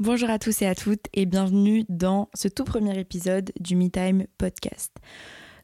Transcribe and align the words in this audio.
Bonjour 0.00 0.30
à 0.30 0.38
tous 0.38 0.62
et 0.62 0.66
à 0.66 0.74
toutes 0.74 1.08
et 1.12 1.26
bienvenue 1.26 1.84
dans 1.90 2.30
ce 2.32 2.48
tout 2.48 2.64
premier 2.64 2.98
épisode 2.98 3.52
du 3.60 3.76
Me 3.76 3.90
Time 3.90 4.24
podcast. 4.38 4.96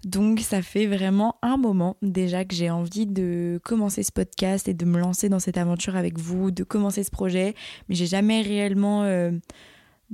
Donc 0.04 0.40
ça 0.40 0.60
fait 0.60 0.84
vraiment 0.84 1.36
un 1.40 1.56
moment 1.56 1.96
déjà 2.02 2.44
que 2.44 2.54
j'ai 2.54 2.68
envie 2.68 3.06
de 3.06 3.58
commencer 3.64 4.02
ce 4.02 4.12
podcast 4.12 4.68
et 4.68 4.74
de 4.74 4.84
me 4.84 4.98
lancer 4.98 5.30
dans 5.30 5.38
cette 5.38 5.56
aventure 5.56 5.96
avec 5.96 6.18
vous, 6.18 6.50
de 6.50 6.64
commencer 6.64 7.02
ce 7.02 7.10
projet, 7.10 7.54
mais 7.88 7.94
j'ai 7.94 8.04
jamais 8.04 8.42
réellement 8.42 9.04
euh, 9.04 9.30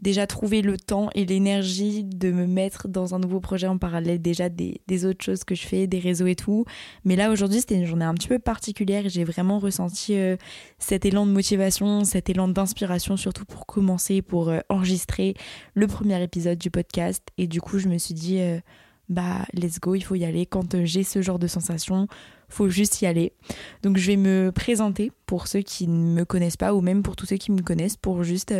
déjà 0.00 0.26
trouvé 0.26 0.62
le 0.62 0.78
temps 0.78 1.10
et 1.14 1.26
l'énergie 1.26 2.02
de 2.02 2.30
me 2.30 2.46
mettre 2.46 2.88
dans 2.88 3.14
un 3.14 3.18
nouveau 3.18 3.40
projet 3.40 3.66
en 3.66 3.78
parallèle 3.78 4.20
déjà 4.20 4.48
des, 4.48 4.80
autres 5.04 5.24
choses 5.24 5.44
que 5.44 5.54
je 5.54 5.66
fais, 5.66 5.86
des 5.86 5.98
réseaux 5.98 6.26
et 6.26 6.34
tout. 6.34 6.64
Mais 7.04 7.16
là 7.16 7.30
aujourd'hui 7.30 7.60
c'était 7.60 7.74
une 7.74 7.84
journée 7.84 8.04
un 8.04 8.14
petit 8.14 8.28
peu 8.28 8.38
particulière 8.38 9.06
et 9.06 9.10
j'ai 9.10 9.24
vraiment 9.24 9.58
ressenti 9.58 10.16
euh, 10.16 10.36
cet 10.78 11.04
élan 11.04 11.26
de 11.26 11.32
motivation, 11.32 12.04
cet 12.04 12.30
élan 12.30 12.48
d'inspiration 12.48 13.16
surtout 13.16 13.44
pour 13.44 13.66
commencer, 13.66 14.22
pour 14.22 14.48
euh, 14.48 14.60
enregistrer 14.68 15.34
le 15.74 15.86
premier 15.86 16.22
épisode 16.22 16.58
du 16.58 16.70
podcast. 16.70 17.22
Et 17.36 17.46
du 17.46 17.60
coup 17.60 17.78
je 17.78 17.88
me 17.88 17.98
suis 17.98 18.14
dit 18.14 18.40
euh, 18.40 18.60
bah 19.08 19.44
let's 19.52 19.78
go, 19.78 19.94
il 19.94 20.02
faut 20.02 20.14
y 20.14 20.24
aller. 20.24 20.46
Quand 20.46 20.84
j'ai 20.84 21.02
ce 21.02 21.20
genre 21.20 21.38
de 21.38 21.46
sensation, 21.46 22.06
faut 22.48 22.70
juste 22.70 23.02
y 23.02 23.06
aller. 23.06 23.34
Donc 23.82 23.98
je 23.98 24.06
vais 24.06 24.16
me 24.16 24.52
présenter 24.52 25.12
pour 25.26 25.48
ceux 25.48 25.60
qui 25.60 25.86
ne 25.86 26.14
me 26.14 26.24
connaissent 26.24 26.56
pas 26.56 26.74
ou 26.74 26.80
même 26.80 27.02
pour 27.02 27.14
tous 27.14 27.26
ceux 27.26 27.36
qui 27.36 27.52
me 27.52 27.60
connaissent 27.60 27.96
pour 27.96 28.24
juste 28.24 28.54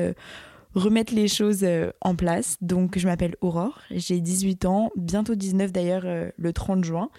remettre 0.74 1.14
les 1.14 1.28
choses 1.28 1.64
euh, 1.64 1.90
en 2.00 2.14
place. 2.14 2.56
Donc 2.60 2.98
je 2.98 3.06
m'appelle 3.06 3.36
Aurore, 3.40 3.80
j'ai 3.90 4.20
18 4.20 4.64
ans, 4.64 4.90
bientôt 4.96 5.34
19 5.34 5.72
d'ailleurs 5.72 6.02
euh, 6.04 6.30
le 6.36 6.52
30 6.52 6.84
juin. 6.84 7.10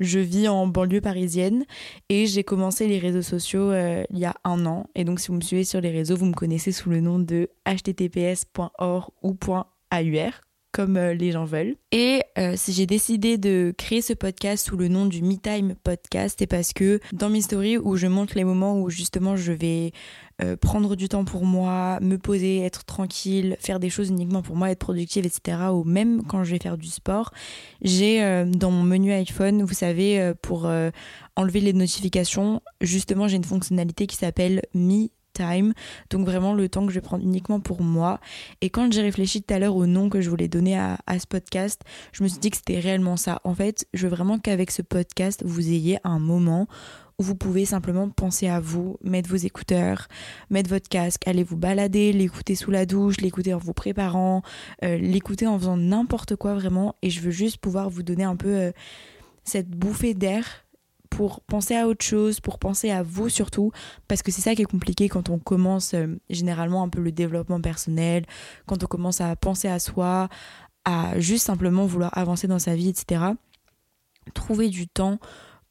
Je 0.00 0.18
vis 0.18 0.48
en 0.48 0.66
banlieue 0.66 1.00
parisienne 1.00 1.64
et 2.08 2.26
j'ai 2.26 2.44
commencé 2.44 2.88
les 2.88 2.98
réseaux 2.98 3.22
sociaux 3.22 3.70
euh, 3.70 4.04
il 4.10 4.18
y 4.18 4.24
a 4.24 4.34
un 4.44 4.66
an. 4.66 4.86
Et 4.94 5.04
donc 5.04 5.20
si 5.20 5.28
vous 5.28 5.34
me 5.34 5.40
suivez 5.40 5.64
sur 5.64 5.80
les 5.80 5.90
réseaux, 5.90 6.16
vous 6.16 6.26
me 6.26 6.34
connaissez 6.34 6.72
sous 6.72 6.90
le 6.90 7.00
nom 7.00 7.18
de 7.18 7.48
https.org 7.66 9.10
ou 9.22 9.36
.aur 9.48 9.66
comme 10.72 10.98
les 10.98 11.32
gens 11.32 11.44
veulent. 11.44 11.76
Et 11.92 12.22
si 12.56 12.72
j'ai 12.72 12.86
décidé 12.86 13.38
de 13.38 13.74
créer 13.76 14.02
ce 14.02 14.12
podcast 14.12 14.66
sous 14.66 14.76
le 14.76 14.88
nom 14.88 15.06
du 15.06 15.22
Me 15.22 15.36
Time 15.36 15.74
Podcast, 15.84 16.36
c'est 16.38 16.46
parce 16.46 16.72
que 16.72 17.00
dans 17.12 17.28
mes 17.28 17.42
stories 17.42 17.78
où 17.78 17.96
je 17.96 18.06
montre 18.06 18.34
les 18.36 18.44
moments 18.44 18.80
où 18.80 18.90
justement 18.90 19.36
je 19.36 19.52
vais 19.52 19.92
euh, 20.42 20.56
prendre 20.56 20.96
du 20.96 21.08
temps 21.08 21.24
pour 21.24 21.44
moi, 21.44 21.98
me 22.00 22.16
poser, 22.16 22.60
être 22.60 22.84
tranquille, 22.84 23.56
faire 23.60 23.78
des 23.78 23.90
choses 23.90 24.08
uniquement 24.08 24.42
pour 24.42 24.56
moi, 24.56 24.70
être 24.70 24.78
productive, 24.78 25.26
etc. 25.26 25.58
Ou 25.72 25.84
même 25.84 26.22
quand 26.24 26.42
je 26.42 26.52
vais 26.52 26.58
faire 26.58 26.78
du 26.78 26.88
sport, 26.88 27.32
j'ai 27.82 28.22
euh, 28.22 28.44
dans 28.46 28.70
mon 28.70 28.82
menu 28.82 29.12
iPhone, 29.12 29.62
vous 29.62 29.74
savez, 29.74 30.20
euh, 30.20 30.34
pour 30.40 30.68
enlever 31.36 31.60
les 31.60 31.72
notifications, 31.72 32.60
justement 32.80 33.28
j'ai 33.28 33.36
une 33.36 33.44
fonctionnalité 33.44 34.06
qui 34.06 34.16
s'appelle 34.16 34.62
Me 34.74 35.08
time, 35.32 35.72
donc 36.10 36.26
vraiment 36.26 36.54
le 36.54 36.68
temps 36.68 36.86
que 36.86 36.92
je 36.92 36.98
vais 36.98 37.04
prendre 37.04 37.24
uniquement 37.24 37.60
pour 37.60 37.82
moi. 37.82 38.20
Et 38.60 38.70
quand 38.70 38.92
j'ai 38.92 39.02
réfléchi 39.02 39.42
tout 39.42 39.54
à 39.54 39.58
l'heure 39.58 39.76
au 39.76 39.86
nom 39.86 40.08
que 40.08 40.20
je 40.20 40.30
voulais 40.30 40.48
donner 40.48 40.78
à, 40.78 40.98
ce 41.18 41.26
podcast, 41.26 41.82
je 42.12 42.22
me 42.22 42.28
suis 42.28 42.38
dit 42.38 42.50
que 42.50 42.56
c'était 42.56 42.80
réellement 42.80 43.16
ça. 43.16 43.40
En 43.44 43.54
fait, 43.54 43.86
je 43.94 44.06
veux 44.06 44.14
vraiment 44.14 44.38
qu'avec 44.38 44.70
ce 44.70 44.82
podcast, 44.82 45.42
vous 45.44 45.68
ayez 45.68 45.98
un 46.04 46.18
moment 46.18 46.66
vous 47.18 47.36
pouvez 47.36 47.64
simplement 47.64 48.08
penser 48.08 48.48
à 48.48 48.58
vous, 48.58 48.96
mettre 49.02 49.30
vos 49.30 49.36
écouteurs, 49.36 50.08
mettre 50.50 50.68
votre 50.68 50.88
casque, 50.88 51.28
aller 51.28 51.44
vous 51.44 51.56
balader, 51.56 52.12
l'écouter 52.12 52.54
sous 52.54 52.70
la 52.70 52.84
douche, 52.84 53.20
l'écouter 53.20 53.54
en 53.54 53.58
vous 53.58 53.74
préparant, 53.74 54.42
euh, 54.82 54.98
l'écouter 54.98 55.46
en 55.46 55.58
faisant 55.58 55.76
n'importe 55.76 56.34
quoi 56.34 56.54
vraiment. 56.54 56.96
Et 57.02 57.10
je 57.10 57.20
veux 57.20 57.30
juste 57.30 57.58
pouvoir 57.58 57.90
vous 57.90 58.02
donner 58.02 58.24
un 58.24 58.34
peu 58.34 58.48
euh, 58.48 58.72
cette 59.44 59.68
bouffée 59.70 60.14
d'air 60.14 60.61
pour 61.12 61.42
penser 61.42 61.76
à 61.76 61.86
autre 61.88 62.02
chose, 62.02 62.40
pour 62.40 62.58
penser 62.58 62.90
à 62.90 63.02
vous 63.02 63.28
surtout, 63.28 63.70
parce 64.08 64.22
que 64.22 64.32
c'est 64.32 64.40
ça 64.40 64.54
qui 64.54 64.62
est 64.62 64.66
compliqué 64.66 65.10
quand 65.10 65.28
on 65.28 65.38
commence 65.38 65.92
euh, 65.92 66.06
généralement 66.30 66.82
un 66.82 66.88
peu 66.88 67.02
le 67.02 67.12
développement 67.12 67.60
personnel, 67.60 68.24
quand 68.64 68.82
on 68.82 68.86
commence 68.86 69.20
à 69.20 69.36
penser 69.36 69.68
à 69.68 69.78
soi, 69.78 70.30
à 70.86 71.20
juste 71.20 71.44
simplement 71.44 71.84
vouloir 71.84 72.16
avancer 72.16 72.48
dans 72.48 72.58
sa 72.58 72.74
vie, 72.74 72.88
etc. 72.88 73.24
Trouver 74.32 74.70
du 74.70 74.88
temps 74.88 75.18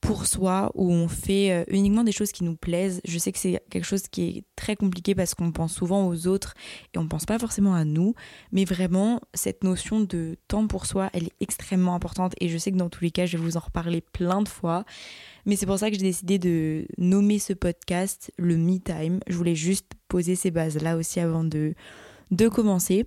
pour 0.02 0.26
soi, 0.26 0.72
où 0.74 0.92
on 0.92 1.08
fait 1.08 1.52
euh, 1.52 1.64
uniquement 1.68 2.04
des 2.04 2.12
choses 2.12 2.32
qui 2.32 2.44
nous 2.44 2.56
plaisent. 2.56 3.02
Je 3.06 3.20
sais 3.20 3.32
que 3.32 3.38
c'est 3.38 3.64
quelque 3.70 3.86
chose 3.86 4.08
qui 4.08 4.24
est 4.24 4.44
très 4.56 4.76
compliqué 4.76 5.14
parce 5.14 5.36
qu'on 5.36 5.52
pense 5.52 5.74
souvent 5.74 6.08
aux 6.08 6.28
autres 6.28 6.56
et 6.94 6.98
on 6.98 7.08
pense 7.08 7.26
pas 7.26 7.38
forcément 7.38 7.76
à 7.76 7.86
nous. 7.86 8.16
Mais 8.52 8.66
vraiment, 8.66 9.22
cette 9.36 9.64
notion 9.64 10.02
de 10.02 10.38
temps 10.48 10.66
pour 10.68 10.88
soi, 10.88 11.12
elle 11.14 11.26
est 11.26 11.34
extrêmement 11.40 11.94
importante 11.94 12.34
et 12.42 12.50
je 12.50 12.58
sais 12.58 12.72
que 12.72 12.78
dans 12.78 12.90
tous 12.90 13.04
les 13.04 13.12
cas, 13.12 13.28
je 13.28 13.38
vais 13.38 13.44
vous 13.44 13.58
en 13.58 13.62
reparler 13.62 14.02
plein 14.02 14.42
de 14.42 14.50
fois. 14.50 14.86
Mais 15.46 15.56
c'est 15.56 15.68
pour 15.68 15.78
ça 15.78 15.90
que 15.92 15.96
j'ai 15.96 16.02
décidé 16.02 16.40
de 16.40 16.88
nommer 16.98 17.38
ce 17.38 17.54
podcast 17.54 18.34
le 18.38 18.58
Me 18.58 18.80
Time. 18.80 19.20
Je 19.28 19.38
voulais 19.38 19.56
juste 19.56 19.92
poser 20.08 20.36
ces 20.36 20.50
bases-là 20.50 20.98
aussi 20.98 21.20
avant 21.20 21.44
de, 21.44 21.76
de 22.32 22.48
commencer. 22.50 23.06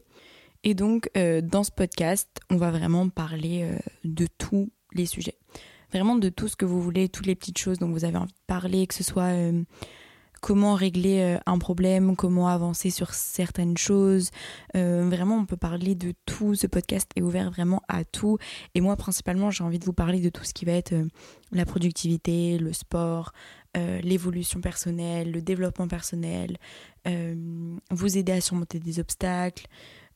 Et 0.63 0.75
donc, 0.75 1.11
euh, 1.17 1.43
dans 1.43 1.65
ce 1.65 1.73
podcast, 1.73 2.29
on 2.51 2.57
va 2.57 2.71
vraiment 2.71 3.09
parler 3.09 3.63
euh, 3.65 3.77
de 4.05 4.29
tous 4.39 4.71
les 4.95 5.07
sujets 5.07 5.37
vraiment 5.95 6.17
de 6.17 6.29
tout 6.29 6.49
ce 6.49 6.57
que 6.57 6.65
vous 6.65 6.83
voulez, 6.83 7.09
toutes 7.09 7.27
les 7.27 7.37
petites 7.37 7.59
choses 7.59 7.79
dont 7.79 7.89
vous 7.89 8.05
avez 8.05 8.17
envie 8.17 8.33
de 8.33 8.47
parler, 8.49 8.87
que 8.87 8.95
ce 8.95 9.05
soit 9.05 9.33
euh, 9.33 9.63
comment 10.41 10.75
régler 10.75 11.21
euh, 11.21 11.39
un 11.47 11.59
problème, 11.59 12.17
comment 12.17 12.49
avancer 12.49 12.91
sur 12.91 13.15
certaines 13.15 13.77
choses. 13.77 14.31
Euh, 14.77 15.09
vraiment, 15.09 15.37
on 15.37 15.47
peut 15.47 15.57
parler 15.57 15.95
de 15.95 16.13
tout. 16.27 16.57
Ce 16.57 16.67
podcast 16.67 17.09
est 17.15 17.23
ouvert 17.23 17.51
vraiment 17.51 17.81
à 17.87 18.05
tout. 18.05 18.39
Et 18.75 18.81
moi, 18.81 18.97
principalement, 18.97 19.53
j'ai 19.53 19.63
envie 19.63 19.79
de 19.79 19.85
vous 19.85 19.93
parler 19.93 20.21
de 20.21 20.31
tout 20.31 20.43
ce 20.43 20.53
qui 20.53 20.65
va 20.65 20.73
être 20.73 20.95
la 21.53 21.65
productivité, 21.65 22.59
le 22.59 22.73
sport, 22.73 23.33
l'évolution 24.03 24.61
personnelle, 24.61 25.33
le 25.33 25.43
développement 25.43 25.89
personnel, 25.89 26.59
vous 27.91 28.19
aider 28.19 28.31
à 28.31 28.41
surmonter 28.41 28.79
des 28.79 29.01
obstacles. 29.01 29.67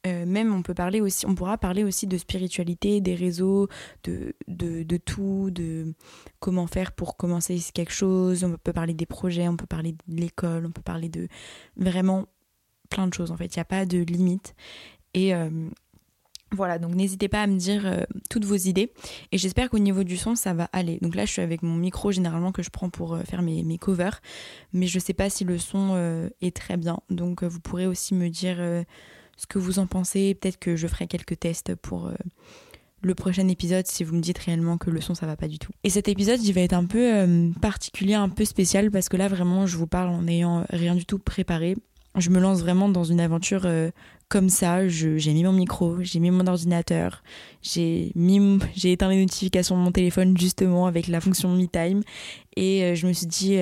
Euh, 0.07 0.27
même 0.27 0.55
on 0.55 0.63
peut 0.63 0.75
parler 0.75 1.01
aussi, 1.01 1.27
on 1.27 1.35
pourra 1.35 1.59
parler 1.59 1.83
aussi 1.83 2.07
de 2.07 2.17
spiritualité, 2.17 3.01
des 3.01 3.15
réseaux, 3.15 3.69
de, 4.05 4.35
de, 4.47 4.97
tout, 4.97 5.51
de 5.51 5.95
comment 6.39 6.67
faire 6.67 6.93
pour 6.93 7.17
commencer 7.17 7.61
quelque 7.75 7.93
chose. 7.93 8.45
On 8.45 8.57
peut 8.57 8.73
parler 8.73 8.95
des 8.95 9.07
projets, 9.07 9.49
on 9.49 9.57
peut 9.57 9.67
parler 9.67 9.93
de 9.93 9.99
l'école, 10.09 10.67
on 10.67 10.71
peut 10.71 10.83
parler 10.83 11.09
de 11.09 11.29
vraiment 11.77 12.27
plein 12.91 13.07
de 13.09 13.15
choses 13.15 13.33
en 13.33 13.37
fait. 13.37 13.55
Il 13.57 13.59
n'y 13.59 13.63
a 13.63 13.67
pas 13.67 13.87
de 13.87 13.99
limite. 13.99 14.55
Et 15.15 15.35
euh, 15.35 15.51
voilà, 16.53 16.79
donc 16.79 16.95
n'hésitez 16.95 17.29
pas 17.29 17.43
à 17.43 17.47
me 17.49 17.59
dire 17.59 17.85
euh, 17.85 18.05
toutes 18.31 18.45
vos 18.45 18.55
idées. 18.55 18.93
Et 19.33 19.39
j'espère 19.39 19.69
qu'au 19.69 19.81
niveau 19.81 20.05
du 20.05 20.17
son, 20.17 20.37
ça 20.37 20.55
va 20.55 20.69
aller. 20.73 20.99
Donc 21.03 21.17
là, 21.17 21.25
je 21.25 21.33
suis 21.33 21.43
avec 21.43 21.63
mon 21.63 21.75
micro 21.75 22.13
généralement 22.13 22.53
que 22.53 22.63
je 22.63 22.71
prends 22.71 22.89
pour 22.89 23.19
faire 23.25 23.43
mes, 23.43 23.65
mes, 23.65 23.79
covers. 23.79 24.21
Mais 24.73 24.87
je 24.87 24.99
ne 24.99 25.03
sais 25.03 25.13
pas 25.13 25.29
si 25.29 25.43
le 25.43 25.59
son 25.59 26.31
est 26.41 26.55
très 26.55 26.77
bien. 26.77 27.01
Donc 27.11 27.43
vous 27.43 27.61
pourrez 27.61 27.87
aussi 27.87 28.15
me 28.15 28.29
dire 28.29 28.59
ce 29.39 29.47
que 29.47 29.59
vous 29.59 29.79
en 29.79 29.87
pensez. 29.87 30.35
Peut-être 30.35 30.59
que 30.59 30.77
je 30.77 30.87
ferai 30.87 31.07
quelques 31.07 31.39
tests 31.39 31.75
pour 31.77 32.09
euh, 32.09 32.15
le 33.01 33.15
prochain 33.15 33.49
épisode 33.49 33.87
si 33.87 34.05
vous 34.05 34.15
me 34.15 34.21
dites 34.21 34.39
réellement 34.39 34.77
que 34.77 34.91
le 34.91 35.01
son 35.01 35.15
ça 35.15 35.27
va 35.27 35.37
pas 35.37 35.49
du 35.49 35.59
tout. 35.59 35.73
Et 35.85 35.91
cet 35.91 36.09
épisode 36.09 36.43
il 36.43 36.53
va 36.53 36.61
être 36.61 36.75
un 36.75 36.85
peu 36.85 37.15
euh, 37.15 37.51
particulier, 37.63 38.15
un 38.15 38.29
peu 38.29 38.45
spécial 38.45 38.91
parce 38.91 39.09
que 39.09 39.17
là 39.17 39.29
vraiment 39.29 39.67
je 39.67 39.77
vous 39.77 39.87
parle 39.87 40.09
en 40.09 40.23
n'ayant 40.23 40.67
rien 40.71 40.95
du 40.95 41.07
tout 41.07 41.19
préparé. 41.19 41.77
Je 42.17 42.31
me 42.31 42.41
lance 42.41 42.61
vraiment 42.61 42.89
dans 42.89 43.05
une 43.05 43.21
aventure 43.21 43.63
euh, 43.65 43.91
comme 44.29 44.49
ça. 44.49 44.89
J'ai 44.89 45.33
mis 45.33 45.45
mon 45.45 45.53
micro, 45.53 46.03
j'ai 46.03 46.21
mis 46.21 46.31
mon 46.31 46.47
ordinateur, 46.47 47.23
j'ai 47.63 48.13
éteint 48.85 49.09
les 49.09 49.21
notifications 49.21 49.77
de 49.77 49.83
mon 49.83 49.93
téléphone 49.93 50.37
justement 50.37 50.87
avec 50.87 51.09
la 51.09 51.21
fonction 51.21 51.55
Me 51.55 51.67
Time 51.67 52.03
et 52.57 52.95
je 52.95 53.07
me 53.07 53.13
suis 53.13 53.27
dit 53.27 53.59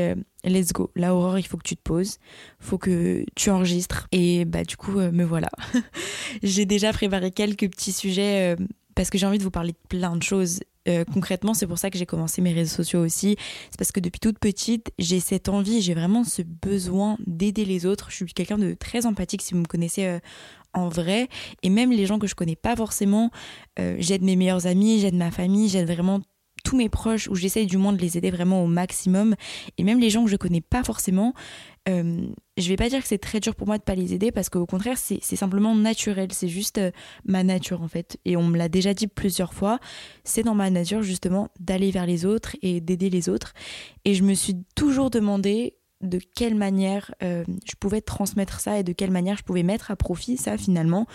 let's 0.47 0.73
go. 0.73 0.91
Là, 0.95 1.15
Aurore, 1.15 1.39
il 1.39 1.47
faut 1.47 1.57
que 1.57 1.67
tu 1.67 1.77
te 1.77 1.83
poses, 1.83 2.19
faut 2.59 2.79
que 2.79 3.25
tu 3.35 3.51
enregistres. 3.51 4.09
Et 4.13 4.45
bah, 4.45 4.65
du 4.65 4.77
coup, 4.77 4.99
euh, 4.99 5.11
me 5.13 5.25
voilà. 5.25 5.51
j'ai 6.43 6.65
déjà 6.65 6.93
préparé 6.93 7.31
quelques 7.31 7.69
petits 7.71 7.93
sujets 7.93 8.55
euh, 8.55 8.67
parce 8.97 9.11
que 9.11 9.19
j'ai 9.19 9.27
envie 9.27 9.39
de 9.39 9.45
vous 9.45 9.53
parler 9.53 9.73
de 9.73 9.89
plein 9.89 10.17
de 10.17 10.23
choses. 10.25 10.61
Euh, 10.89 11.05
concrètement, 11.05 11.55
c'est 11.55 11.69
pour 11.69 11.79
ça 11.79 11.91
que 11.91 11.99
j'ai 11.99 12.07
commencé 12.07 12.43
mes 12.43 12.53
réseaux 12.53 12.75
sociaux 12.75 13.01
aussi. 13.01 13.37
C'est 13.71 13.79
parce 13.79 13.93
que 13.93 14.01
depuis 14.01 14.19
toute 14.19 14.41
petite, 14.41 14.91
j'ai 14.99 15.21
cette 15.21 15.49
envie, 15.49 15.81
j'ai 15.81 15.95
vraiment 15.95 16.25
ce 16.25 16.43
besoin 16.43 17.17
d'aider 17.27 17.65
les 17.65 17.87
autres. 17.87 18.11
Je 18.11 18.17
suis 18.17 18.27
quelqu'un 18.27 18.59
de 18.59 18.75
très 18.75 19.07
empathique 19.07 19.43
si 19.43 19.55
vous 19.55 19.61
me 19.61 19.67
connaissez 19.67 20.19
en 20.73 20.89
vrai. 20.89 21.29
Et 21.63 21.71
même 21.71 21.93
les 21.93 22.07
gens 22.07 22.19
que 22.19 22.27
je 22.27 22.35
connais 22.35 22.57
pas 22.57 22.75
forcément, 22.77 23.31
j'aide 23.77 24.23
mes 24.23 24.37
meilleurs 24.37 24.67
amis, 24.67 25.01
j'aide 25.01 25.17
ma 25.17 25.31
famille, 25.31 25.69
j'aide 25.69 25.91
vraiment 25.91 26.21
tous 26.67 26.77
mes 26.77 26.89
proches, 26.89 27.29
où 27.29 27.37
j'essaye 27.37 27.67
du 27.67 27.77
moins 27.77 27.93
de 27.93 28.01
les 28.01 28.19
aider 28.19 28.33
vraiment 28.33 28.65
au 28.65 28.67
maximum, 28.67 29.37
et 29.79 29.85
même 29.85 30.01
les 30.01 30.11
gens 30.11 30.25
que 30.25 30.31
je 30.31 30.37
connais 30.37 30.61
pas 30.61 30.83
forcément, 30.83 31.33
euh, 31.89 32.27
je 32.57 32.69
vais 32.69 32.75
pas 32.75 32.89
dire 32.89 33.01
que 33.01 33.07
c'est 33.07 33.19
très 33.19 33.39
dur 33.39 33.55
pour 33.55 33.69
moi 33.69 33.79
de 33.79 33.85
pas 33.85 33.95
les 33.95 34.15
aider 34.15 34.33
parce 34.33 34.49
qu'au 34.49 34.67
contraire 34.67 34.99
c'est 34.99 35.21
simplement 35.21 35.77
naturel, 35.77 36.33
c'est 36.33 36.49
juste 36.49 36.79
euh, 36.79 36.91
ma 37.25 37.45
nature 37.45 37.83
en 37.83 37.87
fait. 37.87 38.19
Et 38.25 38.37
on 38.37 38.43
me 38.43 38.59
l'a 38.59 38.69
déjà 38.69 38.95
dit 38.95 39.07
plusieurs 39.07 39.55
fois, 39.55 39.79
c'est 40.25 40.43
dans 40.43 40.57
ma 40.57 40.69
nature 40.69 41.03
justement 41.03 41.51
d'aller 41.61 41.93
vers 41.93 42.05
les 42.05 42.27
autres 42.27 42.57
et 42.63 42.81
d'aider 42.81 43.11
les 43.11 43.29
autres. 43.29 43.53
Et 44.05 44.15
je 44.15 44.25
me 44.25 44.35
suis 44.35 44.57
toujours 44.75 45.11
demandé 45.11 45.77
de 46.01 46.19
quelle 46.35 46.57
manière 46.57 47.15
euh, 47.23 47.45
je 47.65 47.77
pouvais 47.79 48.01
transmettre 48.01 48.59
ça 48.59 48.81
et 48.81 48.83
de 48.83 48.93
quelle 48.93 49.13
manière 49.13 49.37
je 49.37 49.45
pouvais 49.45 49.63
mettre 49.63 49.93
à 49.93 49.97
profit 49.97 50.37
ça 50.37 50.59
finalement. 50.59 51.07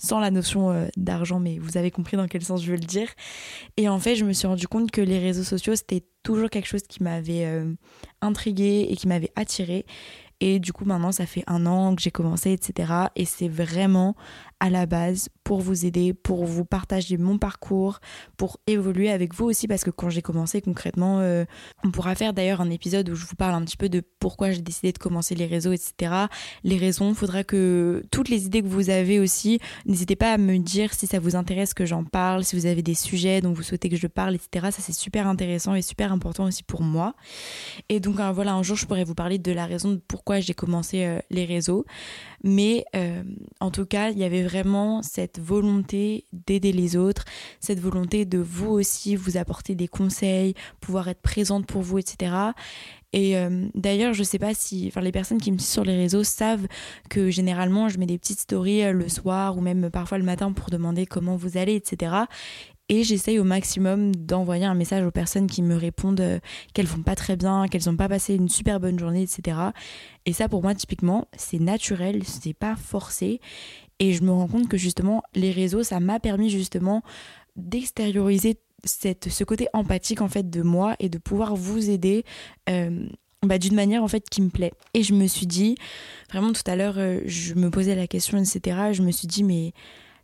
Sans 0.00 0.18
la 0.18 0.30
notion 0.30 0.70
euh, 0.70 0.86
d'argent, 0.96 1.40
mais 1.40 1.58
vous 1.58 1.76
avez 1.76 1.90
compris 1.90 2.16
dans 2.16 2.26
quel 2.26 2.42
sens 2.42 2.62
je 2.62 2.70
veux 2.70 2.78
le 2.78 2.86
dire. 2.86 3.08
Et 3.76 3.88
en 3.88 3.98
fait, 3.98 4.16
je 4.16 4.24
me 4.24 4.32
suis 4.32 4.46
rendu 4.46 4.66
compte 4.66 4.90
que 4.90 5.00
les 5.00 5.18
réseaux 5.18 5.44
sociaux, 5.44 5.76
c'était 5.76 6.04
toujours 6.22 6.48
quelque 6.48 6.66
chose 6.66 6.82
qui 6.82 7.02
m'avait 7.02 7.44
euh, 7.44 7.72
intriguée 8.22 8.86
et 8.88 8.96
qui 8.96 9.08
m'avait 9.08 9.32
attirée. 9.36 9.84
Et 10.40 10.58
du 10.58 10.72
coup, 10.72 10.86
maintenant, 10.86 11.12
ça 11.12 11.26
fait 11.26 11.44
un 11.46 11.66
an 11.66 11.94
que 11.94 12.00
j'ai 12.00 12.10
commencé, 12.10 12.52
etc. 12.52 12.92
Et 13.14 13.26
c'est 13.26 13.48
vraiment 13.48 14.16
à 14.58 14.70
la 14.70 14.86
base 14.86 15.28
pour 15.50 15.62
vous 15.62 15.84
aider, 15.84 16.14
pour 16.14 16.44
vous 16.44 16.64
partager 16.64 17.16
mon 17.16 17.36
parcours, 17.36 17.98
pour 18.36 18.60
évoluer 18.68 19.10
avec 19.10 19.34
vous 19.34 19.46
aussi, 19.46 19.66
parce 19.66 19.82
que 19.82 19.90
quand 19.90 20.08
j'ai 20.08 20.22
commencé 20.22 20.62
concrètement, 20.62 21.18
euh, 21.18 21.44
on 21.82 21.90
pourra 21.90 22.14
faire 22.14 22.32
d'ailleurs 22.32 22.60
un 22.60 22.70
épisode 22.70 23.08
où 23.08 23.16
je 23.16 23.26
vous 23.26 23.34
parle 23.34 23.54
un 23.54 23.64
petit 23.64 23.76
peu 23.76 23.88
de 23.88 24.00
pourquoi 24.20 24.52
j'ai 24.52 24.62
décidé 24.62 24.92
de 24.92 24.98
commencer 24.98 25.34
les 25.34 25.46
réseaux, 25.46 25.72
etc. 25.72 26.12
Les 26.62 26.76
raisons, 26.76 27.08
il 27.08 27.16
faudra 27.16 27.42
que 27.42 28.04
toutes 28.12 28.28
les 28.28 28.46
idées 28.46 28.62
que 28.62 28.68
vous 28.68 28.90
avez 28.90 29.18
aussi, 29.18 29.58
n'hésitez 29.86 30.14
pas 30.14 30.34
à 30.34 30.38
me 30.38 30.56
dire 30.56 30.94
si 30.94 31.08
ça 31.08 31.18
vous 31.18 31.34
intéresse 31.34 31.74
que 31.74 31.84
j'en 31.84 32.04
parle, 32.04 32.44
si 32.44 32.54
vous 32.54 32.66
avez 32.66 32.82
des 32.82 32.94
sujets 32.94 33.40
dont 33.40 33.52
vous 33.52 33.64
souhaitez 33.64 33.88
que 33.88 33.96
je 33.96 34.06
parle, 34.06 34.36
etc. 34.36 34.68
Ça 34.70 34.82
c'est 34.82 34.94
super 34.94 35.26
intéressant 35.26 35.74
et 35.74 35.82
super 35.82 36.12
important 36.12 36.44
aussi 36.44 36.62
pour 36.62 36.82
moi. 36.82 37.16
Et 37.88 37.98
donc 37.98 38.20
euh, 38.20 38.30
voilà, 38.30 38.52
un 38.52 38.62
jour 38.62 38.76
je 38.76 38.86
pourrais 38.86 39.02
vous 39.02 39.16
parler 39.16 39.38
de 39.38 39.50
la 39.50 39.66
raison 39.66 39.90
de 39.90 40.00
pourquoi 40.06 40.38
j'ai 40.38 40.54
commencé 40.54 41.02
euh, 41.02 41.18
les 41.28 41.44
réseaux. 41.44 41.84
Mais 42.44 42.84
en 43.60 43.70
tout 43.70 43.84
cas, 43.84 44.08
il 44.08 44.18
y 44.18 44.24
avait 44.24 44.42
vraiment 44.42 45.02
cette 45.02 45.39
volonté 45.40 46.24
d'aider 46.32 46.72
les 46.72 46.96
autres, 46.96 47.24
cette 47.60 47.80
volonté 47.80 48.24
de 48.24 48.38
vous 48.38 48.70
aussi 48.70 49.16
vous 49.16 49.36
apporter 49.36 49.74
des 49.74 49.88
conseils, 49.88 50.54
pouvoir 50.80 51.08
être 51.08 51.22
présente 51.22 51.66
pour 51.66 51.82
vous, 51.82 51.98
etc. 51.98 52.52
Et 53.12 53.36
euh, 53.36 53.66
d'ailleurs, 53.74 54.14
je 54.14 54.22
sais 54.22 54.38
pas 54.38 54.54
si 54.54 54.86
enfin, 54.88 55.00
les 55.00 55.12
personnes 55.12 55.40
qui 55.40 55.50
me 55.50 55.58
suivent 55.58 55.70
sur 55.72 55.84
les 55.84 55.96
réseaux 55.96 56.22
savent 56.22 56.66
que 57.08 57.30
généralement 57.30 57.88
je 57.88 57.98
mets 57.98 58.06
des 58.06 58.18
petites 58.18 58.40
stories 58.40 58.84
euh, 58.84 58.92
le 58.92 59.08
soir 59.08 59.56
ou 59.58 59.60
même 59.60 59.90
parfois 59.90 60.18
le 60.18 60.24
matin 60.24 60.52
pour 60.52 60.70
demander 60.70 61.06
comment 61.06 61.36
vous 61.36 61.56
allez, 61.56 61.74
etc. 61.74 62.12
Et 62.88 63.04
j'essaye 63.04 63.38
au 63.38 63.44
maximum 63.44 64.12
d'envoyer 64.16 64.64
un 64.64 64.74
message 64.74 65.06
aux 65.06 65.12
personnes 65.12 65.46
qui 65.46 65.62
me 65.62 65.76
répondent 65.76 66.20
euh, 66.20 66.40
qu'elles 66.74 66.88
vont 66.88 67.02
pas 67.02 67.14
très 67.14 67.36
bien, 67.36 67.68
qu'elles 67.68 67.84
n'ont 67.86 67.96
pas 67.96 68.08
passé 68.08 68.34
une 68.34 68.48
super 68.48 68.80
bonne 68.80 68.98
journée, 68.98 69.22
etc. 69.22 69.58
Et 70.26 70.32
ça, 70.32 70.48
pour 70.48 70.60
moi, 70.62 70.74
typiquement, 70.74 71.28
c'est 71.36 71.60
naturel, 71.60 72.24
c'est 72.24 72.52
pas 72.52 72.74
forcé. 72.74 73.40
Et 74.00 74.12
je 74.12 74.22
me 74.22 74.32
rends 74.32 74.48
compte 74.48 74.68
que 74.68 74.76
justement, 74.76 75.22
les 75.34 75.52
réseaux, 75.52 75.82
ça 75.82 76.00
m'a 76.00 76.18
permis 76.18 76.50
justement 76.50 77.02
d'extérioriser 77.56 78.56
ce 78.84 79.44
côté 79.44 79.68
empathique 79.74 80.22
en 80.22 80.28
fait 80.28 80.48
de 80.48 80.62
moi 80.62 80.96
et 80.98 81.10
de 81.10 81.18
pouvoir 81.18 81.54
vous 81.54 81.90
aider 81.90 82.24
euh, 82.70 83.06
bah, 83.42 83.58
d'une 83.58 83.74
manière 83.74 84.02
en 84.02 84.08
fait 84.08 84.28
qui 84.28 84.40
me 84.42 84.48
plaît. 84.48 84.72
Et 84.94 85.02
je 85.02 85.12
me 85.12 85.26
suis 85.26 85.46
dit, 85.46 85.76
vraiment 86.30 86.52
tout 86.52 86.62
à 86.66 86.76
l'heure, 86.76 86.98
euh, 86.98 87.20
je 87.26 87.54
me 87.54 87.70
posais 87.70 87.94
la 87.94 88.06
question, 88.06 88.38
etc. 88.38 88.92
Je 88.92 89.02
me 89.02 89.10
suis 89.10 89.28
dit, 89.28 89.44
mais 89.44 89.72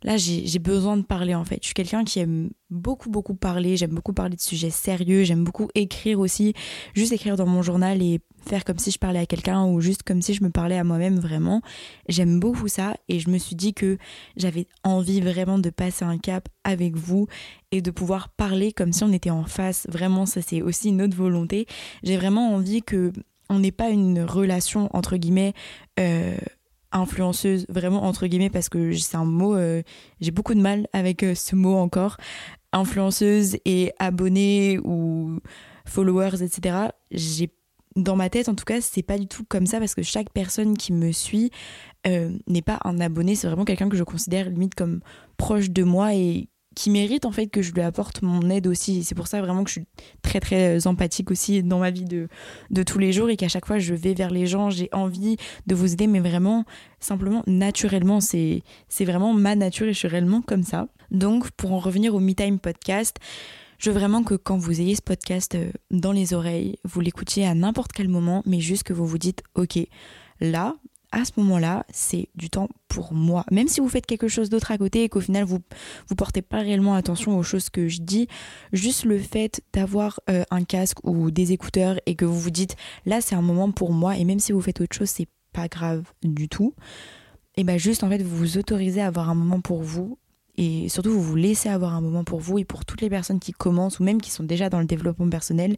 là 0.03 0.17
j'ai 0.17 0.59
besoin 0.59 0.97
de 0.97 1.03
parler 1.03 1.35
en 1.35 1.45
fait. 1.45 1.59
Je 1.61 1.67
suis 1.67 1.73
quelqu'un 1.73 2.03
qui 2.03 2.19
aime 2.19 2.49
beaucoup 2.69 3.09
beaucoup 3.09 3.35
parler, 3.35 3.77
j'aime 3.77 3.91
beaucoup 3.91 4.13
parler 4.13 4.35
de 4.35 4.41
sujets 4.41 4.69
sérieux, 4.69 5.23
j'aime 5.23 5.43
beaucoup 5.43 5.69
écrire 5.75 6.19
aussi, 6.19 6.53
juste 6.93 7.11
écrire 7.11 7.35
dans 7.35 7.45
mon 7.45 7.61
journal 7.61 8.01
et 8.01 8.19
faire 8.47 8.63
comme 8.65 8.79
si 8.79 8.91
je 8.91 8.99
parlais 8.99 9.19
à 9.19 9.25
quelqu'un 9.25 9.65
ou 9.65 9.81
juste 9.81 10.03
comme 10.03 10.21
si 10.21 10.33
je 10.33 10.43
me 10.43 10.49
parlais 10.49 10.77
à 10.77 10.83
moi-même 10.83 11.19
vraiment. 11.19 11.61
J'aime 12.09 12.39
beaucoup 12.39 12.67
ça 12.67 12.95
et 13.07 13.19
je 13.19 13.29
me 13.29 13.37
suis 13.37 13.55
dit 13.55 13.73
que 13.73 13.97
j'avais 14.35 14.67
envie 14.83 15.21
vraiment 15.21 15.59
de 15.59 15.69
passer 15.69 16.05
un 16.05 16.17
cap 16.17 16.47
avec 16.63 16.95
vous 16.95 17.27
et 17.71 17.81
de 17.81 17.91
pouvoir 17.91 18.29
parler 18.29 18.71
comme 18.71 18.93
si 18.93 19.03
on 19.03 19.11
était 19.11 19.29
en 19.29 19.43
face. 19.45 19.87
Vraiment 19.89 20.25
ça 20.25 20.41
c'est 20.41 20.61
aussi 20.61 20.89
une 20.89 21.01
autre 21.01 21.15
volonté. 21.15 21.67
J'ai 22.03 22.17
vraiment 22.17 22.53
envie 22.53 22.81
que 22.81 23.11
on 23.49 23.59
n'ait 23.59 23.71
pas 23.71 23.89
une 23.89 24.21
relation 24.21 24.89
entre 24.95 25.17
guillemets 25.17 25.53
euh, 25.99 26.37
influenceuse, 26.91 27.65
vraiment 27.69 28.03
entre 28.03 28.27
guillemets, 28.27 28.49
parce 28.49 28.69
que 28.69 28.93
c'est 28.93 29.17
un 29.17 29.25
mot, 29.25 29.55
euh, 29.55 29.81
j'ai 30.21 30.31
beaucoup 30.31 30.53
de 30.53 30.61
mal 30.61 30.87
avec 30.93 31.23
euh, 31.23 31.35
ce 31.35 31.55
mot 31.55 31.75
encore. 31.75 32.17
Influenceuse 32.73 33.57
et 33.65 33.93
abonnée 33.99 34.79
ou 34.83 35.39
followers, 35.85 36.43
etc. 36.43 36.89
J'ai 37.11 37.49
dans 37.95 38.15
ma 38.15 38.29
tête, 38.29 38.47
en 38.47 38.55
tout 38.55 38.65
cas, 38.65 38.79
c'est 38.79 39.01
pas 39.01 39.17
du 39.17 39.27
tout 39.27 39.43
comme 39.43 39.65
ça 39.65 39.79
parce 39.79 39.95
que 39.95 40.03
chaque 40.03 40.29
personne 40.31 40.77
qui 40.77 40.93
me 40.93 41.11
suit 41.11 41.49
euh, 42.05 42.31
n'est 42.47 42.61
pas 42.61 42.79
un 42.85 42.99
abonné, 42.99 43.35
c'est 43.35 43.47
vraiment 43.47 43.65
quelqu'un 43.65 43.89
que 43.89 43.97
je 43.97 44.03
considère 44.03 44.49
limite 44.49 44.75
comme 44.75 45.01
proche 45.37 45.71
de 45.71 45.83
moi 45.83 46.13
et 46.13 46.47
qui 46.77 46.91
mérite 46.91 47.25
en 47.25 47.31
fait 47.31 47.47
que 47.47 47.63
je 47.63 47.73
lui 47.73 47.81
apporte 47.81 48.21
mon 48.21 48.51
aide 48.51 48.67
aussi. 48.67 49.03
C'est 49.03 49.15
pour 49.15 49.27
ça 49.27 49.41
vraiment 49.41 49.63
que 49.63 49.69
je 49.71 49.79
suis 49.79 49.85
très 50.21 50.39
très 50.39 50.77
euh, 50.77 50.87
empathique 50.87 51.31
aussi 51.31 51.63
dans 51.63 51.79
ma 51.79 51.89
vie 51.89 52.05
de, 52.05 52.27
de 52.69 52.83
tous 52.83 52.99
les 52.99 53.11
jours 53.11 53.31
et 53.31 53.35
qu'à 53.35 53.47
chaque 53.47 53.65
fois 53.65 53.79
je 53.79 53.95
vais 53.95 54.13
vers 54.13 54.29
les 54.29 54.45
gens, 54.45 54.69
j'ai 54.69 54.87
envie 54.91 55.37
de 55.65 55.73
vous 55.73 55.93
aider, 55.93 56.05
mais 56.05 56.19
vraiment 56.19 56.65
simplement 56.99 57.43
naturellement, 57.47 58.19
c'est 58.21 58.61
vraiment 58.99 59.33
ma 59.33 59.55
nature 59.55 59.87
et 59.87 59.93
je 59.93 59.97
suis 59.97 60.07
réellement 60.07 60.43
comme 60.43 60.61
ça. 60.61 60.87
Donc 61.09 61.49
pour 61.51 61.73
en 61.73 61.79
revenir 61.79 62.13
au 62.13 62.19
Me 62.19 62.33
Time 62.33 62.59
Podcast, 62.59 63.17
je 63.79 63.89
veux 63.89 63.97
vraiment 63.97 64.21
que 64.21 64.35
quand 64.35 64.57
vous 64.57 64.79
ayez 64.79 64.95
ce 64.95 65.01
podcast 65.01 65.55
euh, 65.55 65.71
dans 65.89 66.11
les 66.11 66.35
oreilles, 66.35 66.77
vous 66.83 67.01
l'écoutiez 67.01 67.47
à 67.47 67.55
n'importe 67.55 67.91
quel 67.91 68.07
moment, 68.07 68.43
mais 68.45 68.59
juste 68.59 68.83
que 68.83 68.93
vous 68.93 69.07
vous 69.07 69.17
dites, 69.17 69.41
ok, 69.55 69.79
là, 70.41 70.75
à 71.11 71.23
ce 71.25 71.31
moment-là, 71.37 71.85
c'est 71.89 72.27
du 72.35 72.49
temps 72.49 72.69
pour 72.87 73.13
moi. 73.13 73.45
Même 73.51 73.67
si 73.67 73.79
vous 73.79 73.89
faites 73.89 74.05
quelque 74.05 74.27
chose 74.27 74.49
d'autre 74.49 74.71
à 74.71 74.77
côté 74.77 75.03
et 75.03 75.09
qu'au 75.09 75.21
final 75.21 75.43
vous 75.45 75.59
vous 76.07 76.15
portez 76.15 76.41
pas 76.41 76.59
réellement 76.59 76.95
attention 76.95 77.37
aux 77.37 77.43
choses 77.43 77.69
que 77.69 77.87
je 77.87 78.01
dis, 78.01 78.27
juste 78.73 79.05
le 79.05 79.17
fait 79.17 79.61
d'avoir 79.73 80.19
euh, 80.29 80.43
un 80.51 80.63
casque 80.63 81.03
ou 81.03 81.31
des 81.31 81.53
écouteurs 81.53 81.99
et 82.05 82.15
que 82.15 82.25
vous 82.25 82.39
vous 82.39 82.51
dites 82.51 82.75
là 83.05 83.21
c'est 83.21 83.35
un 83.35 83.41
moment 83.41 83.71
pour 83.71 83.91
moi 83.91 84.17
et 84.17 84.25
même 84.25 84.39
si 84.39 84.51
vous 84.51 84.61
faites 84.61 84.81
autre 84.81 84.95
chose 84.95 85.09
c'est 85.09 85.29
pas 85.53 85.67
grave 85.67 86.03
du 86.23 86.49
tout. 86.49 86.73
Et 87.55 87.63
bien 87.63 87.77
juste 87.77 88.03
en 88.03 88.09
fait 88.09 88.21
vous 88.21 88.35
vous 88.35 88.57
autorisez 88.57 89.01
à 89.01 89.07
avoir 89.07 89.29
un 89.29 89.35
moment 89.35 89.61
pour 89.61 89.81
vous 89.81 90.17
et 90.57 90.89
surtout 90.89 91.11
vous 91.11 91.23
vous 91.23 91.35
laissez 91.35 91.69
avoir 91.69 91.93
un 91.93 92.01
moment 92.01 92.23
pour 92.23 92.39
vous 92.39 92.57
et 92.57 92.65
pour 92.65 92.83
toutes 92.83 93.01
les 93.01 93.09
personnes 93.09 93.39
qui 93.39 93.53
commencent 93.53 93.99
ou 93.99 94.03
même 94.03 94.21
qui 94.21 94.31
sont 94.31 94.43
déjà 94.43 94.69
dans 94.69 94.79
le 94.79 94.85
développement 94.85 95.29
personnel, 95.29 95.77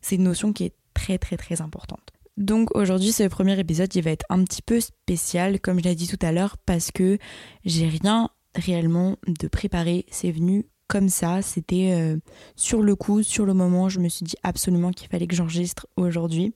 c'est 0.00 0.16
une 0.16 0.24
notion 0.24 0.52
qui 0.52 0.64
est 0.64 0.74
très 0.94 1.18
très 1.18 1.36
très 1.36 1.60
importante. 1.60 2.12
Donc 2.40 2.74
aujourd'hui, 2.74 3.12
ce 3.12 3.24
premier 3.28 3.60
épisode, 3.60 3.94
il 3.94 4.02
va 4.02 4.12
être 4.12 4.24
un 4.30 4.42
petit 4.44 4.62
peu 4.62 4.80
spécial, 4.80 5.60
comme 5.60 5.78
je 5.78 5.84
l'ai 5.84 5.94
dit 5.94 6.08
tout 6.08 6.18
à 6.22 6.32
l'heure, 6.32 6.56
parce 6.64 6.90
que 6.90 7.18
j'ai 7.66 7.86
rien 7.86 8.30
réellement 8.54 9.18
de 9.26 9.46
préparé. 9.46 10.06
C'est 10.10 10.30
venu 10.30 10.64
comme 10.88 11.10
ça, 11.10 11.42
c'était 11.42 11.92
euh, 11.92 12.16
sur 12.56 12.80
le 12.82 12.96
coup, 12.96 13.22
sur 13.22 13.44
le 13.44 13.52
moment, 13.52 13.90
je 13.90 14.00
me 14.00 14.08
suis 14.08 14.24
dit 14.24 14.36
absolument 14.42 14.90
qu'il 14.90 15.08
fallait 15.08 15.26
que 15.26 15.36
j'enregistre 15.36 15.86
aujourd'hui. 15.96 16.54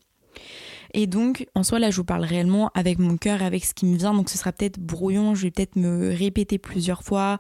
Et 0.95 1.07
donc, 1.07 1.47
en 1.55 1.63
soi, 1.63 1.79
là, 1.79 1.91
je 1.91 1.97
vous 1.99 2.05
parle 2.05 2.25
réellement 2.25 2.71
avec 2.75 2.99
mon 2.99 3.19
cœur, 3.19 3.43
avec 3.43 3.65
ce 3.67 3.75
qui 3.75 3.85
me 3.85 3.99
vient. 3.99 4.15
Donc, 4.15 4.31
ce 4.31 4.39
sera 4.39 4.53
peut-être 4.53 4.81
brouillon, 4.81 5.35
je 5.35 5.43
vais 5.43 5.51
peut-être 5.51 5.77
me 5.77 6.17
répéter 6.17 6.57
plusieurs 6.57 7.03
fois. 7.03 7.39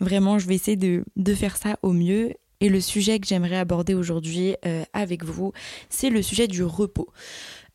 Vraiment, 0.00 0.40
je 0.40 0.48
vais 0.48 0.56
essayer 0.56 0.76
de, 0.76 1.04
de 1.14 1.34
faire 1.34 1.56
ça 1.56 1.78
au 1.82 1.92
mieux. 1.92 2.32
Et 2.60 2.68
le 2.68 2.80
sujet 2.80 3.20
que 3.20 3.26
j'aimerais 3.26 3.56
aborder 3.56 3.94
aujourd'hui 3.94 4.56
euh, 4.66 4.82
avec 4.92 5.24
vous, 5.24 5.52
c'est 5.90 6.10
le 6.10 6.22
sujet 6.22 6.48
du 6.48 6.64
repos. 6.64 7.08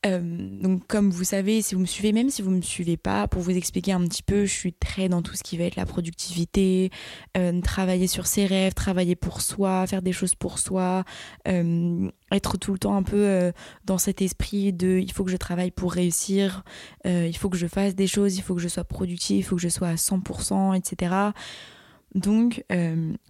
Euh, 0.05 0.19
donc 0.21 0.85
comme 0.87 1.09
vous 1.11 1.23
savez, 1.23 1.61
si 1.61 1.75
vous 1.75 1.81
me 1.81 1.85
suivez, 1.85 2.11
même 2.11 2.29
si 2.29 2.41
vous 2.41 2.51
ne 2.51 2.57
me 2.57 2.61
suivez 2.61 2.97
pas, 2.97 3.27
pour 3.27 3.41
vous 3.41 3.55
expliquer 3.55 3.93
un 3.93 4.01
petit 4.05 4.23
peu, 4.23 4.45
je 4.45 4.51
suis 4.51 4.73
très 4.73 5.07
dans 5.07 5.21
tout 5.21 5.35
ce 5.35 5.43
qui 5.43 5.57
va 5.57 5.63
être 5.63 5.77
la 5.77 5.85
productivité, 5.85 6.91
euh, 7.37 7.61
travailler 7.61 8.07
sur 8.07 8.27
ses 8.27 8.45
rêves, 8.45 8.73
travailler 8.73 9.15
pour 9.15 9.41
soi, 9.41 9.87
faire 9.87 10.01
des 10.01 10.11
choses 10.11 10.35
pour 10.35 10.59
soi, 10.59 11.05
euh, 11.47 12.09
être 12.31 12.57
tout 12.57 12.73
le 12.73 12.79
temps 12.79 12.95
un 12.95 13.03
peu 13.03 13.53
dans 13.85 13.97
cet 13.97 14.21
esprit 14.21 14.73
de 14.73 14.99
il 14.99 15.11
faut 15.11 15.23
que 15.23 15.31
je 15.31 15.37
travaille 15.37 15.71
pour 15.71 15.93
réussir, 15.93 16.63
il 17.05 17.37
faut 17.37 17.49
que 17.49 17.57
je 17.57 17.67
fasse 17.67 17.95
des 17.95 18.07
choses, 18.07 18.37
il 18.37 18.41
faut 18.41 18.55
que 18.55 18.61
je 18.61 18.67
sois 18.67 18.83
productif, 18.83 19.37
il 19.37 19.43
faut 19.43 19.55
que 19.55 19.61
je 19.61 19.69
sois 19.69 19.89
à 19.89 19.95
100%, 19.95 20.73
etc. 20.73 21.31
Donc 22.15 22.63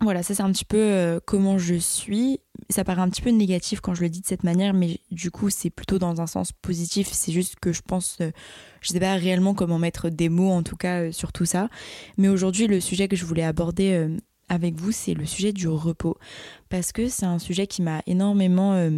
voilà, 0.01 0.23
ça 0.23 0.35
c'est 0.35 0.43
un 0.43 0.51
petit 0.51 0.65
peu 0.65 1.19
comment 1.25 1.57
je 1.57 1.75
suis 1.75 2.39
ça 2.69 2.83
paraît 2.83 3.01
un 3.01 3.09
petit 3.09 3.21
peu 3.21 3.29
négatif 3.29 3.81
quand 3.81 3.93
je 3.93 4.01
le 4.01 4.09
dis 4.09 4.21
de 4.21 4.25
cette 4.25 4.43
manière, 4.43 4.73
mais 4.73 4.99
du 5.11 5.31
coup, 5.31 5.49
c'est 5.49 5.69
plutôt 5.69 5.99
dans 5.99 6.21
un 6.21 6.27
sens 6.27 6.51
positif. 6.51 7.09
C'est 7.11 7.31
juste 7.31 7.59
que 7.59 7.71
je 7.71 7.81
pense, 7.81 8.17
euh, 8.21 8.31
je 8.81 8.89
sais 8.89 8.99
pas 8.99 9.15
réellement 9.15 9.53
comment 9.53 9.79
mettre 9.79 10.09
des 10.09 10.29
mots 10.29 10.51
en 10.51 10.63
tout 10.63 10.75
cas 10.75 11.01
euh, 11.01 11.11
sur 11.11 11.31
tout 11.31 11.45
ça. 11.45 11.69
Mais 12.17 12.29
aujourd'hui, 12.29 12.67
le 12.67 12.79
sujet 12.79 13.07
que 13.07 13.15
je 13.15 13.25
voulais 13.25 13.43
aborder 13.43 13.93
euh, 13.93 14.17
avec 14.49 14.75
vous, 14.75 14.91
c'est 14.91 15.13
le 15.13 15.25
sujet 15.25 15.53
du 15.53 15.67
repos. 15.67 16.17
Parce 16.69 16.91
que 16.91 17.07
c'est 17.07 17.25
un 17.25 17.39
sujet 17.39 17.67
qui 17.67 17.81
m'a 17.81 18.01
énormément 18.07 18.89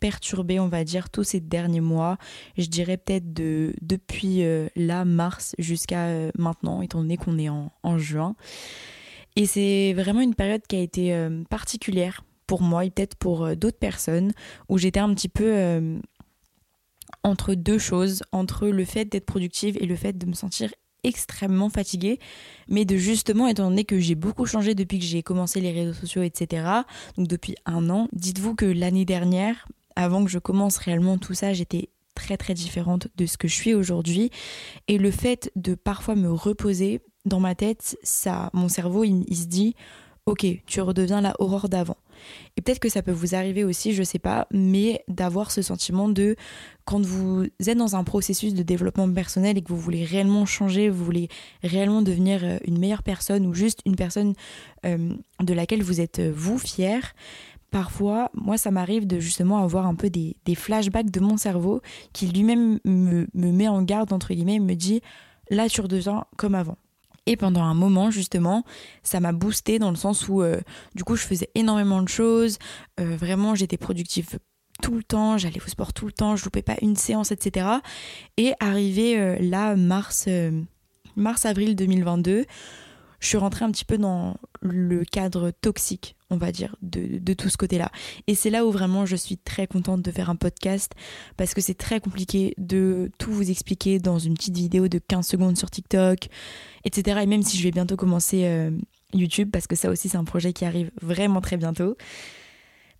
perturbé, 0.00 0.60
on 0.60 0.68
va 0.68 0.84
dire, 0.84 1.08
tous 1.08 1.24
ces 1.24 1.40
derniers 1.40 1.80
mois. 1.80 2.18
Je 2.58 2.66
dirais 2.66 2.96
peut-être 2.96 3.32
de, 3.32 3.74
depuis 3.80 4.44
là, 4.76 5.04
mars, 5.04 5.54
jusqu'à 5.58 6.30
maintenant, 6.36 6.82
étant 6.82 7.00
donné 7.00 7.16
qu'on 7.16 7.38
est 7.38 7.48
en 7.48 7.98
juin. 7.98 8.36
Et 9.36 9.46
c'est 9.46 9.92
vraiment 9.92 10.22
une 10.22 10.34
période 10.34 10.62
qui 10.66 10.76
a 10.76 10.80
été 10.80 11.28
particulière 11.50 12.22
pour 12.46 12.62
moi 12.62 12.84
et 12.84 12.90
peut-être 12.90 13.16
pour 13.16 13.44
euh, 13.44 13.54
d'autres 13.54 13.78
personnes, 13.78 14.32
où 14.68 14.78
j'étais 14.78 15.00
un 15.00 15.12
petit 15.14 15.28
peu 15.28 15.44
euh, 15.46 15.98
entre 17.22 17.54
deux 17.54 17.78
choses, 17.78 18.22
entre 18.32 18.68
le 18.68 18.84
fait 18.84 19.04
d'être 19.04 19.26
productive 19.26 19.76
et 19.80 19.86
le 19.86 19.96
fait 19.96 20.16
de 20.16 20.26
me 20.26 20.34
sentir 20.34 20.72
extrêmement 21.04 21.68
fatiguée, 21.68 22.18
mais 22.68 22.84
de 22.84 22.96
justement, 22.96 23.46
étant 23.46 23.68
donné 23.68 23.84
que 23.84 23.98
j'ai 24.00 24.16
beaucoup 24.16 24.46
changé 24.46 24.74
depuis 24.74 24.98
que 24.98 25.04
j'ai 25.04 25.22
commencé 25.22 25.60
les 25.60 25.70
réseaux 25.70 25.92
sociaux, 25.92 26.22
etc., 26.22 26.66
donc 27.16 27.28
depuis 27.28 27.54
un 27.64 27.90
an, 27.90 28.08
dites-vous 28.12 28.54
que 28.56 28.64
l'année 28.64 29.04
dernière, 29.04 29.68
avant 29.94 30.24
que 30.24 30.30
je 30.30 30.38
commence 30.38 30.78
réellement 30.78 31.16
tout 31.16 31.34
ça, 31.34 31.52
j'étais 31.52 31.90
très 32.16 32.36
très 32.36 32.54
différente 32.54 33.08
de 33.16 33.26
ce 33.26 33.36
que 33.36 33.46
je 33.46 33.54
suis 33.54 33.74
aujourd'hui, 33.74 34.30
et 34.88 34.98
le 34.98 35.12
fait 35.12 35.52
de 35.54 35.74
parfois 35.76 36.16
me 36.16 36.32
reposer 36.32 37.02
dans 37.26 37.40
ma 37.40 37.54
tête, 37.54 37.98
ça, 38.02 38.50
mon 38.54 38.68
cerveau, 38.68 39.04
il 39.04 39.36
se 39.36 39.46
dit, 39.46 39.74
ok, 40.26 40.44
tu 40.66 40.80
redeviens 40.80 41.20
la 41.20 41.34
Aurore 41.38 41.68
d'avant. 41.68 41.96
Et 42.56 42.62
peut-être 42.62 42.80
que 42.80 42.88
ça 42.88 43.02
peut 43.02 43.12
vous 43.12 43.36
arriver 43.36 43.62
aussi, 43.62 43.92
je 43.92 44.02
sais 44.02 44.18
pas, 44.18 44.48
mais 44.50 45.04
d'avoir 45.06 45.52
ce 45.52 45.62
sentiment 45.62 46.08
de 46.08 46.34
quand 46.84 47.04
vous 47.04 47.44
êtes 47.64 47.78
dans 47.78 47.94
un 47.94 48.02
processus 48.02 48.52
de 48.52 48.62
développement 48.64 49.08
personnel 49.12 49.56
et 49.56 49.62
que 49.62 49.68
vous 49.68 49.78
voulez 49.78 50.04
réellement 50.04 50.44
changer, 50.44 50.88
vous 50.88 51.04
voulez 51.04 51.28
réellement 51.62 52.02
devenir 52.02 52.40
euh, 52.42 52.58
une 52.64 52.78
meilleure 52.78 53.04
personne 53.04 53.46
ou 53.46 53.54
juste 53.54 53.80
une 53.86 53.94
personne 53.94 54.34
euh, 54.84 55.14
de 55.40 55.54
laquelle 55.54 55.82
vous 55.82 56.00
êtes 56.00 56.18
euh, 56.18 56.32
vous 56.34 56.58
fier, 56.58 57.14
parfois, 57.70 58.30
moi, 58.34 58.58
ça 58.58 58.72
m'arrive 58.72 59.06
de 59.06 59.20
justement 59.20 59.58
avoir 59.58 59.86
un 59.86 59.94
peu 59.94 60.10
des, 60.10 60.34
flashbacks 60.56 61.10
de 61.10 61.20
mon 61.20 61.36
cerveau 61.36 61.82
qui 62.12 62.26
lui-même 62.26 62.80
me, 62.84 63.28
me, 63.32 63.52
met 63.52 63.68
en 63.68 63.82
garde, 63.82 64.12
entre 64.12 64.34
guillemets, 64.34 64.58
me 64.58 64.74
dit 64.74 65.02
là, 65.50 65.68
tu 65.68 65.80
redeviens 65.80 66.24
comme 66.36 66.56
avant. 66.56 66.78
Et 67.26 67.36
pendant 67.36 67.62
un 67.62 67.74
moment, 67.74 68.10
justement, 68.10 68.64
ça 69.02 69.20
m'a 69.20 69.32
boosté 69.32 69.78
dans 69.78 69.90
le 69.90 69.96
sens 69.96 70.28
où, 70.28 70.42
euh, 70.42 70.60
du 70.94 71.04
coup, 71.04 71.16
je 71.16 71.24
faisais 71.24 71.50
énormément 71.54 72.02
de 72.02 72.08
choses. 72.08 72.58
Euh, 73.00 73.16
vraiment, 73.16 73.54
j'étais 73.54 73.76
productive 73.76 74.38
tout 74.82 74.94
le 74.94 75.02
temps, 75.02 75.36
j'allais 75.36 75.60
au 75.60 75.68
sport 75.68 75.92
tout 75.92 76.06
le 76.06 76.12
temps, 76.12 76.36
je 76.36 76.44
loupais 76.44 76.62
pas 76.62 76.76
une 76.82 76.96
séance, 76.96 77.32
etc. 77.32 77.66
Et 78.36 78.52
arrivé 78.60 79.18
euh, 79.18 79.36
là, 79.40 79.74
mars, 79.74 80.28
mars-avril 81.16 81.74
2022, 81.74 82.44
je 83.26 83.30
suis 83.30 83.38
rentrée 83.38 83.64
un 83.64 83.72
petit 83.72 83.84
peu 83.84 83.98
dans 83.98 84.36
le 84.62 85.04
cadre 85.04 85.50
toxique, 85.50 86.14
on 86.30 86.36
va 86.36 86.52
dire, 86.52 86.76
de, 86.80 87.34
tout 87.34 87.48
ce 87.48 87.56
côté-là. 87.56 87.90
Et 88.28 88.36
c'est 88.36 88.50
là 88.50 88.64
où 88.64 88.70
vraiment 88.70 89.04
je 89.04 89.16
suis 89.16 89.36
très 89.36 89.66
contente 89.66 90.00
de 90.00 90.12
faire 90.12 90.30
un 90.30 90.36
podcast 90.36 90.92
parce 91.36 91.52
que 91.52 91.60
c'est 91.60 91.74
très 91.74 91.98
compliqué 91.98 92.54
de 92.56 93.10
tout 93.18 93.32
vous 93.32 93.50
expliquer 93.50 93.98
dans 93.98 94.20
une 94.20 94.34
petite 94.34 94.56
vidéo 94.56 94.86
de 94.86 95.00
15 95.00 95.26
secondes 95.26 95.58
sur 95.58 95.72
TikTok, 95.72 96.28
etc. 96.84 97.18
Et 97.24 97.26
même 97.26 97.42
si 97.42 97.58
je 97.58 97.64
vais 97.64 97.72
bientôt 97.72 97.96
commencer 97.96 98.44
euh, 98.44 98.70
YouTube, 99.12 99.50
parce 99.50 99.66
que 99.66 99.74
ça 99.74 99.90
aussi 99.90 100.08
c'est 100.08 100.18
un 100.18 100.24
projet 100.24 100.52
qui 100.52 100.64
arrive 100.64 100.92
vraiment 101.02 101.40
très 101.40 101.56
bientôt, 101.56 101.96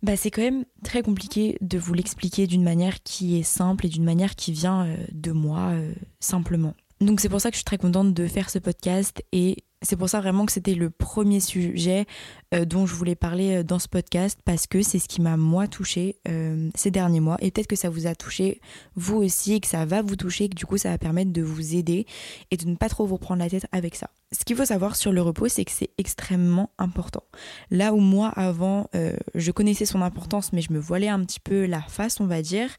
bah 0.03 0.17
c'est 0.17 0.29
quand 0.29 0.41
même 0.41 0.65
très 0.83 1.03
compliqué 1.03 1.57
de 1.61 1.77
vous 1.77 1.93
l'expliquer 1.93 2.47
d'une 2.47 2.63
manière 2.63 3.01
qui 3.01 3.39
est 3.39 3.43
simple 3.43 3.85
et 3.85 3.89
d'une 3.89 4.03
manière 4.03 4.35
qui 4.35 4.51
vient 4.51 4.87
euh, 4.87 4.97
de 5.13 5.31
moi 5.31 5.69
euh, 5.69 5.93
simplement. 6.19 6.75
Donc 6.99 7.19
c'est 7.19 7.29
pour 7.29 7.41
ça 7.41 7.49
que 7.49 7.55
je 7.55 7.59
suis 7.59 7.65
très 7.65 7.77
contente 7.77 8.13
de 8.13 8.27
faire 8.27 8.49
ce 8.49 8.59
podcast 8.59 9.23
et 9.31 9.63
c'est 9.83 9.95
pour 9.95 10.09
ça 10.09 10.19
vraiment 10.19 10.45
que 10.47 10.51
c'était 10.51 10.73
le 10.73 10.89
premier 10.89 11.39
sujet 11.39 12.05
euh, 12.53 12.65
dont 12.65 12.87
je 12.87 12.95
voulais 12.95 13.15
parler 13.15 13.57
euh, 13.57 13.63
dans 13.63 13.77
ce 13.77 13.87
podcast 13.87 14.39
parce 14.43 14.65
que 14.65 14.81
c'est 14.81 14.97
ce 14.97 15.07
qui 15.07 15.21
m'a 15.21 15.37
moi 15.37 15.67
touché 15.67 16.17
euh, 16.27 16.69
ces 16.73 16.89
derniers 16.89 17.19
mois 17.19 17.37
et 17.41 17.51
peut-être 17.51 17.67
que 17.67 17.75
ça 17.75 17.89
vous 17.89 18.07
a 18.07 18.15
touché 18.15 18.59
vous 18.95 19.17
aussi 19.17 19.53
et 19.53 19.59
que 19.59 19.67
ça 19.67 19.85
va 19.85 20.01
vous 20.01 20.15
toucher 20.15 20.45
et 20.45 20.49
que 20.49 20.55
du 20.55 20.65
coup 20.65 20.77
ça 20.77 20.89
va 20.89 20.97
permettre 20.97 21.31
de 21.31 21.43
vous 21.43 21.75
aider 21.75 22.07
et 22.49 22.57
de 22.57 22.65
ne 22.65 22.75
pas 22.75 22.89
trop 22.89 23.05
vous 23.05 23.19
prendre 23.19 23.43
la 23.43 23.49
tête 23.49 23.67
avec 23.71 23.95
ça. 23.95 24.09
Ce 24.31 24.43
qu'il 24.43 24.55
faut 24.55 24.65
savoir 24.65 24.95
sur 24.95 25.11
le 25.11 25.21
repos 25.21 25.47
c'est 25.47 25.65
que 25.65 25.71
c'est 25.71 25.91
extrêmement 25.99 26.71
important. 26.79 27.23
Là 27.69 27.93
où 27.93 27.99
moi 27.99 28.29
avant 28.29 28.89
je 29.35 29.51
connaissais 29.51 29.85
son 29.85 30.01
importance 30.01 30.53
mais 30.53 30.61
je 30.61 30.73
me 30.73 30.79
voilais 30.79 31.07
un 31.07 31.23
petit 31.23 31.39
peu 31.39 31.65
la 31.65 31.81
face 31.81 32.19
on 32.19 32.25
va 32.25 32.41
dire, 32.41 32.75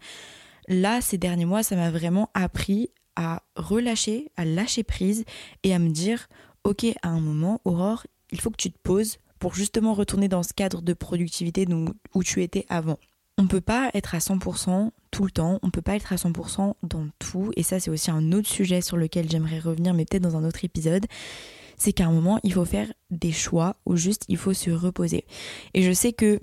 là 0.67 1.01
ces 1.01 1.17
derniers 1.17 1.45
mois 1.45 1.63
ça 1.63 1.77
m'a 1.77 1.91
vraiment 1.91 2.31
appris 2.35 2.91
à 3.19 3.43
relâcher, 3.57 4.31
à 4.37 4.45
lâcher 4.45 4.85
prise 4.85 5.25
et 5.65 5.75
à 5.75 5.79
me 5.79 5.91
dire 5.91 6.29
ok, 6.65 6.87
à 7.03 7.09
un 7.09 7.21
moment, 7.21 7.61
Aurore, 7.65 8.07
il 8.31 8.41
faut 8.41 8.51
que 8.51 8.57
tu 8.57 8.71
te 8.71 8.79
poses 8.79 9.19
pour 9.39 9.55
justement 9.55 9.93
retourner 9.93 10.29
dans 10.29 10.43
ce 10.43 10.53
cadre 10.53 10.83
de 10.83 10.93
productivité 10.93 11.67
où 12.15 12.23
tu 12.23 12.43
étais 12.43 12.65
avant. 12.69 12.99
On 13.37 13.43
ne 13.43 13.49
peut 13.49 13.61
pas 13.61 13.91
être 13.95 14.15
à 14.15 14.19
100% 14.19 14.91
tout 15.11 15.25
le 15.25 15.31
temps, 15.31 15.59
on 15.63 15.67
ne 15.67 15.73
peut 15.73 15.83
pas 15.83 15.97
être 15.97 16.13
à 16.13 16.17
100% 16.17 16.75
dans 16.83 17.07
tout, 17.19 17.53
et 17.57 17.63
ça 17.63 17.79
c'est 17.81 17.91
aussi 17.91 18.11
un 18.11 18.33
autre 18.33 18.49
sujet 18.49 18.81
sur 18.81 18.97
lequel 18.97 19.31
j'aimerais 19.31 19.61
revenir, 19.61 19.95
mais 19.95 20.05
peut-être 20.05 20.23
dans 20.23 20.37
un 20.37 20.45
autre 20.45 20.65
épisode, 20.65 21.07
c'est 21.77 21.93
qu'à 21.93 22.07
un 22.07 22.13
moment 22.13 22.41
il 22.43 22.53
faut 22.53 22.65
faire 22.65 22.93
des 23.11 23.33
choix 23.33 23.77
ou 23.87 23.97
juste 23.97 24.25
il 24.29 24.37
faut 24.37 24.55
se 24.55 24.71
reposer. 24.71 25.25
Et 25.75 25.83
je 25.83 25.93
sais 25.93 26.13
que 26.13 26.41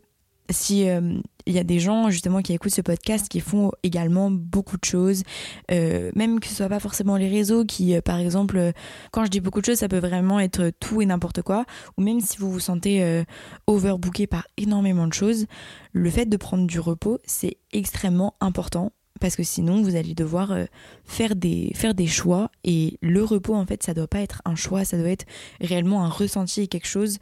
si 0.49 0.81
il 0.81 0.89
euh, 0.89 1.19
y 1.47 1.57
a 1.57 1.63
des 1.63 1.79
gens 1.79 2.09
justement 2.09 2.41
qui 2.41 2.53
écoutent 2.53 2.73
ce 2.73 2.81
podcast 2.81 3.27
qui 3.27 3.39
font 3.39 3.71
également 3.83 4.29
beaucoup 4.31 4.77
de 4.77 4.85
choses, 4.85 5.23
euh, 5.71 6.11
même 6.15 6.39
que 6.39 6.47
ce 6.47 6.55
soit 6.55 6.69
pas 6.69 6.79
forcément 6.79 7.17
les 7.17 7.29
réseaux, 7.29 7.65
qui 7.65 7.95
euh, 7.95 8.01
par 8.01 8.17
exemple, 8.17 8.71
quand 9.11 9.25
je 9.25 9.29
dis 9.29 9.39
beaucoup 9.39 9.61
de 9.61 9.65
choses, 9.65 9.79
ça 9.79 9.87
peut 9.87 9.99
vraiment 9.99 10.39
être 10.39 10.71
tout 10.79 11.01
et 11.01 11.05
n'importe 11.05 11.41
quoi, 11.41 11.65
ou 11.97 12.01
même 12.01 12.19
si 12.19 12.37
vous 12.37 12.51
vous 12.51 12.59
sentez 12.59 13.23
overbooké 13.67 14.27
par 14.27 14.47
énormément 14.57 15.07
de 15.07 15.13
choses, 15.13 15.45
le 15.93 16.09
fait 16.09 16.25
de 16.25 16.37
prendre 16.37 16.67
du 16.67 16.79
repos, 16.79 17.19
c'est 17.25 17.57
extrêmement 17.71 18.35
important 18.39 18.91
parce 19.21 19.35
que 19.35 19.43
sinon 19.43 19.81
vous 19.81 19.95
allez 19.95 20.13
devoir 20.13 20.53
faire 21.05 21.35
des 21.35 21.71
faire 21.73 21.93
des 21.93 22.07
choix 22.07 22.51
et 22.65 22.97
le 23.01 23.23
repos 23.23 23.55
en 23.55 23.65
fait 23.65 23.81
ça 23.81 23.93
doit 23.93 24.09
pas 24.09 24.19
être 24.19 24.41
un 24.43 24.55
choix 24.55 24.83
ça 24.83 24.97
doit 24.97 25.09
être 25.09 25.25
réellement 25.61 26.03
un 26.03 26.09
ressenti 26.09 26.67
quelque 26.67 26.87
chose 26.87 27.19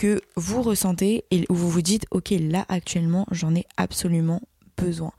que 0.00 0.22
vous 0.34 0.62
ressentez 0.62 1.26
et 1.30 1.44
où 1.50 1.54
vous 1.54 1.68
vous 1.68 1.82
dites 1.82 2.06
ok 2.10 2.32
là 2.40 2.64
actuellement 2.70 3.26
j'en 3.32 3.54
ai 3.54 3.66
absolument 3.76 4.40
besoin. 4.78 5.12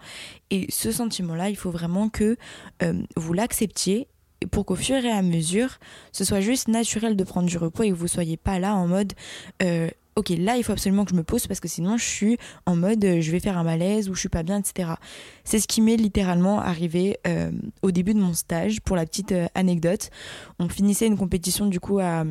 Et 0.50 0.66
ce 0.70 0.92
sentiment-là, 0.92 1.52
il 1.52 1.56
faut 1.56 1.70
vraiment 1.70 2.10
que 2.10 2.36
euh, 2.82 2.94
vous 3.16 3.34
l'acceptiez 3.34 4.08
pour 4.50 4.66
qu'au 4.66 4.76
fur 4.76 4.96
et 4.96 5.12
à 5.12 5.22
mesure, 5.22 5.78
ce 6.12 6.24
soit 6.24 6.42
juste 6.42 6.68
naturel 6.68 7.16
de 7.16 7.24
prendre 7.24 7.48
du 7.48 7.60
repos 7.60 7.84
et 7.84 7.90
que 7.90 7.96
vous 7.96 8.08
soyez 8.08 8.38
pas 8.38 8.58
là 8.58 8.74
en 8.74 8.88
mode 8.88 9.14
euh, 9.62 9.88
ok 10.16 10.30
là 10.30 10.58
il 10.58 10.64
faut 10.64 10.72
absolument 10.72 11.06
que 11.06 11.12
je 11.12 11.16
me 11.16 11.24
pose 11.24 11.46
parce 11.46 11.60
que 11.60 11.68
sinon 11.68 11.98
je 11.98 12.04
suis 12.04 12.38
en 12.66 12.76
mode 12.76 13.06
euh, 13.06 13.22
je 13.22 13.32
vais 13.32 13.40
faire 13.40 13.60
un 13.60 13.64
malaise 13.64 14.10
ou 14.10 14.16
je 14.16 14.20
suis 14.20 14.30
pas 14.30 14.42
bien 14.42 14.58
etc. 14.58 14.94
C'est 15.44 15.60
ce 15.60 15.68
qui 15.68 15.80
m'est 15.80 15.96
littéralement 15.96 16.60
arrivé 16.60 17.18
au 17.84 17.92
début 17.92 18.16
de 18.16 18.20
mon 18.20 18.34
stage 18.34 18.82
pour 18.82 18.96
la 18.96 19.06
petite 19.06 19.32
anecdote. 19.54 20.10
On 20.58 20.70
finissait 20.70 21.06
une 21.06 21.20
compétition 21.20 21.68
du 21.68 21.80
coup 21.80 22.00
à 22.00 22.26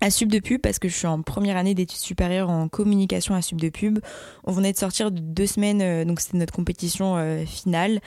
à 0.00 0.10
Sub 0.10 0.30
de 0.30 0.38
Pub 0.38 0.60
parce 0.60 0.78
que 0.78 0.88
je 0.88 0.96
suis 0.96 1.06
en 1.06 1.22
première 1.22 1.56
année 1.56 1.74
d'études 1.74 2.00
supérieures 2.00 2.50
en 2.50 2.68
communication 2.68 3.34
à 3.34 3.42
Sub 3.42 3.60
de 3.60 3.68
Pub. 3.68 3.98
On 4.44 4.52
venait 4.52 4.72
de 4.72 4.78
sortir 4.78 5.10
de 5.10 5.20
deux 5.20 5.46
semaines, 5.46 5.82
euh, 5.82 6.04
donc 6.04 6.20
c'était 6.20 6.38
notre 6.38 6.52
compétition 6.52 7.16
euh, 7.16 7.44
finale. 7.44 8.00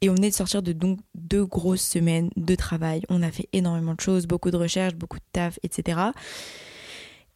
Et 0.00 0.10
on 0.10 0.14
venait 0.14 0.30
de 0.30 0.34
sortir 0.34 0.62
de 0.62 0.72
donc 0.72 0.98
deux 1.14 1.44
grosses 1.44 1.82
semaines 1.82 2.30
de 2.36 2.54
travail. 2.54 3.02
On 3.08 3.22
a 3.22 3.30
fait 3.30 3.48
énormément 3.52 3.94
de 3.94 4.00
choses, 4.00 4.26
beaucoup 4.26 4.50
de 4.50 4.56
recherches, 4.56 4.94
beaucoup 4.94 5.18
de 5.18 5.24
taf, 5.32 5.58
etc. 5.62 5.98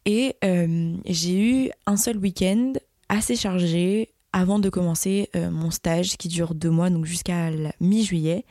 Et 0.05 0.37
euh, 0.45 0.97
j'ai 1.07 1.41
eu 1.41 1.71
un 1.87 1.97
seul 1.97 2.19
week-end 2.19 2.75
assez 3.09 3.37
chargé 3.37 4.11
avant 4.33 4.59
de 4.59 4.71
commencer 4.71 5.29
mon 5.35 5.71
stage 5.71 6.17
qui 6.17 6.29
dure 6.29 6.55
deux 6.55 6.71
mois, 6.71 6.89
donc 6.89 7.05
jusqu'à 7.05 7.51
mi-juillet. 7.81 8.47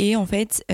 Et 0.00 0.16
en 0.16 0.26
fait, 0.26 0.64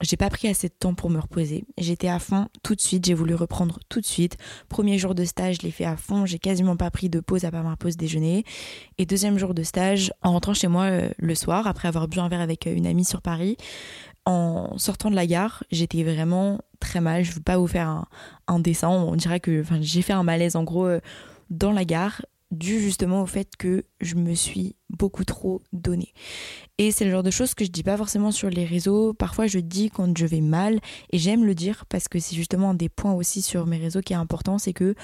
j'ai 0.00 0.16
pas 0.16 0.30
pris 0.30 0.48
assez 0.48 0.68
de 0.68 0.74
temps 0.74 0.94
pour 0.94 1.10
me 1.10 1.18
reposer. 1.18 1.64
J'étais 1.78 2.08
à 2.08 2.18
fond 2.18 2.48
tout 2.62 2.74
de 2.74 2.80
suite, 2.80 3.06
j'ai 3.06 3.14
voulu 3.14 3.34
reprendre 3.34 3.78
tout 3.88 4.00
de 4.00 4.06
suite. 4.06 4.36
Premier 4.68 4.98
jour 4.98 5.14
de 5.14 5.24
stage, 5.24 5.58
je 5.60 5.62
l'ai 5.62 5.70
fait 5.70 5.84
à 5.84 5.96
fond, 5.96 6.26
j'ai 6.26 6.38
quasiment 6.38 6.76
pas 6.76 6.90
pris 6.90 7.08
de 7.08 7.20
pause 7.20 7.44
à 7.44 7.50
part 7.50 7.64
ma 7.64 7.76
pause 7.76 7.96
déjeuner. 7.96 8.44
Et 8.98 9.06
deuxième 9.06 9.38
jour 9.38 9.54
de 9.54 9.62
stage, 9.62 10.12
en 10.22 10.32
rentrant 10.32 10.54
chez 10.54 10.68
moi 10.68 10.84
euh, 10.84 11.08
le 11.18 11.34
soir, 11.34 11.66
après 11.66 11.88
avoir 11.88 12.08
bu 12.08 12.18
un 12.18 12.28
verre 12.28 12.40
avec 12.40 12.66
euh, 12.66 12.74
une 12.74 12.86
amie 12.86 13.04
sur 13.04 13.22
Paris, 13.22 13.56
en 14.26 14.76
sortant 14.76 15.10
de 15.10 15.14
la 15.14 15.26
gare, 15.26 15.64
j'étais 15.70 16.02
vraiment 16.02 16.60
très 16.80 17.00
mal. 17.00 17.24
Je 17.24 17.32
veux 17.32 17.40
pas 17.40 17.56
vous 17.56 17.68
faire 17.68 18.06
un, 18.48 18.58
dessin, 18.58 18.88
on 18.88 19.14
dirait 19.14 19.40
que 19.40 19.64
j'ai 19.80 20.02
fait 20.02 20.12
un 20.12 20.24
malaise 20.24 20.56
en 20.56 20.64
gros 20.64 20.86
euh, 20.86 21.00
dans 21.48 21.72
la 21.72 21.84
gare 21.84 22.22
dû 22.50 22.80
justement 22.80 23.22
au 23.22 23.26
fait 23.26 23.56
que 23.56 23.84
je 24.00 24.14
me 24.14 24.34
suis 24.34 24.76
beaucoup 24.90 25.24
trop 25.24 25.62
donné. 25.72 26.12
Et 26.78 26.90
c'est 26.90 27.06
le 27.06 27.10
genre 27.10 27.22
de 27.22 27.30
choses 27.30 27.54
que 27.54 27.64
je 27.64 27.70
dis 27.70 27.82
pas 27.82 27.96
forcément 27.96 28.30
sur 28.30 28.50
les 28.50 28.66
réseaux. 28.66 29.14
Parfois, 29.14 29.46
je 29.46 29.58
dis 29.58 29.88
quand 29.88 30.16
je 30.16 30.26
vais 30.26 30.42
mal 30.42 30.78
et 31.10 31.18
j'aime 31.18 31.44
le 31.44 31.54
dire 31.54 31.86
parce 31.88 32.06
que 32.06 32.18
c'est 32.18 32.36
justement 32.36 32.70
un 32.70 32.74
des 32.74 32.90
points 32.90 33.14
aussi 33.14 33.40
sur 33.40 33.66
mes 33.66 33.78
réseaux 33.78 34.02
qui 34.02 34.12
est 34.12 34.16
important, 34.16 34.58
c'est 34.58 34.74
que 34.74 34.94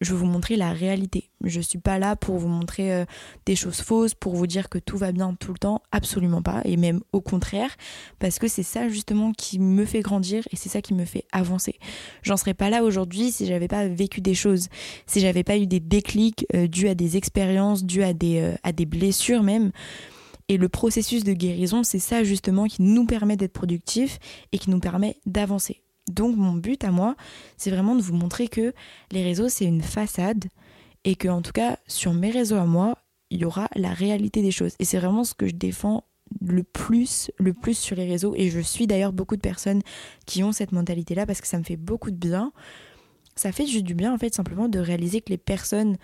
je 0.00 0.12
veux 0.12 0.18
vous 0.18 0.26
montrer 0.26 0.56
la 0.56 0.72
réalité. 0.72 1.28
Je 1.44 1.60
suis 1.60 1.78
pas 1.78 1.98
là 1.98 2.16
pour 2.16 2.38
vous 2.38 2.48
montrer 2.48 2.94
euh, 2.94 3.04
des 3.46 3.56
choses 3.56 3.80
fausses, 3.80 4.14
pour 4.14 4.36
vous 4.36 4.46
dire 4.46 4.68
que 4.68 4.78
tout 4.78 4.96
va 4.96 5.12
bien 5.12 5.34
tout 5.34 5.52
le 5.52 5.58
temps, 5.58 5.82
absolument 5.92 6.40
pas, 6.40 6.62
et 6.64 6.76
même 6.76 7.00
au 7.12 7.20
contraire, 7.20 7.70
parce 8.18 8.38
que 8.38 8.48
c'est 8.48 8.62
ça 8.62 8.88
justement 8.88 9.32
qui 9.32 9.58
me 9.58 9.84
fait 9.84 10.00
grandir 10.00 10.46
et 10.52 10.56
c'est 10.56 10.68
ça 10.68 10.80
qui 10.82 10.94
me 10.94 11.04
fait 11.04 11.24
avancer. 11.32 11.78
J'en 12.22 12.36
serais 12.36 12.54
pas 12.54 12.70
là 12.70 12.84
aujourd'hui 12.84 13.32
si 13.32 13.46
j'avais 13.46 13.68
pas 13.68 13.86
vécu 13.88 14.20
des 14.20 14.34
choses, 14.34 14.68
si 15.06 15.20
j'avais 15.20 15.44
pas 15.44 15.58
eu 15.58 15.66
des 15.66 15.80
déclics 15.80 16.46
euh, 16.54 16.68
dus 16.68 16.88
à 16.88 16.94
des 16.94 17.16
expériences, 17.16 17.84
dus 17.84 18.02
à 18.02 18.12
des, 18.12 18.40
euh, 18.40 18.54
à 18.62 18.72
des 18.72 18.86
blessures 18.86 19.42
même. 19.42 19.72
Et 20.48 20.56
le 20.56 20.68
processus 20.68 21.24
de 21.24 21.32
guérison, 21.32 21.82
c'est 21.82 21.98
ça 21.98 22.24
justement 22.24 22.66
qui 22.66 22.82
nous 22.82 23.04
permet 23.04 23.36
d'être 23.36 23.52
productifs 23.52 24.18
et 24.52 24.58
qui 24.58 24.70
nous 24.70 24.80
permet 24.80 25.16
d'avancer. 25.26 25.82
Donc 26.10 26.36
mon 26.36 26.54
but 26.54 26.82
à 26.84 26.90
moi, 26.90 27.16
c'est 27.56 27.70
vraiment 27.70 27.94
de 27.94 28.00
vous 28.00 28.14
montrer 28.14 28.48
que 28.48 28.72
les 29.12 29.22
réseaux, 29.22 29.48
c'est 29.48 29.66
une 29.66 29.82
façade 29.82 30.46
et 31.04 31.16
que 31.16 31.28
en 31.28 31.42
tout 31.42 31.52
cas, 31.52 31.78
sur 31.86 32.14
mes 32.14 32.30
réseaux 32.30 32.56
à 32.56 32.64
moi, 32.64 32.98
il 33.30 33.40
y 33.40 33.44
aura 33.44 33.68
la 33.76 33.92
réalité 33.92 34.42
des 34.42 34.50
choses. 34.50 34.74
Et 34.78 34.84
c'est 34.84 34.98
vraiment 34.98 35.24
ce 35.24 35.34
que 35.34 35.46
je 35.46 35.54
défends 35.54 36.04
le 36.40 36.62
plus, 36.62 37.30
le 37.38 37.52
plus 37.52 37.76
sur 37.76 37.96
les 37.96 38.06
réseaux. 38.06 38.34
Et 38.36 38.50
je 38.50 38.60
suis 38.60 38.86
d'ailleurs 38.86 39.12
beaucoup 39.12 39.36
de 39.36 39.40
personnes 39.40 39.82
qui 40.26 40.42
ont 40.42 40.52
cette 40.52 40.72
mentalité-là 40.72 41.26
parce 41.26 41.40
que 41.40 41.46
ça 41.46 41.58
me 41.58 41.64
fait 41.64 41.76
beaucoup 41.76 42.10
de 42.10 42.16
bien. 42.16 42.52
Ça 43.36 43.52
fait 43.52 43.66
juste 43.66 43.84
du 43.84 43.94
bien 43.94 44.12
en 44.12 44.18
fait 44.18 44.34
simplement 44.34 44.68
de 44.68 44.78
réaliser 44.78 45.20
que 45.20 45.30
les 45.30 45.38
personnes 45.38 45.96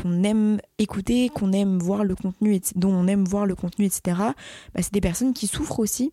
qu'on 0.00 0.22
aime 0.24 0.60
écouter, 0.78 1.28
qu'on 1.28 1.52
aime 1.52 1.78
voir 1.78 2.04
le 2.04 2.14
contenu, 2.14 2.60
dont 2.76 2.92
on 2.92 3.06
aime 3.06 3.24
voir 3.24 3.46
le 3.46 3.54
contenu, 3.54 3.86
etc. 3.86 4.16
Bah, 4.16 4.82
c'est 4.82 4.92
des 4.92 5.00
personnes 5.00 5.34
qui 5.34 5.46
souffrent 5.46 5.80
aussi. 5.80 6.12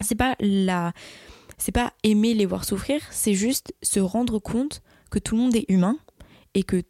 C'est 0.00 0.14
pas 0.14 0.34
la 0.40 0.92
c'est 1.58 1.72
pas 1.72 1.92
aimer 2.02 2.34
les 2.34 2.44
voir 2.44 2.64
souffrir, 2.64 3.00
c'est 3.10 3.34
juste 3.34 3.74
se 3.82 3.98
rendre 4.00 4.38
compte 4.38 4.82
que 5.10 5.18
tout 5.18 5.36
le 5.36 5.42
monde 5.42 5.56
est 5.56 5.64
humain, 5.68 5.96
et 6.52 6.62
que 6.62 6.82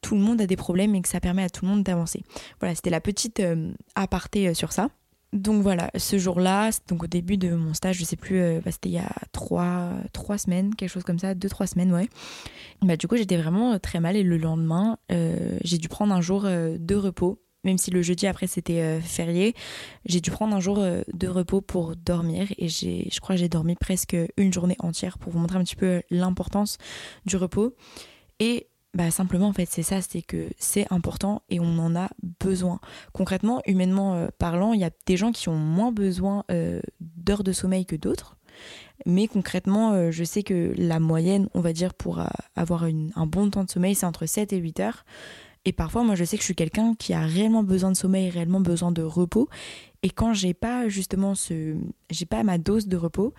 tout 0.00 0.16
le 0.16 0.20
monde 0.20 0.40
a 0.40 0.46
des 0.46 0.56
problèmes 0.56 0.94
et 0.94 1.00
que 1.00 1.08
ça 1.08 1.20
permet 1.20 1.44
à 1.44 1.48
tout 1.48 1.64
le 1.64 1.70
monde 1.70 1.84
d'avancer. 1.84 2.22
Voilà, 2.60 2.74
c'était 2.74 2.90
la 2.90 3.00
petite 3.00 3.40
aparté 3.94 4.52
sur 4.52 4.72
ça. 4.72 4.90
Donc 5.32 5.62
voilà, 5.62 5.90
ce 5.96 6.18
jour-là, 6.18 6.70
donc 6.88 7.04
au 7.04 7.06
début 7.06 7.38
de 7.38 7.54
mon 7.54 7.72
stage, 7.72 7.96
je 7.96 8.04
sais 8.04 8.16
plus, 8.16 8.38
euh, 8.38 8.60
bah, 8.62 8.70
c'était 8.70 8.90
il 8.90 8.94
y 8.94 8.98
a 8.98 9.14
trois, 9.32 9.90
trois 10.12 10.36
semaines, 10.36 10.74
quelque 10.74 10.90
chose 10.90 11.04
comme 11.04 11.18
ça, 11.18 11.34
deux, 11.34 11.48
trois 11.48 11.66
semaines, 11.66 11.90
ouais. 11.92 12.08
Bah, 12.82 12.98
du 12.98 13.08
coup, 13.08 13.16
j'étais 13.16 13.38
vraiment 13.38 13.78
très 13.78 13.98
mal 13.98 14.14
et 14.16 14.22
le 14.22 14.36
lendemain, 14.36 14.98
euh, 15.10 15.58
j'ai 15.64 15.78
dû 15.78 15.88
prendre 15.88 16.12
un 16.12 16.20
jour 16.20 16.44
euh, 16.44 16.76
de 16.78 16.94
repos. 16.94 17.38
Même 17.64 17.78
si 17.78 17.92
le 17.92 18.02
jeudi 18.02 18.26
après 18.26 18.48
c'était 18.48 19.00
férié, 19.00 19.54
j'ai 20.04 20.20
dû 20.20 20.32
prendre 20.32 20.52
un 20.52 20.58
jour 20.58 20.84
de 20.84 21.28
repos 21.28 21.60
pour 21.60 21.94
dormir 21.94 22.48
et 22.58 22.66
j'ai, 22.66 23.08
je 23.12 23.20
crois 23.20 23.36
j'ai 23.36 23.48
dormi 23.48 23.76
presque 23.76 24.16
une 24.36 24.52
journée 24.52 24.74
entière 24.80 25.16
pour 25.16 25.30
vous 25.30 25.38
montrer 25.38 25.58
un 25.58 25.62
petit 25.62 25.76
peu 25.76 26.02
l'importance 26.10 26.78
du 27.24 27.36
repos. 27.36 27.76
Et 28.40 28.66
bah 28.94 29.10
simplement 29.10 29.48
en 29.48 29.52
fait 29.52 29.66
c'est 29.70 29.82
ça, 29.82 30.02
c'est 30.02 30.22
que 30.22 30.48
c'est 30.58 30.86
important 30.92 31.42
et 31.48 31.60
on 31.60 31.78
en 31.78 31.96
a 31.96 32.10
besoin. 32.40 32.80
Concrètement, 33.12 33.62
humainement 33.66 34.14
euh, 34.14 34.28
parlant, 34.38 34.72
il 34.74 34.80
y 34.80 34.84
a 34.84 34.90
des 35.06 35.16
gens 35.16 35.32
qui 35.32 35.48
ont 35.48 35.56
moins 35.56 35.92
besoin 35.92 36.44
euh, 36.50 36.80
d'heures 37.00 37.44
de 37.44 37.52
sommeil 37.52 37.86
que 37.86 37.96
d'autres. 37.96 38.36
Mais 39.06 39.28
concrètement, 39.28 39.92
euh, 39.92 40.10
je 40.10 40.24
sais 40.24 40.42
que 40.42 40.74
la 40.76 41.00
moyenne, 41.00 41.48
on 41.54 41.60
va 41.60 41.72
dire, 41.72 41.94
pour 41.94 42.22
avoir 42.54 42.84
un 42.84 43.26
bon 43.26 43.50
temps 43.50 43.64
de 43.64 43.70
sommeil, 43.70 43.94
c'est 43.94 44.06
entre 44.06 44.26
7 44.26 44.52
et 44.52 44.58
8 44.58 44.80
heures. 44.80 45.04
Et 45.64 45.72
parfois, 45.72 46.02
moi, 46.02 46.14
je 46.14 46.24
sais 46.24 46.36
que 46.36 46.42
je 46.42 46.46
suis 46.46 46.54
quelqu'un 46.54 46.94
qui 46.94 47.14
a 47.14 47.20
réellement 47.20 47.62
besoin 47.62 47.90
de 47.90 47.96
sommeil, 47.96 48.30
réellement 48.30 48.60
besoin 48.60 48.92
de 48.92 49.02
repos. 49.02 49.48
Et 50.02 50.10
quand 50.10 50.34
j'ai 50.34 50.54
pas 50.54 50.88
justement 50.88 51.34
ce, 51.34 51.76
j'ai 52.10 52.26
pas 52.26 52.42
ma 52.42 52.58
dose 52.58 52.88
de 52.88 52.96
repos, 52.96 53.32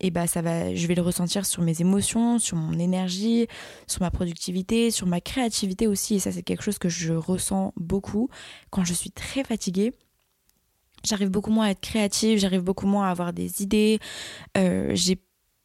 et 0.00 0.10
bah 0.10 0.26
ça 0.26 0.42
va, 0.42 0.74
je 0.74 0.86
vais 0.86 0.94
le 0.94 1.02
ressentir 1.02 1.46
sur 1.46 1.62
mes 1.62 1.80
émotions, 1.80 2.38
sur 2.38 2.56
mon 2.56 2.78
énergie, 2.78 3.46
sur 3.86 4.00
ma 4.00 4.10
productivité, 4.10 4.90
sur 4.90 5.06
ma 5.06 5.20
créativité 5.20 5.86
aussi. 5.86 6.16
Et 6.16 6.18
ça, 6.18 6.32
c'est 6.32 6.42
quelque 6.42 6.62
chose 6.62 6.78
que 6.78 6.88
je 6.88 7.12
ressens 7.12 7.72
beaucoup 7.76 8.28
quand 8.70 8.84
je 8.84 8.94
suis 8.94 9.10
très 9.10 9.44
fatiguée. 9.44 9.92
J'arrive 11.04 11.30
beaucoup 11.30 11.50
moins 11.50 11.66
à 11.66 11.70
être 11.70 11.80
créative, 11.80 12.38
j'arrive 12.38 12.62
beaucoup 12.62 12.86
moins 12.86 13.06
à 13.06 13.10
avoir 13.10 13.32
des 13.32 13.62
idées, 13.62 13.98
euh, 14.58 14.90
j'ai 14.94 15.18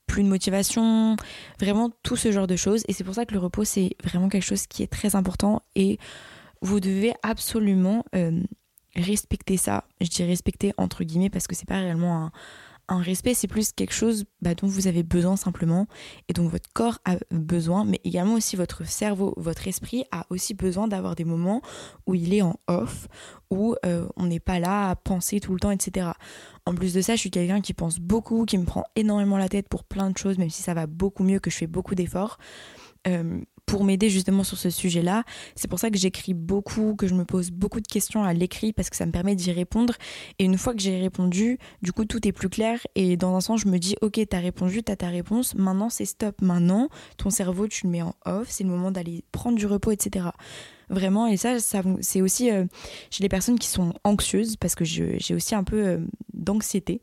plus 0.07 0.23
de 0.23 0.29
motivation, 0.29 1.17
vraiment 1.59 1.89
tout 2.03 2.15
ce 2.15 2.31
genre 2.31 2.47
de 2.47 2.55
choses. 2.55 2.83
Et 2.87 2.93
c'est 2.93 3.03
pour 3.03 3.15
ça 3.15 3.25
que 3.25 3.33
le 3.33 3.39
repos, 3.39 3.63
c'est 3.63 3.95
vraiment 4.03 4.29
quelque 4.29 4.45
chose 4.45 4.67
qui 4.67 4.83
est 4.83 4.87
très 4.87 5.15
important 5.15 5.61
et 5.75 5.97
vous 6.61 6.79
devez 6.79 7.13
absolument 7.21 8.05
euh, 8.15 8.41
respecter 8.95 9.57
ça. 9.57 9.83
Je 9.99 10.07
dis 10.07 10.23
respecter 10.23 10.73
entre 10.77 11.03
guillemets 11.03 11.29
parce 11.29 11.47
que 11.47 11.55
c'est 11.55 11.67
pas 11.67 11.79
réellement 11.79 12.25
un 12.25 12.31
un 12.87 13.01
respect, 13.01 13.33
c'est 13.33 13.47
plus 13.47 13.71
quelque 13.71 13.93
chose 13.93 14.25
bah, 14.41 14.55
dont 14.55 14.67
vous 14.67 14.87
avez 14.87 15.03
besoin 15.03 15.35
simplement 15.35 15.87
et 16.27 16.33
dont 16.33 16.47
votre 16.47 16.71
corps 16.73 16.99
a 17.05 17.15
besoin, 17.31 17.85
mais 17.85 17.99
également 18.03 18.35
aussi 18.35 18.55
votre 18.55 18.85
cerveau, 18.85 19.33
votre 19.37 19.67
esprit 19.67 20.05
a 20.11 20.25
aussi 20.29 20.53
besoin 20.53 20.87
d'avoir 20.87 21.15
des 21.15 21.25
moments 21.25 21.61
où 22.05 22.15
il 22.15 22.33
est 22.33 22.41
en 22.41 22.59
off, 22.67 23.07
où 23.49 23.75
euh, 23.85 24.07
on 24.15 24.25
n'est 24.25 24.39
pas 24.39 24.59
là 24.59 24.89
à 24.91 24.95
penser 24.95 25.39
tout 25.39 25.53
le 25.53 25.59
temps, 25.59 25.71
etc. 25.71 26.11
En 26.65 26.73
plus 26.75 26.93
de 26.93 27.01
ça, 27.01 27.15
je 27.15 27.21
suis 27.21 27.31
quelqu'un 27.31 27.61
qui 27.61 27.73
pense 27.73 27.99
beaucoup, 27.99 28.45
qui 28.45 28.57
me 28.57 28.65
prend 28.65 28.83
énormément 28.95 29.37
la 29.37 29.49
tête 29.49 29.67
pour 29.69 29.83
plein 29.83 30.09
de 30.09 30.17
choses, 30.17 30.37
même 30.37 30.49
si 30.49 30.61
ça 30.61 30.73
va 30.73 30.87
beaucoup 30.87 31.23
mieux, 31.23 31.39
que 31.39 31.49
je 31.49 31.57
fais 31.57 31.67
beaucoup 31.67 31.95
d'efforts. 31.95 32.37
Euh, 33.07 33.41
pour 33.65 33.83
m'aider 33.83 34.09
justement 34.09 34.43
sur 34.43 34.57
ce 34.57 34.69
sujet-là. 34.69 35.23
C'est 35.55 35.67
pour 35.67 35.79
ça 35.79 35.89
que 35.89 35.97
j'écris 35.97 36.33
beaucoup, 36.33 36.95
que 36.95 37.07
je 37.07 37.15
me 37.15 37.25
pose 37.25 37.51
beaucoup 37.51 37.79
de 37.79 37.87
questions 37.87 38.23
à 38.23 38.33
l'écrit 38.33 38.73
parce 38.73 38.89
que 38.89 38.95
ça 38.95 39.05
me 39.05 39.11
permet 39.11 39.35
d'y 39.35 39.51
répondre. 39.51 39.93
Et 40.39 40.45
une 40.45 40.57
fois 40.57 40.73
que 40.73 40.81
j'ai 40.81 40.99
répondu, 40.99 41.57
du 41.81 41.91
coup, 41.91 42.05
tout 42.05 42.27
est 42.27 42.31
plus 42.31 42.49
clair. 42.49 42.79
Et 42.95 43.17
dans 43.17 43.35
un 43.35 43.41
sens, 43.41 43.61
je 43.61 43.67
me 43.67 43.77
dis, 43.77 43.95
ok, 44.01 44.19
t'as 44.29 44.39
répondu, 44.39 44.83
t'as 44.83 44.95
ta 44.95 45.07
réponse. 45.07 45.55
Maintenant, 45.55 45.89
c'est 45.89 46.05
stop. 46.05 46.41
Maintenant, 46.41 46.89
ton 47.17 47.29
cerveau, 47.29 47.67
tu 47.67 47.85
le 47.85 47.91
mets 47.91 48.01
en 48.01 48.15
off. 48.25 48.47
C'est 48.49 48.63
le 48.63 48.69
moment 48.69 48.91
d'aller 48.91 49.23
prendre 49.31 49.57
du 49.57 49.65
repos, 49.65 49.91
etc. 49.91 50.27
Vraiment, 50.89 51.27
et 51.27 51.37
ça, 51.37 51.59
ça 51.59 51.81
c'est 52.01 52.21
aussi 52.21 52.51
euh, 52.51 52.65
chez 53.09 53.23
les 53.23 53.29
personnes 53.29 53.57
qui 53.57 53.67
sont 53.67 53.93
anxieuses, 54.03 54.55
parce 54.55 54.75
que 54.75 54.85
j'ai 54.85 55.33
aussi 55.33 55.55
un 55.55 55.63
peu 55.63 55.85
euh, 55.85 55.97
d'anxiété. 56.33 57.01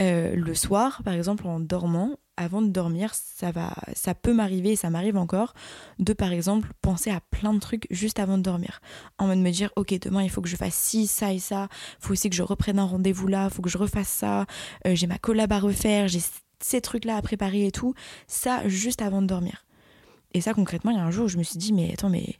Euh, 0.00 0.34
le 0.34 0.54
soir, 0.54 1.02
par 1.04 1.14
exemple, 1.14 1.46
en 1.46 1.60
dormant, 1.60 2.16
avant 2.42 2.62
de 2.62 2.68
dormir, 2.68 3.12
ça 3.14 3.50
va, 3.50 3.72
ça 3.94 4.14
peut 4.14 4.32
m'arriver, 4.32 4.72
et 4.72 4.76
ça 4.76 4.90
m'arrive 4.90 5.16
encore, 5.16 5.54
de 5.98 6.12
par 6.12 6.32
exemple 6.32 6.68
penser 6.82 7.10
à 7.10 7.20
plein 7.20 7.54
de 7.54 7.58
trucs 7.58 7.86
juste 7.90 8.18
avant 8.18 8.38
de 8.38 8.42
dormir. 8.42 8.80
En 9.18 9.26
mode 9.26 9.38
me 9.38 9.50
dire, 9.50 9.70
ok, 9.76 9.98
demain 10.00 10.22
il 10.22 10.30
faut 10.30 10.40
que 10.40 10.48
je 10.48 10.56
fasse 10.56 10.74
ci, 10.74 11.06
ça 11.06 11.32
et 11.32 11.38
ça, 11.38 11.68
faut 12.00 12.12
aussi 12.12 12.30
que 12.30 12.36
je 12.36 12.42
reprenne 12.42 12.78
un 12.78 12.84
rendez-vous 12.84 13.26
là, 13.26 13.50
faut 13.50 13.62
que 13.62 13.70
je 13.70 13.78
refasse 13.78 14.08
ça, 14.08 14.46
euh, 14.86 14.94
j'ai 14.94 15.06
ma 15.06 15.18
collab 15.18 15.52
à 15.52 15.58
refaire, 15.58 16.08
j'ai 16.08 16.20
ces 16.60 16.80
trucs-là 16.80 17.16
à 17.16 17.22
préparer 17.22 17.66
et 17.66 17.72
tout, 17.72 17.94
ça 18.26 18.68
juste 18.68 19.02
avant 19.02 19.22
de 19.22 19.26
dormir. 19.26 19.64
Et 20.34 20.40
ça 20.40 20.54
concrètement, 20.54 20.90
il 20.90 20.96
y 20.96 21.00
a 21.00 21.04
un 21.04 21.10
jour 21.10 21.26
où 21.26 21.28
je 21.28 21.38
me 21.38 21.42
suis 21.42 21.58
dit, 21.58 21.72
mais 21.72 21.92
attends, 21.92 22.10
mais 22.10 22.38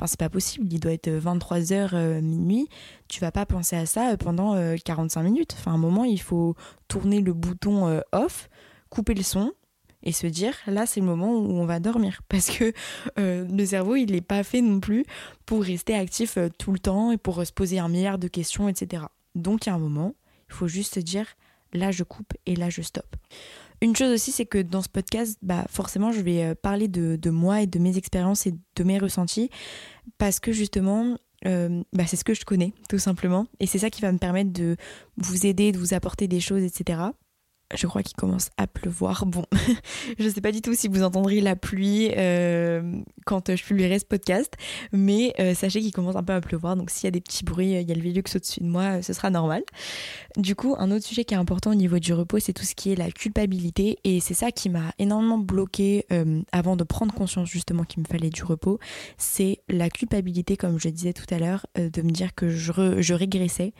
Enfin, 0.00 0.06
c'est 0.06 0.18
pas 0.18 0.30
possible, 0.30 0.66
il 0.72 0.80
doit 0.80 0.92
être 0.92 1.10
23h 1.10 1.90
euh, 1.92 2.20
minuit, 2.22 2.70
tu 3.08 3.20
vas 3.20 3.30
pas 3.30 3.44
penser 3.44 3.76
à 3.76 3.84
ça 3.84 4.16
pendant 4.16 4.54
45 4.82 5.20
euh, 5.20 5.24
minutes. 5.24 5.54
Enfin, 5.58 5.72
à 5.72 5.74
un 5.74 5.78
moment, 5.78 6.04
il 6.04 6.20
faut 6.20 6.56
tourner 6.88 7.20
le 7.20 7.34
bouton 7.34 8.00
off, 8.12 8.48
couper 8.90 9.14
le 9.14 9.22
son 9.22 9.52
et 10.02 10.12
se 10.12 10.26
dire 10.26 10.54
là 10.66 10.86
c'est 10.86 11.00
le 11.00 11.06
moment 11.06 11.32
où 11.32 11.52
on 11.52 11.64
va 11.64 11.80
dormir. 11.80 12.20
Parce 12.28 12.50
que 12.50 12.72
euh, 13.18 13.46
le 13.46 13.66
cerveau 13.66 13.96
il 13.96 14.12
n'est 14.12 14.20
pas 14.20 14.42
fait 14.42 14.60
non 14.60 14.80
plus 14.80 15.04
pour 15.46 15.62
rester 15.62 15.94
actif 15.94 16.36
euh, 16.36 16.48
tout 16.58 16.72
le 16.72 16.78
temps 16.78 17.12
et 17.12 17.16
pour 17.16 17.44
se 17.44 17.52
poser 17.52 17.78
un 17.78 17.88
milliard 17.88 18.18
de 18.18 18.28
questions 18.28 18.68
etc 18.68 19.04
donc 19.34 19.66
il 19.66 19.68
y 19.68 19.72
a 19.72 19.74
un 19.74 19.78
moment 19.78 20.14
il 20.48 20.54
faut 20.54 20.68
juste 20.68 20.94
se 20.94 21.00
dire 21.00 21.26
là 21.72 21.90
je 21.90 22.02
coupe 22.02 22.32
et 22.46 22.56
là 22.56 22.70
je 22.70 22.82
stoppe. 22.82 23.16
Une 23.82 23.96
chose 23.96 24.12
aussi 24.12 24.32
c'est 24.32 24.46
que 24.46 24.58
dans 24.58 24.82
ce 24.82 24.88
podcast 24.88 25.38
bah 25.42 25.64
forcément 25.68 26.12
je 26.12 26.20
vais 26.20 26.44
euh, 26.44 26.54
parler 26.54 26.88
de, 26.88 27.16
de 27.16 27.30
moi 27.30 27.62
et 27.62 27.66
de 27.66 27.78
mes 27.78 27.96
expériences 27.96 28.46
et 28.46 28.54
de 28.76 28.84
mes 28.84 28.98
ressentis 28.98 29.50
parce 30.18 30.40
que 30.40 30.52
justement 30.52 31.16
bah, 31.42 32.04
c'est 32.06 32.16
ce 32.16 32.24
que 32.24 32.34
je 32.34 32.44
connais 32.44 32.74
tout 32.90 32.98
simplement. 32.98 33.46
Et 33.60 33.66
c'est 33.66 33.78
ça 33.78 33.88
qui 33.88 34.02
va 34.02 34.12
me 34.12 34.18
permettre 34.18 34.52
de 34.52 34.76
vous 35.16 35.46
aider 35.46 35.72
de 35.72 35.78
vous 35.78 35.94
apporter 35.94 36.28
des 36.28 36.40
choses 36.40 36.62
etc 36.62 37.12
je 37.74 37.86
crois 37.86 38.02
qu'il 38.02 38.16
commence 38.16 38.50
à 38.56 38.66
pleuvoir. 38.66 39.26
Bon, 39.26 39.44
je 40.18 40.24
ne 40.24 40.30
sais 40.30 40.40
pas 40.40 40.52
du 40.52 40.60
tout 40.60 40.74
si 40.74 40.88
vous 40.88 41.02
entendrez 41.02 41.40
la 41.40 41.56
pluie 41.56 42.10
euh, 42.16 43.00
quand 43.26 43.54
je 43.54 43.62
publierai 43.62 43.98
ce 43.98 44.04
podcast, 44.04 44.52
mais 44.92 45.32
euh, 45.38 45.54
sachez 45.54 45.80
qu'il 45.80 45.92
commence 45.92 46.16
un 46.16 46.22
peu 46.22 46.32
à 46.32 46.40
pleuvoir, 46.40 46.76
donc 46.76 46.90
s'il 46.90 47.04
y 47.04 47.08
a 47.08 47.12
des 47.12 47.20
petits 47.20 47.44
bruits, 47.44 47.72
il 47.72 47.88
y 47.88 47.92
a 47.92 47.94
le 47.94 48.02
Velux 48.02 48.24
au-dessus 48.34 48.60
de 48.60 48.66
moi, 48.66 49.02
ce 49.02 49.12
sera 49.12 49.30
normal. 49.30 49.62
Du 50.36 50.54
coup, 50.54 50.74
un 50.78 50.90
autre 50.90 51.04
sujet 51.04 51.24
qui 51.24 51.34
est 51.34 51.38
important 51.38 51.70
au 51.70 51.74
niveau 51.74 51.98
du 51.98 52.12
repos, 52.12 52.38
c'est 52.40 52.52
tout 52.52 52.64
ce 52.64 52.74
qui 52.74 52.92
est 52.92 52.96
la 52.96 53.10
culpabilité, 53.10 53.98
et 54.04 54.20
c'est 54.20 54.34
ça 54.34 54.50
qui 54.50 54.68
m'a 54.68 54.92
énormément 54.98 55.38
bloqué 55.38 56.06
euh, 56.12 56.42
avant 56.52 56.76
de 56.76 56.84
prendre 56.84 57.14
conscience 57.14 57.48
justement 57.48 57.84
qu'il 57.84 58.02
me 58.02 58.06
fallait 58.06 58.30
du 58.30 58.42
repos, 58.42 58.78
c'est 59.16 59.60
la 59.68 59.90
culpabilité, 59.90 60.56
comme 60.56 60.78
je 60.78 60.88
disais 60.88 61.12
tout 61.12 61.32
à 61.32 61.38
l'heure, 61.38 61.66
de 61.76 62.02
me 62.02 62.10
dire 62.10 62.34
que 62.34 62.48
je, 62.48 63.00
je 63.00 63.14
régressais 63.14 63.72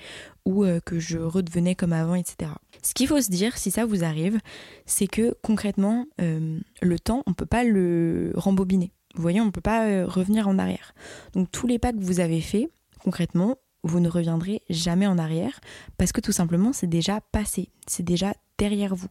ou 0.44 0.64
que 0.85 0.98
je 0.98 1.18
redevenais 1.18 1.74
comme 1.74 1.92
avant, 1.92 2.14
etc. 2.14 2.50
Ce 2.83 2.94
qu'il 2.94 3.07
faut 3.07 3.20
se 3.20 3.31
dire, 3.31 3.59
si 3.59 3.70
ça 3.70 3.79
vous 3.84 4.04
arrive, 4.04 4.38
c'est 4.86 5.06
que 5.06 5.34
concrètement, 5.42 6.06
euh, 6.20 6.58
le 6.82 6.98
temps, 6.98 7.22
on 7.26 7.30
ne 7.30 7.34
peut 7.34 7.46
pas 7.46 7.64
le 7.64 8.32
rembobiner. 8.34 8.92
Vous 9.14 9.22
voyez, 9.22 9.40
on 9.40 9.46
ne 9.46 9.50
peut 9.50 9.60
pas 9.60 9.86
euh, 9.86 10.06
revenir 10.06 10.48
en 10.48 10.58
arrière. 10.58 10.94
Donc 11.32 11.50
tous 11.50 11.66
les 11.66 11.78
pas 11.78 11.92
que 11.92 12.00
vous 12.00 12.20
avez 12.20 12.40
faits, 12.40 12.70
concrètement, 13.02 13.56
vous 13.82 14.00
ne 14.00 14.08
reviendrez 14.08 14.62
jamais 14.68 15.06
en 15.06 15.16
arrière 15.16 15.60
parce 15.96 16.12
que 16.12 16.20
tout 16.20 16.32
simplement, 16.32 16.72
c'est 16.72 16.86
déjà 16.86 17.20
passé, 17.32 17.70
c'est 17.86 18.02
déjà 18.02 18.34
derrière 18.58 18.94
vous. 18.94 19.08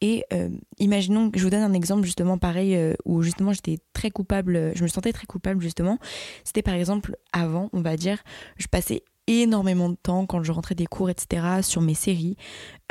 Et 0.00 0.24
euh, 0.32 0.48
imaginons, 0.78 1.32
je 1.34 1.42
vous 1.42 1.50
donne 1.50 1.62
un 1.62 1.72
exemple 1.72 2.04
justement 2.04 2.38
pareil 2.38 2.78
où 3.04 3.22
justement 3.22 3.52
j'étais 3.52 3.78
très 3.92 4.12
coupable, 4.12 4.72
je 4.76 4.82
me 4.84 4.88
sentais 4.88 5.12
très 5.12 5.26
coupable 5.26 5.60
justement. 5.60 5.98
C'était 6.44 6.62
par 6.62 6.74
exemple 6.74 7.16
avant, 7.32 7.68
on 7.72 7.80
va 7.80 7.96
dire, 7.96 8.22
je 8.58 8.68
passais 8.68 9.02
énormément 9.26 9.88
de 9.88 9.96
temps 9.96 10.26
quand 10.26 10.42
je 10.42 10.52
rentrais 10.52 10.74
des 10.74 10.86
cours, 10.86 11.10
etc., 11.10 11.62
sur 11.62 11.80
mes 11.80 11.94
séries, 11.94 12.36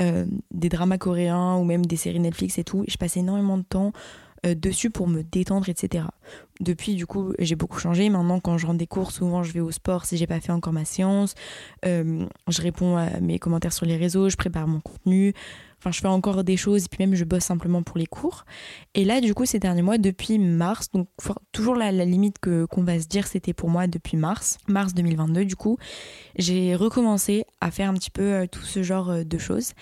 euh, 0.01 0.25
des 0.51 0.69
dramas 0.69 0.97
coréens 0.97 1.55
ou 1.55 1.63
même 1.63 1.85
des 1.85 1.95
séries 1.95 2.19
Netflix 2.19 2.57
et 2.57 2.63
tout. 2.63 2.83
Je 2.87 2.97
passais 2.97 3.21
énormément 3.21 3.57
de 3.57 3.63
temps 3.63 3.93
euh, 4.45 4.53
dessus 4.53 4.89
pour 4.89 5.07
me 5.07 5.23
détendre, 5.23 5.69
etc. 5.69 6.05
Depuis, 6.59 6.95
du 6.95 7.05
coup, 7.05 7.33
j'ai 7.39 7.55
beaucoup 7.55 7.79
changé. 7.79 8.09
Maintenant, 8.09 8.39
quand 8.39 8.57
je 8.57 8.67
rentre 8.67 8.77
des 8.77 8.87
cours, 8.87 9.11
souvent 9.11 9.43
je 9.43 9.51
vais 9.53 9.59
au 9.59 9.71
sport 9.71 10.05
si 10.05 10.17
j'ai 10.17 10.27
pas 10.27 10.39
fait 10.39 10.51
encore 10.51 10.73
ma 10.73 10.85
séance. 10.85 11.35
Euh, 11.85 12.25
je 12.47 12.61
réponds 12.61 12.97
à 12.97 13.19
mes 13.21 13.39
commentaires 13.39 13.73
sur 13.73 13.85
les 13.85 13.97
réseaux, 13.97 14.29
je 14.29 14.35
prépare 14.35 14.67
mon 14.67 14.81
contenu. 14.81 15.33
Enfin, 15.85 15.91
je 15.91 16.01
fais 16.01 16.07
encore 16.07 16.43
des 16.43 16.57
choses 16.57 16.85
et 16.85 16.87
puis 16.87 17.05
même 17.05 17.13
je 17.13 17.23
bosse 17.25 17.43
simplement 17.43 17.83
pour 17.83 17.99
les 17.99 18.07
cours. 18.07 18.45
Et 18.95 19.05
là, 19.05 19.21
du 19.21 19.35
coup, 19.35 19.45
ces 19.45 19.59
derniers 19.59 19.83
mois, 19.83 19.99
depuis 19.99 20.39
mars, 20.39 20.89
donc 20.91 21.07
toujours 21.51 21.75
la, 21.75 21.91
limite 21.91 22.39
que 22.39 22.65
qu'on 22.65 22.83
va 22.83 22.99
se 22.99 23.05
dire, 23.05 23.27
c'était 23.27 23.53
pour 23.53 23.69
moi 23.69 23.85
depuis 23.85 24.17
mars, 24.17 24.57
mars 24.67 24.95
2022, 24.95 25.45
du 25.45 25.55
coup, 25.55 25.77
j'ai 26.39 26.73
recommencé 26.75 27.45
à 27.61 27.69
faire 27.69 27.87
un 27.87 27.93
petit 27.93 28.09
peu 28.09 28.23
euh, 28.23 28.47
tout 28.47 28.63
ce 28.63 28.81
genre 28.81 29.11
euh, 29.11 29.23
de 29.23 29.37
choses. 29.37 29.73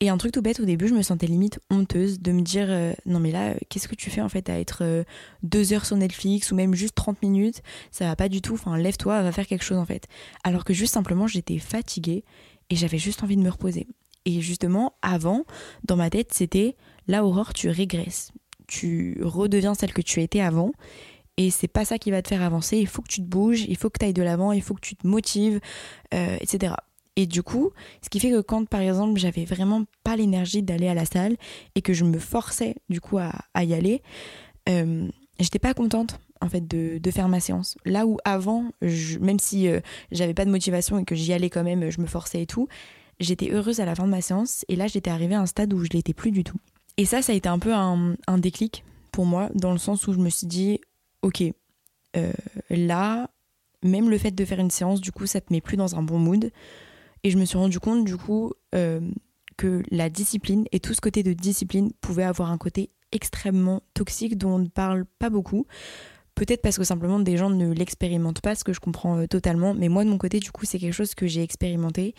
Et 0.00 0.08
un 0.08 0.16
truc 0.16 0.32
tout 0.32 0.42
bête, 0.42 0.58
au 0.58 0.64
début, 0.64 0.88
je 0.88 0.94
me 0.94 1.02
sentais 1.02 1.28
limite 1.28 1.60
honteuse 1.70 2.18
de 2.18 2.32
me 2.32 2.42
dire 2.42 2.66
euh, 2.68 2.92
non, 3.06 3.20
mais 3.20 3.30
là, 3.30 3.54
qu'est-ce 3.68 3.86
que 3.86 3.94
tu 3.94 4.10
fais 4.10 4.22
en 4.22 4.28
fait 4.28 4.50
à 4.50 4.58
être 4.58 5.04
deux 5.44 5.72
heures 5.72 5.86
sur 5.86 5.96
Netflix 5.96 6.50
ou 6.50 6.56
même 6.56 6.74
juste 6.74 6.96
30 6.96 7.22
minutes? 7.22 7.62
Ça 7.92 8.06
va 8.06 8.16
pas 8.16 8.28
du 8.28 8.42
tout. 8.42 8.54
Enfin, 8.54 8.76
lève-toi, 8.76 9.22
va 9.22 9.30
faire 9.30 9.46
quelque 9.46 9.64
chose 9.64 9.78
en 9.78 9.86
fait. 9.86 10.08
Alors 10.42 10.64
que 10.64 10.74
juste 10.74 10.92
simplement, 10.92 11.28
j'étais 11.28 11.58
fatiguée 11.58 12.24
et 12.68 12.74
j'avais 12.74 12.98
juste 12.98 13.22
envie 13.22 13.36
de 13.36 13.42
me 13.42 13.50
reposer. 13.50 13.86
Et 14.26 14.40
justement, 14.40 14.92
avant, 15.00 15.44
dans 15.84 15.96
ma 15.96 16.10
tête, 16.10 16.34
c'était 16.34 16.76
là, 17.06 17.24
Aurore, 17.24 17.54
tu 17.54 17.70
régresses. 17.70 18.32
Tu 18.66 19.18
redeviens 19.22 19.74
celle 19.74 19.92
que 19.94 20.02
tu 20.02 20.20
étais 20.20 20.40
avant. 20.40 20.72
et 21.38 21.50
c'est 21.50 21.68
pas 21.68 21.84
ça 21.84 21.98
qui 21.98 22.10
va 22.10 22.22
te 22.22 22.28
faire 22.28 22.42
avancer. 22.42 22.76
Il 22.78 22.88
faut 22.88 23.02
que 23.02 23.08
tu 23.08 23.20
te 23.20 23.26
bouges, 23.26 23.62
il 23.68 23.76
faut 23.76 23.88
que 23.88 23.98
tu 23.98 24.06
ailles 24.06 24.12
de 24.12 24.22
l'avant, 24.22 24.52
il 24.52 24.62
faut 24.62 24.74
que 24.74 24.80
tu 24.80 24.96
te 24.96 25.06
motives, 25.06 25.60
euh, 26.12 26.36
etc. 26.40 26.74
Et 27.14 27.26
du 27.26 27.42
coup, 27.42 27.70
ce 28.02 28.10
qui 28.10 28.20
fait 28.20 28.30
que 28.30 28.40
quand 28.40 28.66
par 28.66 28.80
exemple 28.80 29.18
j'avais 29.18 29.44
vraiment 29.44 29.84
pas 30.02 30.16
l'énergie 30.16 30.62
d'aller 30.62 30.88
à 30.88 30.94
la 30.94 31.06
salle 31.06 31.36
et 31.74 31.82
que 31.82 31.94
je 31.94 32.04
me 32.04 32.18
forçais 32.18 32.74
du 32.90 33.00
coup 33.00 33.18
à, 33.18 33.64
y 33.64 33.74
aller, 33.74 34.02
euh, 34.68 35.08
j'étais 35.38 35.58
pas 35.58 35.72
contente 35.72 36.18
en 36.40 36.48
fait 36.48 36.66
de, 36.66 37.10
faire 37.10 37.28
ma 37.28 37.40
séance. 37.40 37.76
Là 37.84 38.06
où 38.06 38.18
avant, 38.24 38.64
même 39.20 39.38
si 39.38 39.68
euh, 39.68 39.80
j'avais 40.10 40.34
pas 40.34 40.44
de 40.44 40.50
motivation 40.50 40.98
et 40.98 41.04
que 41.04 41.14
j'y 41.14 41.32
allais 41.32 41.50
quand 41.50 41.64
même, 41.64 41.90
je 41.90 42.00
me 42.00 42.06
forçais 42.06 42.42
et 42.42 42.46
tout, 42.46 42.68
j'étais 43.20 43.50
heureuse 43.50 43.80
à 43.80 43.84
la 43.84 43.94
fin 43.94 44.04
de 44.04 44.10
ma 44.10 44.20
séance 44.20 44.64
et 44.68 44.76
là 44.76 44.86
j'étais 44.86 45.10
arrivée 45.10 45.34
à 45.34 45.40
un 45.40 45.46
stade 45.46 45.72
où 45.72 45.84
je 45.84 45.90
l'étais 45.92 46.14
plus 46.14 46.30
du 46.30 46.44
tout. 46.44 46.58
Et 46.96 47.04
ça, 47.04 47.22
ça 47.22 47.32
a 47.32 47.34
été 47.34 47.48
un 47.48 47.58
peu 47.58 47.74
un, 47.74 48.38
déclic 48.38 48.84
pour 49.12 49.26
moi 49.26 49.50
dans 49.54 49.72
le 49.72 49.78
sens 49.78 50.06
où 50.06 50.12
je 50.12 50.18
me 50.18 50.30
suis 50.30 50.46
dit, 50.46 50.80
ok, 51.22 51.42
euh, 52.16 52.32
là, 52.70 53.28
même 53.82 54.08
le 54.08 54.16
fait 54.16 54.30
de 54.30 54.44
faire 54.44 54.60
une 54.60 54.70
séance, 54.70 55.00
du 55.00 55.12
coup, 55.12 55.26
ça 55.26 55.40
te 55.40 55.52
met 55.52 55.60
plus 55.60 55.76
dans 55.76 55.96
un 55.96 56.02
bon 56.02 56.18
mood. 56.18 56.50
Et 57.22 57.30
je 57.30 57.38
me 57.38 57.44
suis 57.44 57.58
rendu 57.58 57.80
compte, 57.80 58.04
du 58.04 58.16
coup, 58.16 58.52
euh, 58.74 59.00
que 59.56 59.82
la 59.90 60.08
discipline 60.08 60.64
et 60.72 60.80
tout 60.80 60.94
ce 60.94 61.00
côté 61.00 61.22
de 61.22 61.32
discipline 61.32 61.92
pouvait 62.00 62.24
avoir 62.24 62.50
un 62.50 62.58
côté 62.58 62.90
extrêmement 63.12 63.82
toxique 63.94 64.38
dont 64.38 64.54
on 64.54 64.58
ne 64.58 64.68
parle 64.68 65.04
pas 65.18 65.30
beaucoup. 65.30 65.66
Peut-être 66.34 66.62
parce 66.62 66.76
que 66.76 66.84
simplement 66.84 67.18
des 67.18 67.36
gens 67.36 67.50
ne 67.50 67.72
l'expérimentent 67.72 68.42
pas, 68.42 68.54
ce 68.54 68.64
que 68.64 68.72
je 68.72 68.80
comprends 68.80 69.18
euh, 69.18 69.26
totalement. 69.26 69.74
Mais 69.74 69.88
moi, 69.88 70.04
de 70.04 70.10
mon 70.10 70.18
côté, 70.18 70.38
du 70.38 70.50
coup, 70.50 70.64
c'est 70.64 70.78
quelque 70.78 70.92
chose 70.94 71.14
que 71.14 71.26
j'ai 71.26 71.42
expérimenté. 71.42 72.14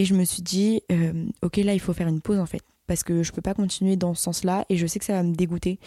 Et 0.00 0.06
je 0.06 0.14
me 0.14 0.24
suis 0.24 0.40
dit, 0.40 0.80
euh, 0.90 1.26
ok, 1.42 1.58
là, 1.58 1.74
il 1.74 1.78
faut 1.78 1.92
faire 1.92 2.08
une 2.08 2.22
pause 2.22 2.38
en 2.38 2.46
fait. 2.46 2.62
Parce 2.86 3.02
que 3.02 3.22
je 3.22 3.32
peux 3.32 3.42
pas 3.42 3.52
continuer 3.52 3.96
dans 3.96 4.14
ce 4.14 4.22
sens-là 4.22 4.64
et 4.70 4.78
je 4.78 4.86
sais 4.86 4.98
que 4.98 5.04
ça 5.04 5.12
va 5.12 5.22
me 5.22 5.34
dégoûter 5.34 5.78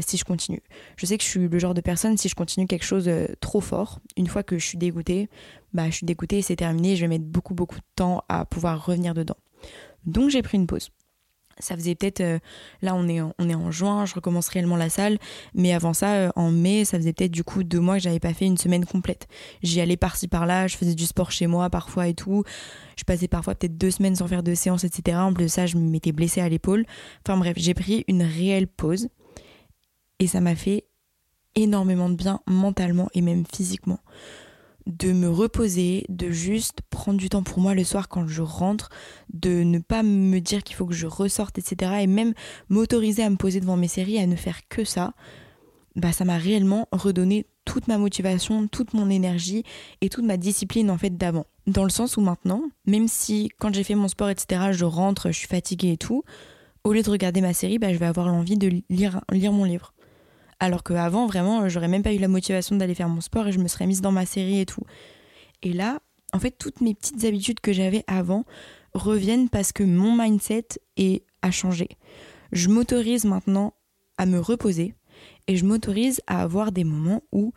si 0.00 0.16
je 0.16 0.24
continue. 0.24 0.62
Je 0.96 1.04
sais 1.04 1.18
que 1.18 1.22
je 1.22 1.28
suis 1.28 1.48
le 1.48 1.58
genre 1.58 1.74
de 1.74 1.82
personne, 1.82 2.16
si 2.16 2.30
je 2.30 2.34
continue 2.34 2.66
quelque 2.66 2.84
chose 2.84 3.08
trop 3.40 3.60
fort, 3.60 4.00
une 4.16 4.26
fois 4.26 4.42
que 4.42 4.58
je 4.58 4.66
suis 4.66 4.78
dégoûtée, 4.78 5.28
bah, 5.74 5.90
je 5.90 5.96
suis 5.96 6.06
dégoûtée 6.06 6.40
c'est 6.40 6.56
terminé. 6.56 6.96
Je 6.96 7.02
vais 7.02 7.08
mettre 7.08 7.26
beaucoup, 7.26 7.54
beaucoup 7.54 7.76
de 7.76 7.84
temps 7.94 8.24
à 8.28 8.46
pouvoir 8.46 8.86
revenir 8.86 9.12
dedans. 9.12 9.36
Donc 10.06 10.30
j'ai 10.30 10.42
pris 10.42 10.56
une 10.56 10.66
pause. 10.66 10.90
Ça 11.58 11.76
faisait 11.76 11.94
peut-être, 11.94 12.20
euh, 12.20 12.38
là 12.80 12.94
on 12.94 13.08
est, 13.08 13.20
en, 13.20 13.34
on 13.38 13.48
est 13.48 13.54
en 13.54 13.70
juin, 13.70 14.04
je 14.06 14.14
recommence 14.14 14.48
réellement 14.48 14.76
la 14.76 14.88
salle, 14.88 15.18
mais 15.54 15.72
avant 15.72 15.92
ça, 15.92 16.14
euh, 16.14 16.30
en 16.36 16.50
mai, 16.50 16.84
ça 16.84 16.98
faisait 16.98 17.12
peut-être 17.12 17.30
du 17.30 17.44
coup 17.44 17.62
deux 17.62 17.80
mois 17.80 17.96
que 17.96 18.02
j'avais 18.02 18.20
pas 18.20 18.34
fait 18.34 18.46
une 18.46 18.58
semaine 18.58 18.84
complète. 18.84 19.26
J'y 19.62 19.80
allais 19.80 19.96
par-ci 19.96 20.28
par-là, 20.28 20.66
je 20.66 20.76
faisais 20.76 20.94
du 20.94 21.06
sport 21.06 21.30
chez 21.30 21.46
moi 21.46 21.70
parfois 21.70 22.08
et 22.08 22.14
tout. 22.14 22.44
Je 22.96 23.04
passais 23.04 23.28
parfois 23.28 23.54
peut-être 23.54 23.76
deux 23.76 23.90
semaines 23.90 24.16
sans 24.16 24.26
faire 24.26 24.42
de 24.42 24.54
séance, 24.54 24.84
etc. 24.84 25.18
En 25.18 25.32
plus 25.32 25.44
de 25.44 25.48
ça, 25.48 25.66
je 25.66 25.76
m'étais 25.76 26.12
blessée 26.12 26.40
à 26.40 26.48
l'épaule. 26.48 26.84
Enfin 27.26 27.38
bref, 27.38 27.54
j'ai 27.56 27.74
pris 27.74 28.04
une 28.08 28.22
réelle 28.22 28.66
pause 28.66 29.08
et 30.18 30.26
ça 30.26 30.40
m'a 30.40 30.54
fait 30.54 30.84
énormément 31.54 32.08
de 32.08 32.14
bien 32.14 32.40
mentalement 32.46 33.08
et 33.14 33.20
même 33.20 33.44
physiquement 33.52 33.98
de 34.86 35.12
me 35.12 35.28
reposer, 35.28 36.04
de 36.08 36.30
juste 36.30 36.80
prendre 36.90 37.18
du 37.18 37.28
temps 37.28 37.42
pour 37.42 37.60
moi 37.60 37.74
le 37.74 37.84
soir 37.84 38.08
quand 38.08 38.26
je 38.26 38.42
rentre, 38.42 38.88
de 39.32 39.62
ne 39.62 39.78
pas 39.78 40.02
me 40.02 40.40
dire 40.40 40.62
qu'il 40.62 40.76
faut 40.76 40.86
que 40.86 40.94
je 40.94 41.06
ressorte, 41.06 41.58
etc. 41.58 41.92
Et 42.00 42.06
même 42.06 42.34
m'autoriser 42.68 43.22
à 43.22 43.30
me 43.30 43.36
poser 43.36 43.60
devant 43.60 43.76
mes 43.76 43.88
séries, 43.88 44.18
à 44.18 44.26
ne 44.26 44.36
faire 44.36 44.68
que 44.68 44.84
ça, 44.84 45.14
bah 45.96 46.12
ça 46.12 46.24
m'a 46.24 46.38
réellement 46.38 46.88
redonné 46.92 47.46
toute 47.64 47.86
ma 47.86 47.98
motivation, 47.98 48.66
toute 48.66 48.94
mon 48.94 49.10
énergie 49.10 49.64
et 50.00 50.08
toute 50.08 50.24
ma 50.24 50.36
discipline 50.36 50.90
en 50.90 50.98
fait 50.98 51.16
d'avant. 51.16 51.46
Dans 51.66 51.84
le 51.84 51.90
sens 51.90 52.16
où 52.16 52.20
maintenant, 52.20 52.62
même 52.86 53.08
si 53.08 53.50
quand 53.58 53.72
j'ai 53.72 53.84
fait 53.84 53.94
mon 53.94 54.08
sport, 54.08 54.30
etc., 54.30 54.72
je 54.72 54.84
rentre, 54.84 55.28
je 55.30 55.38
suis 55.38 55.48
fatiguée 55.48 55.92
et 55.92 55.96
tout, 55.96 56.24
au 56.84 56.92
lieu 56.92 57.02
de 57.02 57.10
regarder 57.10 57.40
ma 57.40 57.52
série, 57.52 57.78
bah, 57.78 57.92
je 57.92 57.98
vais 57.98 58.06
avoir 58.06 58.28
l'envie 58.28 58.56
de 58.56 58.82
lire, 58.90 59.20
lire 59.30 59.52
mon 59.52 59.64
livre. 59.64 59.92
Alors 60.62 60.84
qu'avant, 60.84 61.26
vraiment, 61.26 61.68
j'aurais 61.68 61.88
même 61.88 62.04
pas 62.04 62.12
eu 62.12 62.18
la 62.18 62.28
motivation 62.28 62.76
d'aller 62.76 62.94
faire 62.94 63.08
mon 63.08 63.20
sport 63.20 63.48
et 63.48 63.52
je 63.52 63.58
me 63.58 63.66
serais 63.66 63.84
mise 63.84 64.00
dans 64.00 64.12
ma 64.12 64.24
série 64.24 64.60
et 64.60 64.64
tout. 64.64 64.84
Et 65.64 65.72
là, 65.72 65.98
en 66.32 66.38
fait, 66.38 66.52
toutes 66.52 66.80
mes 66.80 66.94
petites 66.94 67.24
habitudes 67.24 67.58
que 67.58 67.72
j'avais 67.72 68.04
avant 68.06 68.44
reviennent 68.94 69.48
parce 69.48 69.72
que 69.72 69.82
mon 69.82 70.16
mindset 70.16 70.68
est, 70.96 71.24
a 71.42 71.50
changé. 71.50 71.88
Je 72.52 72.68
m'autorise 72.68 73.24
maintenant 73.24 73.74
à 74.18 74.24
me 74.24 74.38
reposer 74.38 74.94
et 75.48 75.56
je 75.56 75.64
m'autorise 75.64 76.20
à 76.28 76.42
avoir 76.42 76.70
des 76.70 76.84
moments 76.84 77.24
où 77.32 77.52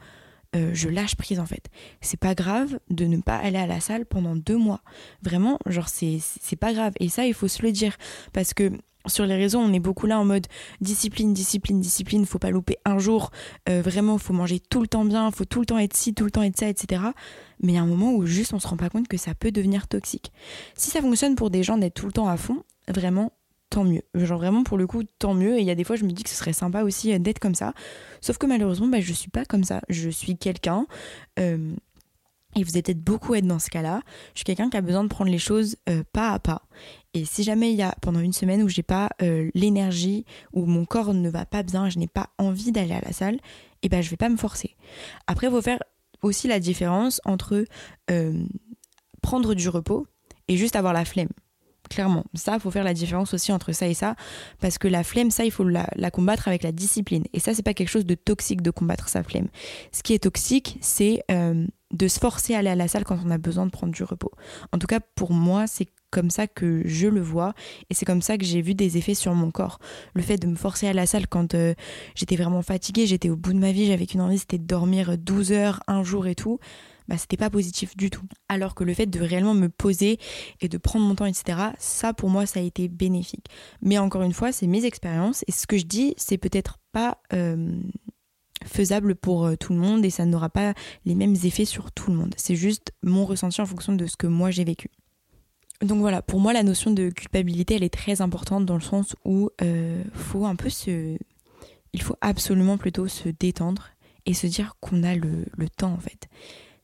euh, 0.56 0.72
je 0.74 0.90
lâche 0.90 1.16
prise 1.16 1.40
en 1.40 1.46
fait. 1.46 1.68
C'est 2.02 2.20
pas 2.20 2.36
grave 2.36 2.80
de 2.90 3.06
ne 3.06 3.18
pas 3.18 3.38
aller 3.38 3.58
à 3.58 3.68
la 3.68 3.80
salle 3.80 4.06
pendant 4.06 4.36
deux 4.36 4.58
mois. 4.58 4.82
Vraiment, 5.22 5.60
genre 5.66 5.90
c'est 5.90 6.22
pas 6.60 6.74
grave. 6.74 6.94
Et 7.00 7.10
ça, 7.10 7.26
il 7.26 7.34
faut 7.34 7.48
se 7.48 7.62
le 7.62 7.72
dire 7.72 7.96
parce 8.34 8.54
que 8.54 8.72
sur 9.08 9.26
les 9.26 9.36
réseaux, 9.36 9.60
on 9.60 9.72
est 9.74 9.80
beaucoup 9.80 10.08
là 10.08 10.20
en 10.20 10.26
mode 10.26 10.48
discipline, 10.82 11.34
discipline, 11.34 11.80
discipline, 11.80 12.26
faut 12.26 12.40
pas 12.40 12.50
louper 12.50 12.78
un 12.86 12.98
jour, 12.98 13.32
euh, 13.70 13.82
vraiment, 13.82 14.18
faut 14.18 14.34
manger 14.34 14.60
tout 14.60 14.82
le 14.82 14.88
temps 14.88 15.06
bien, 15.06 15.30
faut 15.32 15.46
tout 15.46 15.60
le 15.60 15.66
temps 15.66 15.78
être 15.78 15.96
ci, 15.96 16.14
tout 16.14 16.26
le 16.26 16.32
temps 16.32 16.44
être 16.44 16.58
ça, 16.58 16.68
etc. 16.68 17.04
Mais 17.62 17.74
il 17.74 17.76
y 17.76 17.78
a 17.78 17.82
un 17.82 17.88
moment 17.88 18.14
où 18.14 18.26
juste 18.26 18.54
on 18.54 18.60
se 18.60 18.68
rend 18.68 18.78
pas 18.78 18.90
compte 18.90 19.08
que 19.08 19.18
ça 19.18 19.36
peut 19.36 19.52
devenir 19.52 19.88
toxique. 19.88 20.32
Si 20.76 20.90
ça 20.90 21.02
fonctionne 21.02 21.36
pour 21.36 21.50
des 21.50 21.64
gens 21.64 21.78
d'être 21.78 21.94
tout 21.94 22.08
le 22.08 22.14
temps 22.14 22.28
à 22.28 22.38
fond, 22.38 22.64
vraiment, 22.88 23.32
tant 23.76 23.84
mieux. 23.84 24.04
Genre 24.16 24.40
vraiment, 24.40 24.64
pour 24.64 24.78
le 24.78 24.88
coup, 24.88 25.04
tant 25.20 25.34
mieux. 25.34 25.58
Et 25.58 25.60
il 25.60 25.66
y 25.66 25.72
a 25.72 25.76
des 25.76 25.84
fois, 25.84 25.98
je 25.98 26.06
me 26.06 26.12
dis 26.12 26.24
que 26.24 26.30
ce 26.30 26.36
serait 26.36 26.54
sympa 26.54 26.84
aussi 26.84 27.14
euh, 27.14 27.20
d'être 27.20 27.40
comme 27.40 27.56
ça. 27.56 27.74
Sauf 28.22 28.38
que 28.38 28.46
malheureusement, 28.46 28.88
bah, 28.88 29.02
je 29.02 29.12
suis 29.12 29.30
pas 29.30 29.44
comme 29.44 29.66
ça. 29.66 29.82
Je 29.90 30.10
suis 30.10 30.38
quelqu'un. 30.38 30.88
Euh, 31.40 31.74
et 32.56 32.64
vous 32.64 32.78
êtes 32.78 32.86
peut-être 32.86 33.04
beaucoup 33.04 33.34
à 33.34 33.40
être 33.40 33.48
dans 33.48 33.60
ce 33.60 33.70
cas-là. 33.70 34.02
Je 34.34 34.40
suis 34.40 34.46
quelqu'un 34.46 34.70
qui 34.70 34.78
a 34.78 34.82
besoin 34.82 35.04
de 35.04 35.10
prendre 35.10 35.30
les 35.30 35.40
choses 35.40 35.76
pas 36.14 36.32
à 36.32 36.40
pas. 36.40 36.62
Et 37.14 37.26
si 37.26 37.44
jamais 37.44 37.72
il 37.72 37.76
y 37.76 37.82
a 37.82 37.94
pendant 38.02 38.22
une 38.22 38.32
semaine 38.32 38.64
où 38.64 38.70
j'ai 38.70 38.82
pas 38.82 39.10
euh, 39.22 39.52
l'énergie, 39.54 40.26
où 40.54 40.66
mon 40.66 40.86
corps 40.86 41.14
ne 41.14 41.30
va 41.30 41.46
pas 41.46 41.64
bien, 41.64 41.90
je 41.90 42.00
n'ai 42.00 42.08
pas 42.08 42.30
envie 42.38 42.72
d'aller 42.72 42.94
à 42.94 43.02
la 43.02 43.12
salle, 43.12 43.36
et 43.36 43.40
eh 43.84 43.90
ben 43.90 44.02
je 44.02 44.10
vais 44.10 44.16
pas 44.16 44.30
me 44.30 44.38
forcer. 44.38 44.78
Après, 45.28 45.48
il 45.48 45.50
faut 45.50 45.62
faire 45.62 45.80
aussi 46.22 46.48
la 46.48 46.62
différence 46.62 47.20
entre 47.26 47.66
euh, 48.10 48.44
prendre 49.22 49.54
du 49.54 49.68
repos 49.68 50.08
et 50.48 50.56
juste 50.56 50.78
avoir 50.78 50.94
la 50.94 51.04
flemme. 51.04 51.30
Clairement, 51.90 52.26
ça, 52.34 52.56
il 52.56 52.60
faut 52.60 52.72
faire 52.72 52.84
la 52.84 52.94
différence 52.94 53.34
aussi 53.34 53.52
entre 53.52 53.72
ça 53.72 53.88
et 53.88 53.94
ça, 53.94 54.16
parce 54.60 54.78
que 54.78 54.88
la 54.88 55.04
flemme, 55.04 55.32
ça, 55.32 55.46
il 55.46 55.52
faut 55.52 55.64
la, 55.64 55.86
combattre 56.12 56.48
avec 56.48 56.64
la 56.64 56.72
discipline. 56.72 57.24
Et 57.34 57.40
ça, 57.40 57.54
c'est 57.54 57.64
pas 57.64 57.74
quelque 57.74 57.90
chose 57.90 58.06
de 58.06 58.16
toxique 58.16 58.62
de 58.62 58.72
combattre 58.72 59.10
sa 59.10 59.24
flemme. 59.24 59.48
Ce 59.92 60.04
qui 60.04 60.14
est 60.14 60.20
toxique, 60.20 60.78
c'est 60.82 61.24
euh, 61.32 61.66
de 61.92 62.08
se 62.08 62.20
forcer 62.20 62.56
à 62.56 62.60
aller 62.60 62.70
à 62.70 62.76
la 62.76 62.88
salle 62.88 63.04
quand 63.04 63.20
on 63.26 63.32
a 63.32 63.38
besoin 63.38 63.66
de 63.66 63.72
prendre 63.72 63.94
du 63.94 64.04
repos. 64.04 64.32
En 64.72 64.80
tout 64.80 64.88
cas, 64.88 65.00
pour 65.16 65.32
moi, 65.32 65.68
c'est 65.68 65.88
comme 66.12 66.30
ça 66.30 66.48
que 66.48 66.82
je 66.86 67.08
le 67.08 67.22
vois 67.22 67.54
et 67.90 67.94
c'est 67.94 68.06
comme 68.06 68.22
ça 68.22 68.38
que 68.38 68.46
j'ai 68.46 68.62
vu 68.62 68.74
des 68.74 68.98
effets 68.98 69.16
sur 69.16 69.34
mon 69.34 69.52
corps. 69.52 69.80
Le 70.14 70.22
fait 70.22 70.38
de 70.38 70.48
me 70.48 70.56
forcer 70.56 70.88
à 70.88 70.94
la 70.94 71.06
salle 71.06 71.28
quand 71.28 71.56
euh, 71.56 71.74
j'étais 72.16 72.38
vraiment 72.38 72.62
fatiguée, 72.62 73.06
j'étais 73.06 73.30
au 73.30 73.36
bout 73.36 73.54
de 73.54 73.60
ma 73.60 73.72
vie, 73.72 73.88
j'avais 73.88 74.06
qu'une 74.06 74.22
envie, 74.22 74.38
c'était 74.38 74.58
de 74.58 74.66
dormir 74.66 75.18
12 75.18 75.52
heures, 75.52 75.84
un 75.88 76.04
jour 76.04 76.26
et 76.28 76.36
tout. 76.36 76.60
Bah, 77.08 77.18
c'était 77.18 77.38
pas 77.38 77.50
positif 77.50 77.96
du 77.96 78.10
tout. 78.10 78.26
Alors 78.50 78.76
que 78.76 78.84
le 78.84 78.94
fait 78.94 79.06
de 79.06 79.20
réellement 79.20 79.54
me 79.54 79.70
poser 79.70 80.20
et 80.62 80.70
de 80.70 80.78
prendre 80.78 81.06
mon 81.06 81.16
temps, 81.16 81.26
etc., 81.26 81.60
ça 81.78 82.14
pour 82.14 82.30
moi, 82.30 82.46
ça 82.46 82.60
a 82.60 82.64
été 82.64 82.88
bénéfique. 82.88 83.48
Mais 83.82 83.98
encore 83.98 84.24
une 84.24 84.34
fois, 84.34 84.52
c'est 84.52 84.68
mes 84.68 84.86
expériences 84.86 85.44
et 85.48 85.52
ce 85.52 85.68
que 85.68 85.78
je 85.78 85.86
dis, 85.86 86.14
c'est 86.18 86.38
peut-être 86.38 86.80
pas 86.92 87.20
euh, 87.34 87.80
faisable 88.66 89.16
pour 89.16 89.46
euh, 89.46 89.56
tout 89.56 89.74
le 89.74 89.80
monde 89.80 90.06
et 90.06 90.10
ça 90.10 90.26
n'aura 90.26 90.50
pas 90.50 90.74
les 91.06 91.16
mêmes 91.16 91.36
effets 91.44 91.66
sur 91.66 91.92
tout 91.92 92.12
le 92.12 92.18
monde. 92.18 92.34
C'est 92.38 92.56
juste 92.56 92.92
mon 93.04 93.26
ressenti 93.26 93.62
en 93.62 93.66
fonction 93.66 93.94
de 93.94 94.06
ce 94.06 94.18
que 94.18 94.28
moi 94.28 94.52
j'ai 94.52 94.64
vécu. 94.64 94.90
Donc 95.82 96.00
voilà, 96.00 96.22
pour 96.22 96.40
moi 96.40 96.54
la 96.54 96.64
notion 96.64 96.92
de 96.92 97.10
culpabilité 97.10 97.76
elle 97.76 97.84
est 97.84 97.94
très 97.94 98.22
importante 98.22 98.66
dans 98.66 98.76
le 98.76 98.82
sens 98.82 99.16
où 99.26 99.50
euh, 99.62 100.04
faut 100.14 100.46
un 100.46 100.56
peu 100.56 100.70
se, 100.70 101.18
il 101.94 102.02
faut 102.02 102.16
absolument 102.22 102.78
plutôt 102.78 103.08
se 103.08 103.30
détendre 103.30 103.90
et 104.26 104.34
se 104.34 104.48
dire 104.48 104.76
qu'on 104.80 105.04
a 105.04 105.16
le, 105.16 105.46
temps 105.78 105.94
en 105.94 106.00
fait. 106.00 106.28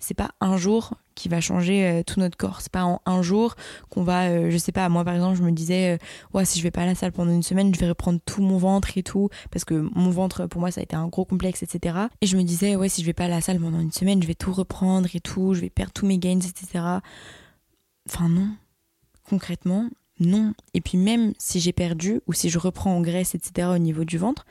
C'est 0.02 0.14
pas 0.16 0.32
un 0.42 0.58
jour 0.58 0.96
qui 1.16 1.30
va 1.30 1.40
changer 1.40 1.88
euh, 1.88 2.04
tout 2.04 2.20
notre 2.20 2.36
corps. 2.36 2.62
C'est 2.62 2.72
pas 2.72 2.84
en 2.84 3.02
un 3.06 3.22
jour 3.22 3.56
qu'on 3.90 4.04
va, 4.04 4.30
euh, 4.30 4.50
je 4.50 4.58
sais 4.58 4.72
pas, 4.72 4.90
moi 4.90 5.06
par 5.06 5.14
exemple, 5.14 5.38
je 5.38 5.44
me 5.44 5.52
disais, 5.52 6.00
ouais, 6.34 6.44
si 6.44 6.60
je 6.60 6.64
vais 6.64 6.72
pas 6.72 6.82
à 6.82 6.86
la 6.86 6.96
salle 6.96 7.12
pendant 7.12 7.32
une 7.32 7.44
semaine, 7.44 7.74
je 7.74 7.80
vais 7.80 7.88
reprendre 7.88 8.20
tout 8.26 8.42
mon 8.42 8.58
ventre 8.58 8.98
et 8.98 9.04
tout, 9.04 9.30
parce 9.52 9.64
que 9.64 9.76
mon 9.94 10.10
ventre, 10.10 10.48
pour 10.48 10.60
moi, 10.60 10.72
ça 10.72 10.82
a 10.82 10.84
été 10.84 10.96
un 10.96 11.08
gros 11.08 11.24
complexe, 11.24 11.64
etc. 11.64 11.98
Et 12.22 12.26
je 12.26 12.36
me 12.36 12.44
disais, 12.44 12.76
ouais, 12.76 12.90
si 12.90 13.02
je 13.02 13.06
vais 13.06 13.14
pas 13.14 13.26
à 13.26 13.30
la 13.30 13.42
salle 13.42 13.60
pendant 13.60 13.80
une 13.80 13.92
semaine, 13.92 14.22
je 14.22 14.28
vais 14.28 14.36
tout 14.36 14.52
reprendre 14.52 15.08
et 15.14 15.20
tout, 15.20 15.54
je 15.54 15.62
vais 15.62 15.70
perdre 15.70 15.94
tous 15.94 16.06
mes 16.06 16.18
gains, 16.18 16.40
etc. 16.40 16.84
Enfin 18.10 18.28
non, 18.28 18.50
concrètement, 19.30 19.90
non. 20.20 20.54
Et 20.74 20.82
puis 20.82 20.98
même 20.98 21.34
si 21.38 21.60
j'ai 21.60 21.74
perdu 21.74 22.22
ou 22.28 22.34
si 22.34 22.50
je 22.50 22.58
reprends 22.58 22.96
en 22.96 23.02
graisse, 23.02 23.36
etc. 23.36 23.70
au 23.74 23.78
niveau 23.78 24.06
du 24.06 24.18
ventre, 24.18 24.46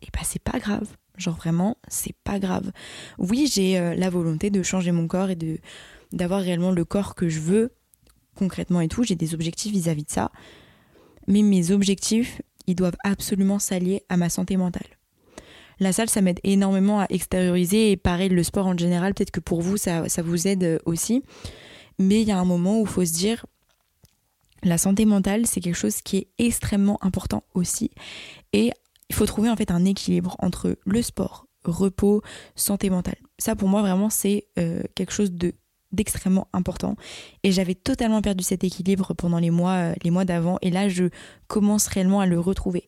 et 0.00 0.06
eh 0.06 0.10
ben 0.12 0.22
c'est 0.22 0.42
pas 0.42 0.58
grave. 0.58 0.86
Genre 1.18 1.36
vraiment, 1.36 1.76
c'est 1.88 2.14
pas 2.24 2.38
grave. 2.38 2.72
Oui, 3.18 3.50
j'ai 3.52 3.78
euh, 3.78 3.94
la 3.94 4.08
volonté 4.08 4.50
de 4.50 4.62
changer 4.62 4.92
mon 4.92 5.06
corps 5.06 5.30
et 5.30 5.36
de 5.36 5.58
d'avoir 6.12 6.40
réellement 6.40 6.70
le 6.70 6.86
corps 6.86 7.14
que 7.14 7.28
je 7.28 7.40
veux 7.40 7.72
concrètement 8.34 8.80
et 8.80 8.88
tout. 8.88 9.02
J'ai 9.02 9.16
des 9.16 9.34
objectifs 9.34 9.72
vis-à-vis 9.72 10.04
de 10.04 10.10
ça. 10.10 10.30
Mais 11.26 11.42
mes 11.42 11.70
objectifs, 11.70 12.40
ils 12.66 12.74
doivent 12.74 12.96
absolument 13.04 13.58
s'allier 13.58 14.04
à 14.08 14.16
ma 14.16 14.30
santé 14.30 14.56
mentale. 14.56 14.86
La 15.80 15.92
salle, 15.92 16.08
ça 16.08 16.22
m'aide 16.22 16.40
énormément 16.44 17.00
à 17.00 17.06
extérioriser 17.10 17.92
et 17.92 17.96
pareil, 17.96 18.30
le 18.30 18.42
sport 18.42 18.66
en 18.66 18.76
général, 18.76 19.14
peut-être 19.14 19.30
que 19.30 19.40
pour 19.40 19.60
vous, 19.60 19.76
ça, 19.76 20.08
ça 20.08 20.22
vous 20.22 20.48
aide 20.48 20.80
aussi. 20.86 21.22
Mais 21.98 22.22
il 22.22 22.28
y 22.28 22.32
a 22.32 22.38
un 22.38 22.44
moment 22.44 22.80
où 22.80 22.82
il 22.82 22.88
faut 22.88 23.04
se 23.04 23.12
dire, 23.12 23.44
la 24.62 24.78
santé 24.78 25.04
mentale, 25.04 25.46
c'est 25.46 25.60
quelque 25.60 25.76
chose 25.76 26.00
qui 26.02 26.16
est 26.16 26.28
extrêmement 26.38 26.98
important 27.02 27.44
aussi. 27.54 27.90
Et 28.52 28.72
il 29.08 29.14
faut 29.14 29.26
trouver 29.26 29.50
en 29.50 29.56
fait 29.56 29.70
un 29.70 29.84
équilibre 29.84 30.36
entre 30.38 30.76
le 30.84 31.02
sport, 31.02 31.46
repos, 31.64 32.22
santé 32.54 32.90
mentale. 32.90 33.16
Ça 33.38 33.56
pour 33.56 33.68
moi 33.68 33.82
vraiment 33.82 34.10
c'est 34.10 34.46
euh, 34.58 34.82
quelque 34.94 35.12
chose 35.12 35.32
de 35.32 35.52
d'extrêmement 35.90 36.48
important 36.52 36.96
et 37.44 37.50
j'avais 37.50 37.74
totalement 37.74 38.20
perdu 38.20 38.44
cet 38.44 38.62
équilibre 38.62 39.14
pendant 39.14 39.38
les 39.38 39.50
mois 39.50 39.72
euh, 39.72 39.94
les 40.02 40.10
mois 40.10 40.26
d'avant 40.26 40.58
et 40.60 40.70
là 40.70 40.90
je 40.90 41.04
commence 41.46 41.86
réellement 41.86 42.20
à 42.20 42.26
le 42.26 42.38
retrouver. 42.38 42.86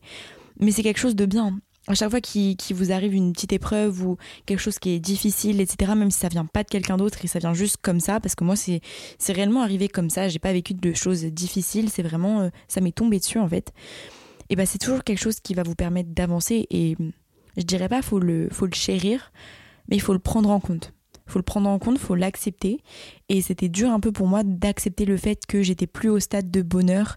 Mais 0.59 0.71
c'est 0.71 0.83
quelque 0.83 0.99
chose 0.99 1.15
de 1.15 1.25
bien 1.25 1.57
à 1.87 1.95
chaque 1.95 2.11
fois 2.11 2.21
qu'il 2.21 2.55
vous 2.71 2.91
arrive 2.91 3.13
une 3.13 3.33
petite 3.33 3.53
épreuve 3.53 4.05
ou 4.05 4.17
quelque 4.45 4.59
chose 4.59 4.77
qui 4.77 4.91
est 4.91 4.99
difficile, 4.99 5.59
etc., 5.59 5.93
même 5.95 6.11
si 6.11 6.19
ça 6.19 6.27
vient 6.27 6.45
pas 6.45 6.63
de 6.63 6.69
quelqu'un 6.69 6.97
d'autre 6.97 7.23
et 7.25 7.27
ça 7.27 7.39
vient 7.39 7.53
juste 7.53 7.77
comme 7.81 7.99
ça, 7.99 8.19
parce 8.19 8.35
que 8.35 8.43
moi 8.43 8.55
c'est 8.55 8.81
réellement 9.29 9.61
arrivé 9.61 9.87
comme 9.87 10.09
ça, 10.09 10.27
j'ai 10.27 10.39
pas 10.39 10.53
vécu 10.53 10.73
de 10.73 10.93
choses 10.93 11.23
difficiles, 11.23 11.89
c'est 11.89 12.03
vraiment, 12.03 12.41
euh, 12.41 12.49
ça 12.67 12.81
m'est 12.81 12.91
tombé 12.91 13.19
dessus 13.19 13.39
en 13.39 13.47
fait. 13.47 13.73
Et 14.51 14.57
ben 14.57 14.65
c'est 14.65 14.77
toujours 14.79 15.05
quelque 15.05 15.21
chose 15.21 15.39
qui 15.39 15.53
va 15.53 15.63
vous 15.63 15.75
permettre 15.75 16.09
d'avancer 16.09 16.67
et 16.69 16.97
je 17.55 17.63
dirais 17.63 17.87
pas 17.87 18.01
faut 18.01 18.19
le, 18.19 18.49
faut 18.51 18.65
le 18.65 18.73
chérir, 18.73 19.31
mais 19.87 19.95
il 19.95 20.01
faut 20.01 20.11
le 20.11 20.19
prendre 20.19 20.49
en 20.49 20.59
compte. 20.59 20.93
Faut 21.25 21.39
le 21.39 21.43
prendre 21.43 21.69
en 21.69 21.79
compte, 21.79 21.97
faut 21.97 22.15
l'accepter. 22.15 22.81
Et 23.29 23.41
c'était 23.41 23.69
dur 23.69 23.89
un 23.89 24.01
peu 24.01 24.11
pour 24.11 24.27
moi 24.27 24.43
d'accepter 24.43 25.05
le 25.05 25.15
fait 25.15 25.45
que 25.45 25.61
j'étais 25.61 25.87
plus 25.87 26.09
au 26.09 26.19
stade 26.19 26.51
de 26.51 26.61
bonheur 26.61 27.15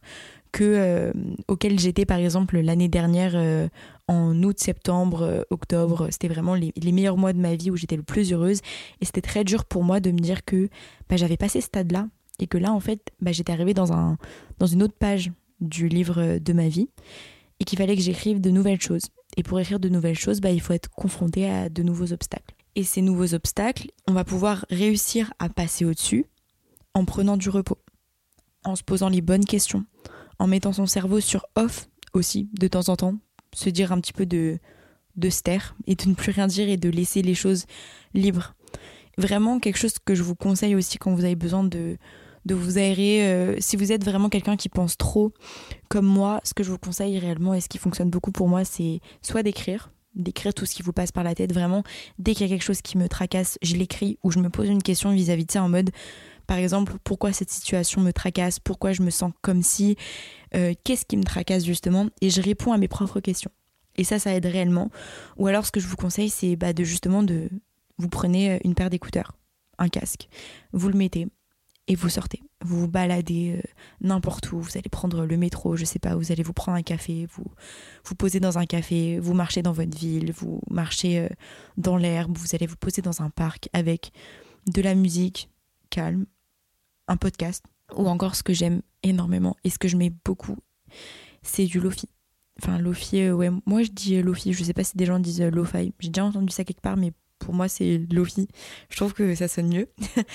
que 0.53 0.63
euh, 0.63 1.13
auquel 1.49 1.81
j'étais 1.81 2.07
par 2.07 2.19
exemple 2.19 2.61
l'année 2.61 2.87
dernière 2.87 3.33
euh, 3.35 3.69
en 4.07 4.41
août, 4.45 4.61
septembre, 4.61 5.23
euh, 5.23 5.43
octobre. 5.51 6.07
C'était 6.13 6.29
vraiment 6.29 6.55
les, 6.55 6.73
meilleurs 6.93 7.17
mois 7.17 7.33
de 7.33 7.41
ma 7.41 7.57
vie 7.57 7.73
où 7.73 7.77
j'étais 7.77 7.97
le 7.97 8.05
plus 8.05 8.33
heureuse. 8.33 8.61
Et 9.01 9.05
c'était 9.05 9.21
très 9.21 9.43
dur 9.43 9.65
pour 9.65 9.83
moi 9.83 9.99
de 9.99 10.13
me 10.13 10.19
dire 10.19 10.45
que 10.45 10.69
bah, 11.09 11.17
j'avais 11.17 11.37
passé 11.37 11.61
ce 11.61 11.67
stade-là 11.67 12.07
et 12.39 12.47
que 12.47 12.59
là 12.59 12.73
en 12.73 12.79
fait 12.79 13.11
bah, 13.21 13.33
j'étais 13.33 13.53
arrivée 13.53 13.75
dans, 13.75 13.93
un, 13.93 14.19
dans 14.61 14.67
une 14.67 14.85
autre 14.85 14.95
page 14.97 15.33
du 15.61 15.89
livre 15.89 16.39
de 16.39 16.53
ma 16.53 16.69
vie 16.69 16.89
et 17.61 17.65
qu'il 17.65 17.79
fallait 17.79 17.97
que 17.97 18.03
j'écrive 18.03 18.41
de 18.41 18.51
nouvelles 18.51 18.81
choses. 18.81 19.05
Et 19.37 19.43
pour 19.43 19.59
écrire 19.61 19.81
de 19.81 19.89
nouvelles 19.89 20.19
choses, 20.19 20.41
bah, 20.41 20.51
il 20.51 20.61
faut 20.61 20.73
être 20.73 20.91
confronté 20.91 21.49
à 21.49 21.69
de 21.69 21.83
nouveaux 21.83 22.13
obstacles. 22.13 22.55
Et 22.77 22.85
ces 22.85 23.03
nouveaux 23.03 23.35
obstacles, 23.35 23.91
on 24.09 24.13
va 24.13 24.25
pouvoir 24.25 24.67
réussir 24.71 25.33
à 25.39 25.49
passer 25.49 25.85
au-dessus 25.85 26.27
en 26.93 27.05
prenant 27.05 27.37
du 27.37 27.49
repos, 27.49 27.79
en 28.65 28.77
se 28.77 28.83
posant 28.83 29.09
les 29.09 29.21
bonnes 29.21 29.45
questions, 29.45 29.85
en 30.39 30.47
mettant 30.47 30.73
son 30.73 30.87
cerveau 30.87 31.21
sur 31.21 31.47
off 31.55 31.89
aussi 32.13 32.49
de 32.59 32.69
temps 32.69 32.89
en 32.89 32.97
temps, 32.97 33.17
se 33.53 33.71
dire 33.71 33.93
un 33.93 34.01
petit 34.01 34.13
peu 34.13 34.27
de, 34.27 34.59
de 35.17 35.29
et 35.87 35.95
de 35.95 36.09
ne 36.09 36.15
plus 36.15 36.33
rien 36.33 36.47
dire 36.47 36.69
et 36.69 36.77
de 36.77 36.89
laisser 36.89 37.23
les 37.23 37.35
choses 37.35 37.67
libres. 38.13 38.55
Vraiment 39.17 39.61
quelque 39.61 39.79
chose 39.79 39.95
que 40.05 40.15
je 40.15 40.23
vous 40.23 40.35
conseille 40.35 40.75
aussi 40.75 40.99
quand 40.99 41.15
vous 41.15 41.25
avez 41.25 41.37
besoin 41.37 41.63
de, 41.63 41.97
de 42.45 42.55
vous 42.55 42.79
aérer. 42.79 43.27
Euh, 43.27 43.57
si 43.59 43.77
vous 43.77 43.93
êtes 43.93 44.05
vraiment 44.05 44.29
quelqu'un 44.29 44.57
qui 44.57 44.69
pense 44.69 44.97
trop 44.97 45.33
comme 45.89 46.07
moi, 46.07 46.41
ce 46.45 46.55
que 46.55 46.63
je 46.63 46.71
vous 46.71 46.79
conseille 46.79 47.19
réellement 47.19 47.55
et 47.55 47.61
ce 47.61 47.69
qui 47.69 47.79
fonctionne 47.79 48.11
beaucoup 48.11 48.33
pour 48.33 48.49
moi, 48.49 48.65
c'est 48.65 49.01
soit 49.23 49.43
d'écrire, 49.43 49.93
d'écrire 50.15 50.55
tout 50.55 50.67
ce 50.67 50.75
qui 50.75 50.83
vous 50.83 50.93
passe 50.93 51.13
par 51.13 51.25
la 51.25 51.35
tête. 51.35 51.53
Vraiment, 51.53 51.83
dès 52.19 52.35
qu'il 52.35 52.47
y 52.47 52.51
a 52.51 52.55
quelque 52.55 52.67
chose 52.67 52.83
qui 52.83 52.99
me 52.99 53.09
tracasse, 53.09 53.59
je 53.63 53.77
l'écris 53.77 54.19
ou 54.23 54.31
je 54.31 54.39
me 54.39 54.51
pose 54.51 54.69
une 54.69 54.83
question 54.83 55.13
vis-à-vis 55.13 55.47
de 55.47 55.53
ça 55.53 55.63
en 55.63 55.69
mode 55.69 55.91
par 56.47 56.59
exemple, 56.59 56.95
pourquoi 57.05 57.33
cette 57.33 57.51
situation 57.51 58.01
me 58.01 58.13
tracasse, 58.13 58.61
pourquoi 58.61 58.93
je 58.93 59.03
me 59.03 59.11
sens 59.11 59.33
comme 59.43 59.63
si, 59.63 59.97
euh, 60.55 60.75
qu'est-ce 60.85 61.07
qui 61.07 61.17
me 61.17 61.25
tracasse 61.25 61.65
justement, 61.65 62.09
et 62.21 62.31
je 62.31 62.41
réponds 62.43 62.73
à 62.73 62.79
mes 62.79 62.89
propres 62.89 63.21
questions. 63.21 63.51
Et 63.97 64.05
ça, 64.05 64.19
ça 64.19 64.35
aide 64.35 64.47
réellement. 64.47 64.91
Ou 65.37 65.47
alors, 65.47 65.65
ce 65.65 65.71
que 65.71 65.81
je 65.81 65.87
vous 65.87 65.97
conseille, 65.97 66.29
c'est 66.29 66.57
bah, 66.57 66.73
de 66.73 66.85
justement 66.85 67.23
de 67.23 67.49
vous 67.99 68.09
prenez 68.09 68.53
euh, 68.53 68.59
une 68.65 68.75
paire 68.75 68.91
d'écouteurs, 68.91 69.33
un 69.79 69.89
casque, 69.89 70.29
vous 70.73 70.89
le 70.89 70.99
mettez 70.99 71.29
et 71.87 71.95
vous 71.95 72.09
sortez. 72.09 72.41
Vous 72.65 72.81
vous 72.81 72.89
baladez 72.89 73.57
euh, 73.59 73.63
n'importe 74.01 74.53
où. 74.53 74.59
Vous 74.59 74.77
allez 74.77 74.89
prendre 74.91 75.27
le 75.27 75.37
métro, 75.37 75.77
je 75.77 75.85
sais 75.85 75.99
pas. 75.99 76.17
Vous 76.17 76.33
allez 76.33 76.43
vous 76.43 76.53
prendre 76.53 76.79
un 76.79 76.83
café, 76.83 77.27
vous 77.35 77.45
vous 78.05 78.15
posez 78.15 78.41
dans 78.41 78.59
un 78.59 78.67
café, 78.67 79.19
vous 79.19 79.35
marchez 79.35 79.63
dans 79.63 79.73
votre 79.73 79.97
ville, 79.97 80.33
vous 80.33 80.61
marchez 80.71 81.29
dans 81.77 81.97
l'herbe. 81.97 82.37
Vous 82.37 82.55
allez 82.55 82.67
vous 82.67 82.77
poser 82.77 83.03
dans 83.03 83.23
un 83.23 83.31
parc 83.31 83.69
avec 83.73 84.13
de 84.67 84.81
la 84.81 84.95
musique 84.95 85.51
calme, 85.91 86.27
un 87.07 87.17
podcast, 87.17 87.65
ou 87.95 88.09
encore 88.09 88.35
ce 88.35 88.43
que 88.43 88.53
j'aime 88.53 88.83
énormément 89.03 89.57
et 89.65 89.71
ce 89.71 89.79
que 89.79 89.89
je 89.89 89.97
mets 89.97 90.13
beaucoup, 90.25 90.57
c'est 91.43 91.67
du 91.67 91.81
lofi. 91.81 92.09
Enfin, 92.61 92.79
lofi, 92.79 93.21
euh, 93.21 93.35
ouais, 93.35 93.51
moi 93.67 93.83
je 93.83 93.91
dis 93.91 94.17
euh, 94.17 94.23
lofi, 94.23 94.53
je 94.53 94.65
sais 94.65 94.73
pas 94.73 94.85
si 94.85 94.97
des 94.97 95.07
gens 95.07 95.19
disent 95.19 95.41
euh, 95.41 95.51
lo-fi. 95.51 95.93
J'ai 95.99 96.11
déjà 96.11 96.25
entendu 96.25 96.53
ça 96.53 96.65
quelque 96.65 96.81
part, 96.81 96.97
mais 96.97 97.13
pour 97.39 97.55
moi 97.55 97.69
c'est 97.69 98.01
lofi. 98.13 98.49
Je 98.91 98.97
trouve 98.97 99.15
que 99.15 99.35
ça 99.35 99.49
sonne 99.49 99.69
mieux. 99.69 99.89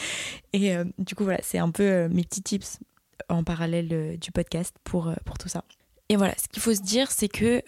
et 0.54 0.76
du 0.98 1.16
coup, 1.16 1.24
voilà, 1.24 1.40
c'est 1.44 1.60
un 1.60 1.72
peu 1.72 2.08
mes 2.10 2.24
petits 2.24 2.42
tips 2.42 2.80
en 3.30 3.44
parallèle 3.44 4.18
du 4.18 4.32
podcast 4.32 4.76
pour, 4.84 5.12
pour 5.26 5.38
tout 5.38 5.50
ça. 5.50 5.64
Et 6.10 6.16
voilà, 6.16 6.34
ce 6.38 6.48
qu'il 6.48 6.62
faut 6.62 6.74
se 6.74 6.82
dire, 6.82 7.12
c'est 7.12 7.28
que 7.28 7.62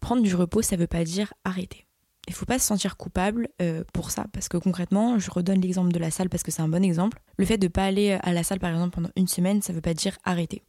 prendre 0.00 0.22
du 0.22 0.34
repos, 0.34 0.62
ça 0.62 0.76
veut 0.76 0.86
pas 0.86 1.04
dire 1.04 1.32
arrêter 1.44 1.86
il 2.30 2.34
faut 2.34 2.46
pas 2.46 2.60
se 2.60 2.66
sentir 2.66 2.96
coupable 2.96 3.48
euh, 3.60 3.82
pour 3.92 4.12
ça 4.12 4.26
parce 4.32 4.48
que 4.48 4.56
concrètement, 4.56 5.18
je 5.18 5.30
redonne 5.32 5.60
l'exemple 5.60 5.90
de 5.90 5.98
la 5.98 6.12
salle 6.12 6.28
parce 6.28 6.44
que 6.44 6.52
c'est 6.52 6.62
un 6.62 6.68
bon 6.68 6.84
exemple. 6.84 7.18
Le 7.36 7.44
fait 7.44 7.58
de 7.58 7.66
pas 7.66 7.84
aller 7.84 8.18
à 8.22 8.32
la 8.32 8.44
salle 8.44 8.60
par 8.60 8.70
exemple 8.70 8.94
pendant 8.94 9.10
une 9.16 9.26
semaine, 9.26 9.62
ça 9.62 9.72
veut 9.72 9.80
pas 9.80 9.94
dire 9.94 10.16
arrêter. 10.24 10.62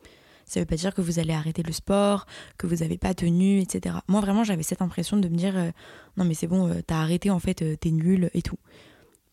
Ça 0.52 0.60
veut 0.60 0.66
pas 0.66 0.76
dire 0.76 0.94
que 0.94 1.02
vous 1.02 1.20
allez 1.20 1.34
arrêter 1.34 1.64
le 1.64 1.72
sport, 1.72 2.26
que 2.58 2.68
vous 2.68 2.78
n'avez 2.78 2.98
pas 2.98 3.14
tenu, 3.14 3.60
etc. 3.60 3.96
Moi 4.08 4.22
vraiment, 4.22 4.44
j'avais 4.44 4.64
cette 4.64 4.82
impression 4.82 5.18
de 5.18 5.28
me 5.28 5.36
dire 5.36 5.58
euh, 5.58 5.72
non 6.18 6.26
mais 6.26 6.34
c'est 6.34 6.48
bon, 6.48 6.68
euh, 6.68 6.82
t'as 6.86 6.98
arrêté 6.98 7.30
en 7.30 7.40
fait, 7.40 7.64
t'es 7.80 7.92
nul 7.92 8.30
et 8.34 8.42
tout. 8.42 8.58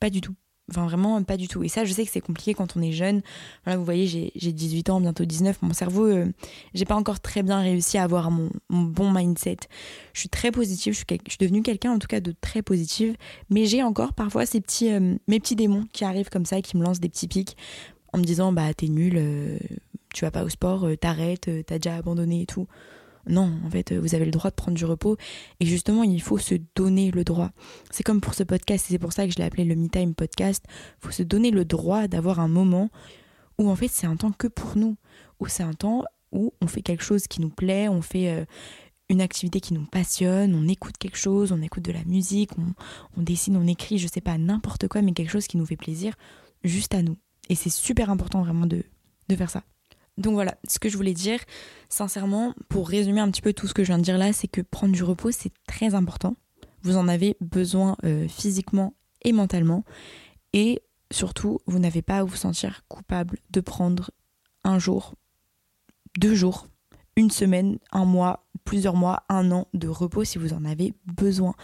Pas 0.00 0.10
du 0.10 0.20
tout. 0.20 0.34
Enfin, 0.70 0.84
vraiment, 0.84 1.22
pas 1.22 1.38
du 1.38 1.48
tout. 1.48 1.62
Et 1.62 1.68
ça, 1.68 1.84
je 1.84 1.92
sais 1.92 2.04
que 2.04 2.10
c'est 2.10 2.20
compliqué 2.20 2.52
quand 2.52 2.76
on 2.76 2.82
est 2.82 2.92
jeune. 2.92 3.22
Voilà, 3.64 3.78
vous 3.78 3.84
voyez, 3.84 4.06
j'ai 4.06 4.52
18 4.52 4.90
ans, 4.90 5.00
bientôt 5.00 5.24
19. 5.24 5.62
Mon 5.62 5.72
cerveau, 5.72 6.04
euh, 6.04 6.26
j'ai 6.74 6.84
pas 6.84 6.94
encore 6.94 7.20
très 7.20 7.42
bien 7.42 7.60
réussi 7.60 7.96
à 7.96 8.02
avoir 8.02 8.30
mon, 8.30 8.50
bon 8.68 9.10
mindset. 9.10 9.56
Je 10.12 10.20
suis 10.20 10.28
très 10.28 10.50
positive. 10.50 10.92
Je 10.92 10.98
suis, 10.98 11.38
devenue 11.38 11.62
quelqu'un, 11.62 11.92
en 11.92 11.98
tout 11.98 12.06
cas, 12.06 12.20
de 12.20 12.34
très 12.38 12.60
positive. 12.60 13.16
Mais 13.48 13.64
j'ai 13.64 13.82
encore 13.82 14.12
parfois 14.12 14.44
ces 14.44 14.60
petits, 14.60 14.92
euh, 14.92 15.14
mes 15.26 15.40
petits 15.40 15.56
démons 15.56 15.86
qui 15.92 16.04
arrivent 16.04 16.28
comme 16.28 16.44
ça, 16.44 16.60
qui 16.60 16.76
me 16.76 16.84
lancent 16.84 17.00
des 17.00 17.08
petits 17.08 17.28
pics 17.28 17.56
en 18.12 18.18
me 18.18 18.24
disant, 18.24 18.52
bah, 18.52 18.72
t'es 18.74 18.88
nul, 18.88 19.14
euh, 19.16 19.58
tu 20.14 20.24
vas 20.24 20.30
pas 20.30 20.44
au 20.44 20.48
sport, 20.48 20.86
t'arrêtes, 21.00 21.50
t'as 21.66 21.78
déjà 21.78 21.96
abandonné 21.96 22.42
et 22.42 22.46
tout. 22.46 22.66
Non, 23.28 23.52
en 23.64 23.70
fait, 23.70 23.92
vous 23.92 24.14
avez 24.14 24.24
le 24.24 24.30
droit 24.30 24.50
de 24.50 24.54
prendre 24.54 24.76
du 24.76 24.84
repos. 24.84 25.16
Et 25.60 25.66
justement, 25.66 26.02
il 26.02 26.22
faut 26.22 26.38
se 26.38 26.54
donner 26.74 27.10
le 27.10 27.24
droit. 27.24 27.50
C'est 27.90 28.02
comme 28.02 28.20
pour 28.20 28.34
ce 28.34 28.42
podcast, 28.42 28.86
et 28.88 28.92
c'est 28.92 28.98
pour 28.98 29.12
ça 29.12 29.26
que 29.26 29.32
je 29.32 29.38
l'ai 29.38 29.44
appelé 29.44 29.64
le 29.64 29.76
Me 29.76 29.88
Time 29.88 30.14
Podcast. 30.14 30.64
Il 30.68 31.06
faut 31.06 31.12
se 31.12 31.22
donner 31.22 31.50
le 31.50 31.64
droit 31.64 32.08
d'avoir 32.08 32.40
un 32.40 32.48
moment 32.48 32.90
où, 33.58 33.68
en 33.68 33.76
fait, 33.76 33.88
c'est 33.88 34.06
un 34.06 34.16
temps 34.16 34.32
que 34.32 34.46
pour 34.46 34.76
nous. 34.76 34.96
Où 35.40 35.46
c'est 35.46 35.62
un 35.62 35.74
temps 35.74 36.04
où 36.32 36.52
on 36.60 36.66
fait 36.66 36.82
quelque 36.82 37.04
chose 37.04 37.26
qui 37.26 37.40
nous 37.40 37.50
plaît, 37.50 37.88
on 37.88 38.02
fait 38.02 38.30
euh, 38.30 38.44
une 39.08 39.20
activité 39.20 39.60
qui 39.60 39.74
nous 39.74 39.86
passionne, 39.86 40.54
on 40.54 40.66
écoute 40.68 40.96
quelque 40.98 41.16
chose, 41.16 41.52
on 41.52 41.62
écoute 41.62 41.84
de 41.84 41.92
la 41.92 42.04
musique, 42.04 42.50
on, 43.16 43.22
dessine, 43.22 43.56
on 43.56 43.66
écrit, 43.66 43.98
je 43.98 44.08
sais 44.08 44.20
pas, 44.20 44.36
n'importe 44.36 44.88
quoi, 44.88 45.00
mais 45.02 45.12
quelque 45.12 45.30
chose 45.30 45.46
qui 45.46 45.56
nous 45.56 45.66
fait 45.66 45.76
plaisir 45.76 46.14
juste 46.64 46.94
à 46.94 47.02
nous. 47.02 47.16
Et 47.48 47.54
c'est 47.54 47.70
super 47.70 48.10
important 48.10 48.42
vraiment 48.42 48.66
de 48.66 48.84
faire 49.36 49.50
ça. 49.50 49.62
Donc 50.18 50.34
voilà, 50.34 50.56
ce 50.68 50.78
que 50.78 50.88
je 50.88 50.96
voulais 50.96 51.14
dire, 51.14 51.38
sincèrement, 51.88 52.52
pour 52.68 52.88
résumer 52.88 53.20
un 53.20 53.30
petit 53.30 53.40
peu 53.40 53.52
tout 53.52 53.68
ce 53.68 53.72
que 53.72 53.84
je 53.84 53.88
viens 53.88 53.98
de 53.98 54.02
dire 54.02 54.18
là, 54.18 54.32
c'est 54.32 54.48
que 54.48 54.60
prendre 54.60 54.92
du 54.92 55.04
repos, 55.04 55.30
c'est 55.30 55.52
très 55.66 55.94
important. 55.94 56.36
Vous 56.82 56.96
en 56.96 57.08
avez 57.08 57.36
besoin 57.40 57.96
euh, 58.04 58.26
physiquement 58.28 58.94
et 59.22 59.32
mentalement. 59.32 59.84
Et 60.52 60.82
surtout, 61.12 61.60
vous 61.66 61.78
n'avez 61.78 62.02
pas 62.02 62.18
à 62.18 62.24
vous 62.24 62.36
sentir 62.36 62.82
coupable 62.88 63.38
de 63.50 63.60
prendre 63.60 64.10
un 64.64 64.78
jour, 64.80 65.14
deux 66.18 66.34
jours, 66.34 66.66
une 67.18 67.30
semaine, 67.30 67.78
un 67.90 68.04
mois, 68.04 68.46
plusieurs 68.64 68.94
mois, 68.94 69.24
un 69.28 69.50
an 69.50 69.66
de 69.74 69.88
repos 69.88 70.22
si 70.22 70.38
vous 70.38 70.52
en 70.52 70.64
avez 70.64 70.94
besoin. 71.04 71.54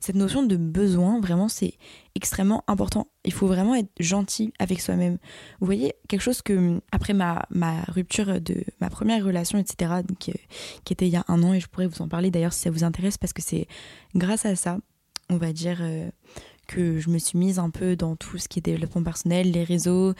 Cette 0.00 0.16
notion 0.16 0.42
de 0.42 0.56
besoin, 0.56 1.20
vraiment, 1.20 1.48
c'est 1.48 1.74
extrêmement 2.14 2.64
important. 2.68 3.06
Il 3.26 3.32
faut 3.34 3.46
vraiment 3.46 3.74
être 3.74 3.90
gentil 4.00 4.54
avec 4.58 4.80
soi-même. 4.80 5.18
Vous 5.60 5.66
voyez, 5.66 5.92
quelque 6.08 6.22
chose 6.22 6.40
que, 6.40 6.80
après 6.90 7.12
ma, 7.12 7.44
ma 7.50 7.82
rupture 7.82 8.40
de 8.40 8.64
ma 8.80 8.88
première 8.88 9.22
relation, 9.22 9.58
etc., 9.58 9.92
qui, 10.18 10.32
qui 10.84 10.92
était 10.94 11.06
il 11.06 11.12
y 11.12 11.16
a 11.16 11.24
un 11.28 11.42
an, 11.42 11.52
et 11.52 11.60
je 11.60 11.66
pourrais 11.66 11.86
vous 11.86 12.00
en 12.00 12.08
parler 12.08 12.30
d'ailleurs 12.30 12.54
si 12.54 12.60
ça 12.60 12.70
vous 12.70 12.82
intéresse, 12.82 13.18
parce 13.18 13.34
que 13.34 13.42
c'est 13.42 13.66
grâce 14.14 14.46
à 14.46 14.56
ça, 14.56 14.78
on 15.28 15.36
va 15.36 15.52
dire, 15.52 15.80
euh, 15.82 16.08
que 16.66 16.98
je 16.98 17.10
me 17.10 17.18
suis 17.18 17.36
mise 17.36 17.58
un 17.58 17.68
peu 17.68 17.94
dans 17.94 18.16
tout 18.16 18.38
ce 18.38 18.48
qui 18.48 18.58
est 18.60 18.62
développement 18.62 19.02
personnel, 19.02 19.50
les 19.50 19.64
réseaux, 19.64 20.14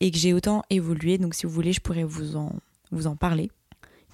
et 0.00 0.10
que 0.10 0.16
j'ai 0.16 0.32
autant 0.32 0.62
évolué. 0.70 1.18
Donc 1.18 1.34
si 1.34 1.44
vous 1.44 1.52
voulez, 1.52 1.74
je 1.74 1.80
pourrais 1.80 2.04
vous 2.04 2.36
en, 2.36 2.52
vous 2.90 3.06
en 3.06 3.16
parler. 3.16 3.50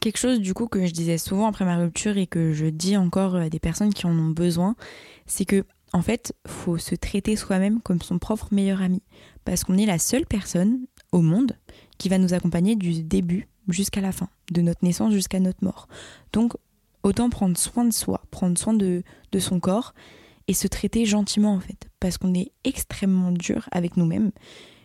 Quelque 0.07 0.19
chose 0.19 0.39
du 0.39 0.55
coup 0.55 0.69
que 0.69 0.87
je 0.87 0.93
disais 0.93 1.19
souvent 1.19 1.49
après 1.49 1.65
ma 1.65 1.79
rupture 1.79 2.17
et 2.17 2.29
que 2.29 2.53
je 2.53 2.67
dis 2.67 2.97
encore 2.97 3.35
à 3.35 3.51
des 3.51 3.59
personnes 3.59 3.93
qui 3.93 4.07
en 4.07 4.17
ont 4.17 4.31
besoin, 4.31 4.77
c'est 5.27 5.45
que 5.45 5.65
en 5.93 6.01
fait, 6.01 6.33
faut 6.47 6.79
se 6.79 6.95
traiter 6.95 7.35
soi-même 7.35 7.81
comme 7.81 8.01
son 8.01 8.21
propre 8.21 8.47
meilleur 8.53 8.83
ami. 8.83 9.03
Parce 9.45 9.65
qu'on 9.65 9.77
est 9.77 9.85
la 9.85 9.99
seule 9.99 10.25
personne 10.25 10.87
au 11.11 11.23
monde 11.23 11.59
qui 11.99 12.09
va 12.09 12.19
nous 12.19 12.35
accompagner 12.35 12.77
du 12.77 13.03
début 13.03 13.49
jusqu'à 13.67 14.01
la 14.01 14.13
fin, 14.13 14.29
de 14.53 14.61
notre 14.61 14.85
naissance 14.85 15.13
jusqu'à 15.13 15.41
notre 15.41 15.65
mort. 15.65 15.89
Donc 16.33 16.53
autant 17.03 17.29
prendre 17.29 17.59
soin 17.59 17.85
de 17.85 17.93
soi, 17.93 18.23
prendre 18.31 18.57
soin 18.57 18.75
de, 18.75 19.03
de 19.33 19.39
son 19.41 19.59
corps 19.59 19.93
et 20.47 20.55
se 20.55 20.69
traiter 20.69 21.05
gentiment 21.05 21.53
en 21.55 21.61
fait. 21.61 21.89
Parce 21.99 22.17
qu'on 22.17 22.33
est 22.33 22.53
extrêmement 22.63 23.33
dur 23.33 23.69
avec 23.73 23.97
nous-mêmes. 23.97 24.31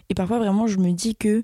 Et 0.10 0.16
parfois 0.16 0.40
vraiment 0.40 0.66
je 0.66 0.80
me 0.80 0.94
dis 0.94 1.16
que 1.16 1.44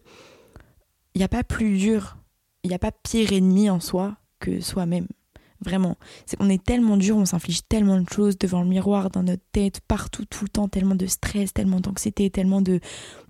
il 1.14 1.20
n'y 1.20 1.24
a 1.24 1.30
pas 1.30 1.44
plus 1.44 1.78
dur 1.78 2.18
il 2.64 2.70
n'y 2.70 2.76
a 2.76 2.80
pas 2.80 2.92
pire 2.92 3.34
ennemi 3.34 3.70
en 3.70 3.80
soi 3.80 4.18
que 4.40 4.62
soi-même. 4.62 5.08
Vraiment. 5.66 5.98
C'est 6.28 6.38
qu'on 6.38 6.50
est 6.50 6.64
tellement 6.64 6.98
dur, 6.98 7.18
on 7.18 7.26
s'inflige 7.26 7.68
tellement 7.68 8.00
de 8.00 8.08
choses 8.10 8.38
devant 8.38 8.62
le 8.62 8.68
miroir, 8.68 9.10
dans 9.10 9.24
notre 9.24 9.44
tête, 9.52 9.82
partout, 9.88 10.26
tout 10.26 10.44
le 10.44 10.50
temps, 10.50 10.68
tellement 10.68 10.96
de 10.96 11.08
stress, 11.08 11.54
tellement 11.54 11.80
d'anxiété, 11.80 12.30
tellement 12.30 12.62
de, 12.62 12.80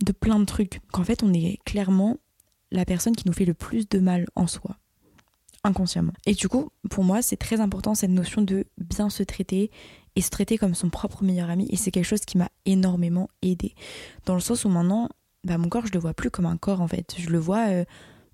de 0.04 0.12
plein 0.12 0.40
de 0.40 0.46
trucs, 0.46 0.82
qu'en 0.92 1.06
fait, 1.06 1.24
on 1.24 1.34
est 1.34 1.60
clairement 1.66 2.18
la 2.72 2.84
personne 2.84 3.16
qui 3.16 3.26
nous 3.28 3.34
fait 3.34 3.46
le 3.46 3.54
plus 3.54 3.88
de 3.88 4.00
mal 4.00 4.26
en 4.36 4.46
soi 4.46 4.78
inconsciemment. 5.64 6.14
Et 6.26 6.34
du 6.34 6.48
coup, 6.48 6.70
pour 6.90 7.04
moi, 7.04 7.22
c'est 7.22 7.38
très 7.38 7.60
important 7.60 7.94
cette 7.94 8.12
notion 8.12 8.42
de 8.42 8.66
bien 8.78 9.10
se 9.10 9.24
traiter 9.24 9.72
et 10.16 10.22
se 10.22 10.30
traiter 10.30 10.58
comme 10.58 10.74
son 10.74 10.90
propre 10.90 11.24
meilleur 11.24 11.50
ami. 11.50 11.68
Et 11.70 11.76
c'est 11.76 11.92
quelque 11.92 12.06
chose 12.06 12.22
qui 12.22 12.38
m'a 12.38 12.50
énormément 12.66 13.30
aidé. 13.42 13.76
Dans 14.26 14.34
le 14.34 14.40
sens 14.40 14.66
où 14.66 14.70
maintenant, 14.70 15.10
bah, 15.44 15.58
mon 15.58 15.70
corps, 15.70 15.86
je 15.86 15.94
le 15.94 16.00
vois 16.00 16.14
plus 16.14 16.32
comme 16.32 16.46
un 16.46 16.58
corps 16.58 16.82
en 16.82 16.88
fait. 16.88 17.16
Je 17.18 17.30
le 17.30 17.38
vois, 17.38 17.68
euh, 17.68 17.86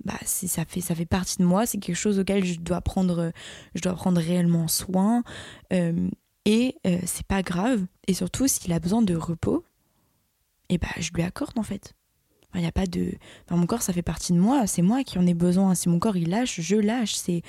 bah, 0.03 0.19
ça, 0.25 0.65
fait, 0.65 0.82
ça 0.82 0.95
fait 0.95 1.06
partie 1.06 1.38
de 1.38 1.45
moi. 1.45 1.65
C'est 1.65 1.77
quelque 1.77 1.95
chose 1.95 2.19
auquel 2.19 2.45
je 2.45 2.60
dois 2.60 2.82
prendre, 2.82 3.32
je 3.75 3.82
dois 3.82 3.93
prendre 3.93 4.19
réellement 4.19 4.67
soin. 4.67 5.23
Euh, 5.71 6.10
et 6.45 6.75
euh, 6.86 6.99
c'est 7.06 7.25
pas 7.25 7.41
grave. 7.41 7.86
Et 8.08 8.13
surtout, 8.13 8.47
s'il 8.47 8.73
a 8.73 8.79
besoin 8.79 9.01
de 9.01 9.15
repos, 9.15 9.65
et 10.69 10.75
eh 10.75 10.77
bah, 10.77 10.88
je 10.99 11.12
lui 11.13 11.23
accorde 11.23 11.58
en 11.58 11.63
fait. 11.63 11.93
Il 12.56 12.65
a 12.65 12.71
pas 12.71 12.86
de. 12.86 13.13
Enfin, 13.45 13.60
mon 13.60 13.65
corps, 13.65 13.82
ça 13.82 13.93
fait 13.93 14.03
partie 14.03 14.32
de 14.32 14.38
moi. 14.38 14.67
C'est 14.67 14.82
moi 14.82 15.03
qui 15.03 15.17
en 15.17 15.25
ai 15.25 15.34
besoin. 15.34 15.73
Si 15.73 15.89
mon 15.89 15.97
corps 15.99 16.17
il 16.17 16.29
lâche, 16.29 16.62
je 16.62 16.75
lâche. 16.75 17.15
C'est, 17.15 17.41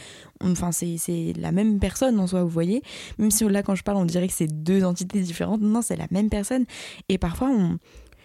enfin, 0.42 0.72
c'est, 0.72 1.34
la 1.36 1.52
même 1.52 1.78
personne 1.78 2.18
en 2.18 2.26
soi, 2.26 2.42
vous 2.42 2.48
voyez. 2.48 2.82
Même 3.18 3.30
si 3.30 3.44
là, 3.44 3.62
quand 3.62 3.74
je 3.74 3.82
parle, 3.82 3.98
on 3.98 4.04
dirait 4.06 4.28
que 4.28 4.32
c'est 4.32 4.48
deux 4.48 4.84
entités 4.84 5.20
différentes. 5.20 5.60
Non, 5.60 5.82
c'est 5.82 5.96
la 5.96 6.06
même 6.10 6.30
personne. 6.30 6.64
Et 7.08 7.18
parfois, 7.18 7.50
on... 7.50 7.78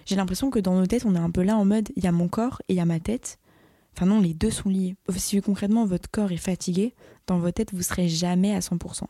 j'ai 0.06 0.16
l'impression 0.16 0.50
que 0.50 0.60
dans 0.60 0.76
nos 0.76 0.86
têtes, 0.86 1.06
on 1.06 1.16
est 1.16 1.20
un 1.20 1.32
peu 1.32 1.44
là 1.44 1.58
en 1.58 1.66
mode 1.66 1.90
il 1.98 2.04
y 2.04 2.08
a 2.08 2.12
mon 2.12 2.30
corps 2.30 2.62
et 2.70 2.74
il 2.74 2.78
y 2.78 2.82
a 2.82 2.86
ma 2.86 3.00
tête. 3.00 3.40
Enfin, 4.00 4.06
non, 4.06 4.22
les 4.22 4.34
deux 4.34 4.50
sont 4.50 4.70
liés. 4.70 4.96
Si 5.18 5.42
concrètement 5.42 5.86
votre 5.86 6.10
corps 6.10 6.32
est 6.32 6.38
fatigué, 6.38 6.96
dans 7.28 7.38
votre 7.38 7.56
tête, 7.56 7.74
vous 7.74 7.82
serez 7.82 8.08
jamais 8.08 8.56
à 8.56 8.60
100%. 8.60 9.04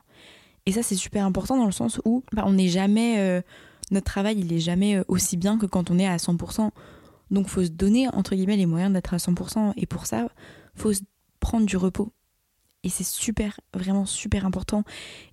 Et 0.65 0.71
ça, 0.71 0.81
c'est 0.81 0.95
super 0.95 1.25
important 1.25 1.57
dans 1.57 1.67
le 1.67 1.71
sens 1.71 2.01
où 2.05 2.23
bah, 2.33 2.41
on 2.47 2.53
n'est 2.53 2.69
jamais. 2.69 3.19
Euh, 3.19 3.41
notre 3.91 4.07
travail, 4.07 4.39
il 4.39 4.51
est 4.51 4.59
jamais 4.59 4.97
euh, 4.97 5.03
aussi 5.07 5.37
bien 5.37 5.59
que 5.59 5.67
quand 5.67 5.91
on 5.91 5.99
est 5.99 6.07
à 6.07 6.17
100%. 6.17 6.71
Donc 7.29 7.49
faut 7.49 7.63
se 7.63 7.69
donner 7.69 8.07
entre 8.07 8.33
guillemets 8.33 8.57
les 8.57 8.65
moyens 8.65 8.91
d'être 8.91 9.13
à 9.13 9.17
100% 9.17 9.73
et 9.77 9.85
pour 9.85 10.07
ça, 10.07 10.27
faut 10.73 10.91
se 10.91 11.01
prendre 11.39 11.67
du 11.67 11.77
repos. 11.77 12.11
Et 12.83 12.89
c'est 12.89 13.05
super, 13.05 13.59
vraiment 13.73 14.05
super 14.05 14.45
important. 14.45 14.83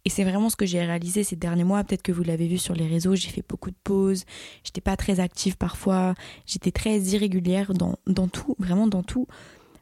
Et 0.04 0.10
c'est 0.10 0.24
vraiment 0.24 0.50
ce 0.50 0.56
que 0.56 0.66
j'ai 0.66 0.80
réalisé 0.80 1.22
ces 1.22 1.36
derniers 1.36 1.64
mois. 1.64 1.84
Peut-être 1.84 2.02
que 2.02 2.10
vous 2.10 2.24
l'avez 2.24 2.48
vu 2.48 2.58
sur 2.58 2.74
les 2.74 2.88
réseaux, 2.88 3.14
j'ai 3.14 3.28
fait 3.28 3.44
beaucoup 3.48 3.70
de 3.70 3.76
pauses. 3.84 4.24
J'étais 4.64 4.80
pas 4.80 4.96
très 4.96 5.20
active 5.20 5.56
parfois. 5.56 6.14
J'étais 6.44 6.72
très 6.72 6.98
irrégulière 6.98 7.72
dans, 7.72 7.98
dans 8.06 8.26
tout, 8.26 8.56
vraiment 8.58 8.88
dans 8.88 9.04
tout. 9.04 9.28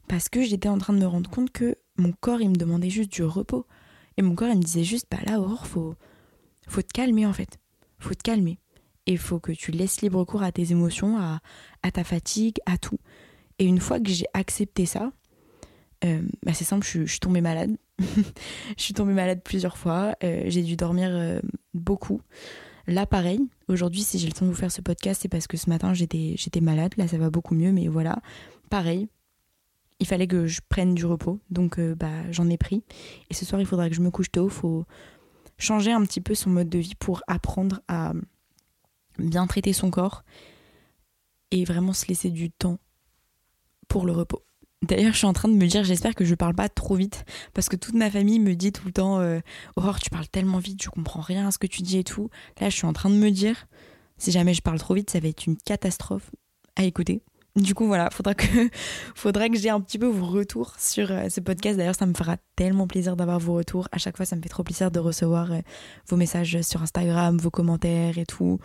Parce 0.09 0.29
que 0.29 0.43
j'étais 0.43 0.69
en 0.69 0.77
train 0.77 0.93
de 0.93 0.99
me 0.99 1.07
rendre 1.07 1.31
compte 1.31 1.51
que 1.51 1.77
mon 1.97 2.13
corps, 2.13 2.43
il 2.43 2.51
me 2.51 2.57
demandait 2.57 2.91
juste 2.91 3.11
du 3.11 3.23
repos. 3.23 3.67
Et 4.19 4.23
mon 4.23 4.35
corps, 4.35 4.49
il 4.49 4.59
me 4.59 4.63
disait 4.63 4.85
juste, 4.85 5.07
bah 5.11 5.19
là, 5.25 5.41
Aurore, 5.41 5.67
faut, 5.67 5.95
faut 6.69 6.83
te 6.83 6.93
calmer 6.93 7.25
en 7.25 7.33
fait. 7.33 7.59
Faut 7.99 8.15
te 8.15 8.23
calmer. 8.23 8.59
Et 9.07 9.17
faut 9.17 9.41
que 9.41 9.53
tu 9.53 9.71
laisses 9.71 10.03
libre 10.03 10.23
cours 10.25 10.43
à 10.43 10.53
tes 10.53 10.71
émotions, 10.71 11.19
à 11.19 11.91
ta 11.91 12.05
fatigue, 12.05 12.59
à 12.67 12.77
tout. 12.77 12.99
Et 13.59 13.67
une 13.67 13.81
fois 13.81 14.01
que 14.01 14.11
j'ai 14.11 14.27
accepté 14.35 14.87
ça, 14.87 15.13
euh, 16.05 16.21
bah 16.45 16.53
c'est 16.53 16.65
simple, 16.65 16.87
je, 16.87 17.05
suis 17.05 17.21
tombée 17.21 17.41
malade. 17.41 17.77
je 17.99 18.83
suis 18.83 18.95
tombée 18.95 19.13
malade 19.13 19.41
plusieurs 19.43 19.79
fois. 19.79 20.15
Euh, 20.23 20.45
j'ai 20.47 20.63
dû 20.63 20.77
dormir 20.77 21.11
euh, 21.13 21.41
beaucoup. 21.73 22.21
Là, 22.87 23.07
pareil. 23.07 23.41
Aujourd'hui, 23.69 24.03
si 24.03 24.19
j'ai 24.19 24.27
le 24.27 24.33
temps 24.33 24.45
de 24.45 24.51
vous 24.51 24.57
faire 24.57 24.73
ce 24.73 24.83
podcast, 24.83 25.23
c'est 25.23 25.29
parce 25.29 25.47
que 25.47 25.57
ce 25.57 25.71
matin, 25.71 25.95
j'étais, 25.95 26.37
malade. 26.61 26.93
Là, 26.97 27.09
ça 27.09 27.17
va 27.17 27.31
beaucoup 27.31 27.55
mieux, 27.55 27.73
mais 27.73 27.89
voilà. 27.89 28.21
Pareil. 28.69 29.09
Il 30.01 30.07
fallait 30.07 30.27
que 30.27 30.47
je 30.47 30.61
prenne 30.69 30.95
du 30.95 31.07
repos. 31.07 31.41
Donc, 31.51 31.81
bah, 31.81 32.31
j'en 32.31 32.51
ai 32.51 32.59
pris. 32.59 32.83
Et 33.31 33.35
ce 33.35 33.47
soir, 33.47 33.61
il 33.61 33.67
faudra 33.67 33.89
que 33.89 33.95
je 33.95 34.03
me 34.03 34.11
couche 34.11 34.31
tôt. 34.31 34.49
Il 34.49 34.53
faut 34.53 34.85
changer 35.57 35.93
un 35.93 36.03
petit 36.03 36.21
peu 36.21 36.35
son 36.35 36.51
mode 36.51 36.69
de 36.69 36.79
vie 36.79 36.97
pour 36.97 37.23
apprendre 37.27 37.81
à 37.89 38.13
bien 39.19 39.47
traiter 39.47 39.73
son 39.73 39.91
corps 39.91 40.25
et 41.51 41.65
vraiment 41.65 41.93
se 41.93 42.07
laisser 42.07 42.31
du 42.31 42.51
temps 42.51 42.79
pour 43.89 44.05
le 44.05 44.13
repos. 44.13 44.43
D'ailleurs, 44.85 45.13
je 45.13 45.19
suis 45.19 45.27
en 45.27 45.33
train 45.33 45.49
de 45.49 45.55
me 45.55 45.67
dire, 45.67 45.85
j'espère 45.85 46.15
que 46.15 46.25
je 46.25 46.35
parle 46.35 46.55
pas 46.55 46.69
trop 46.69 46.95
vite, 46.95 47.25
parce 47.55 47.69
que 47.69 47.77
toute 47.77 47.95
ma 47.95 48.11
famille 48.11 48.39
me 48.39 48.55
dit 48.55 48.73
tout 48.73 48.87
le 48.87 48.93
temps, 48.93 49.19
euh, 49.21 49.41
tu 50.03 50.11
parles 50.11 50.29
tellement 50.29 50.59
vite, 50.59 50.83
je 50.83 50.91
comprends 50.91 51.21
rien 51.21 51.49
à 51.49 51.51
ce 51.51 51.59
que 51.59 51.67
tu 51.67 51.83
dis 51.83 51.99
et 51.99 52.05
tout. 52.05 52.29
Là, 52.61 52.69
je 52.69 52.77
suis 52.77 52.87
en 52.87 52.93
train 52.93 53.11
de 53.11 53.15
me 53.15 53.31
dire, 53.31 53.67
si 54.19 54.31
jamais 54.31 54.55
je 54.55 54.63
parle 54.63 54.79
trop 54.79 54.95
vite, 54.95 55.11
ça 55.11 55.21
va 55.21 55.29
être 55.29 55.47
une 55.47 55.57
catastrophe 55.57 56.31
à 56.77 56.85
écouter. 56.85 57.23
Du 57.57 57.73
coup, 57.73 57.87
voilà, 57.87 58.11
faudra 58.11 58.35
que, 58.35 58.45
faudra 59.15 59.49
que 59.49 59.57
j'ai 59.57 59.71
un 59.71 59.81
petit 59.81 59.99
peu 59.99 60.07
vos 60.07 60.27
retours 60.27 60.75
sur 60.79 61.13
euh, 61.13 61.29
ce 61.29 61.41
podcast. 61.41 61.77
D'ailleurs, 61.77 61.95
ça 61.95 62.07
me 62.07 62.15
fera 62.15 62.37
tellement 62.57 62.89
plaisir 62.89 63.15
d'avoir 63.15 63.39
vos 63.39 63.55
retours. 63.55 63.87
À 63.93 63.99
chaque 63.99 64.17
fois, 64.17 64.27
ça 64.27 64.35
me 64.35 64.43
fait 64.43 64.49
trop 64.49 64.65
plaisir 64.65 64.91
de 64.91 64.99
recevoir 64.99 65.53
euh, 65.53 65.61
vos 66.09 66.17
messages 66.17 66.61
sur 66.63 66.83
Instagram, 66.83 67.39
vos 67.39 67.51
commentaires 67.51 68.19
et 68.19 68.27
tout. 68.27 68.59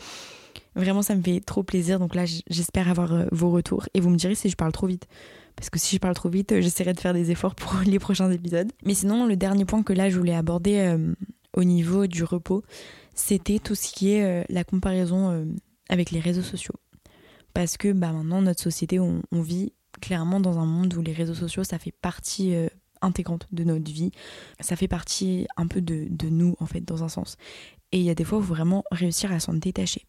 Vraiment, 0.76 1.02
ça 1.02 1.15
me 1.15 1.22
fait 1.22 1.39
trop 1.39 1.63
plaisir. 1.63 2.00
Donc 2.00 2.15
là, 2.15 2.26
j'espère 2.50 2.89
avoir 2.89 3.13
euh, 3.13 3.26
vos 3.32 3.50
retours. 3.50 3.88
Et 3.93 4.00
vous 4.00 4.10
me 4.10 4.17
direz 4.17 4.36
si 4.36 4.50
je 4.50 4.56
parle 4.56 4.72
trop 4.72 4.88
vite. 4.88 5.08
Parce 5.56 5.69
que 5.69 5.80
si 5.80 5.95
je 5.95 6.00
parle 6.00 6.15
trop 6.15 6.30
vite, 6.30 6.62
j'essaierai 6.62 6.93
de 6.93 7.00
faire 7.00 7.13
des 7.13 7.32
efforts 7.32 7.56
pour 7.56 7.76
les 7.86 8.00
prochains 8.00 8.32
épisodes. 8.32 8.72
Mais 8.86 8.93
sinon, 8.93 9.26
le 9.26 9.36
dernier 9.36 9.65
point 9.65 9.84
que 9.84 9.93
là, 9.93 10.10
je 10.10 10.17
voulais 10.17 10.36
aborder 10.36 10.95
au 11.54 11.63
niveau 11.63 12.08
du 12.08 12.24
repos, 12.24 12.63
c'était 13.13 13.60
tout 13.60 13.76
ce 13.76 13.91
qui 13.91 14.12
est 14.12 14.45
la 14.50 14.63
comparaison 14.63 15.45
avec 15.89 16.12
les 16.12 16.19
réseaux 16.19 16.43
sociaux 16.43 16.76
parce 17.54 17.78
que 17.78 17.91
bah, 17.91 18.12
maintenant 18.12 18.41
notre 18.41 18.62
société 18.62 19.00
on, 19.00 19.22
vit 19.34 19.74
clairement 20.02 20.39
dans 20.39 20.60
un 20.60 20.65
monde 20.65 20.93
où 20.93 21.02
les 21.02 21.13
réseaux 21.13 21.34
sociaux 21.34 21.63
ça 21.63 21.80
fait 21.80 21.91
partie 21.91 22.56
euh, 22.56 22.67
intégrante 23.02 23.48
de 23.52 23.63
notre 23.63 23.91
vie 23.91 24.12
ça 24.60 24.76
fait 24.76 24.88
partie 24.88 25.48
un 25.58 25.67
peu 25.67 25.82
de, 25.82 26.08
nous 26.30 26.56
en 26.60 26.65
fait 26.65 26.82
dans 26.82 27.04
un 27.04 27.10
sens 27.10 27.38
et 27.91 27.99
il 27.99 28.04
y 28.04 28.10
a 28.10 28.15
des 28.15 28.23
fois 28.23 28.39
où 28.39 28.41
faut 28.41 28.54
vraiment 28.54 28.84
réussir 28.91 29.32
à 29.32 29.39
s'en 29.39 29.54
détacher 29.54 30.06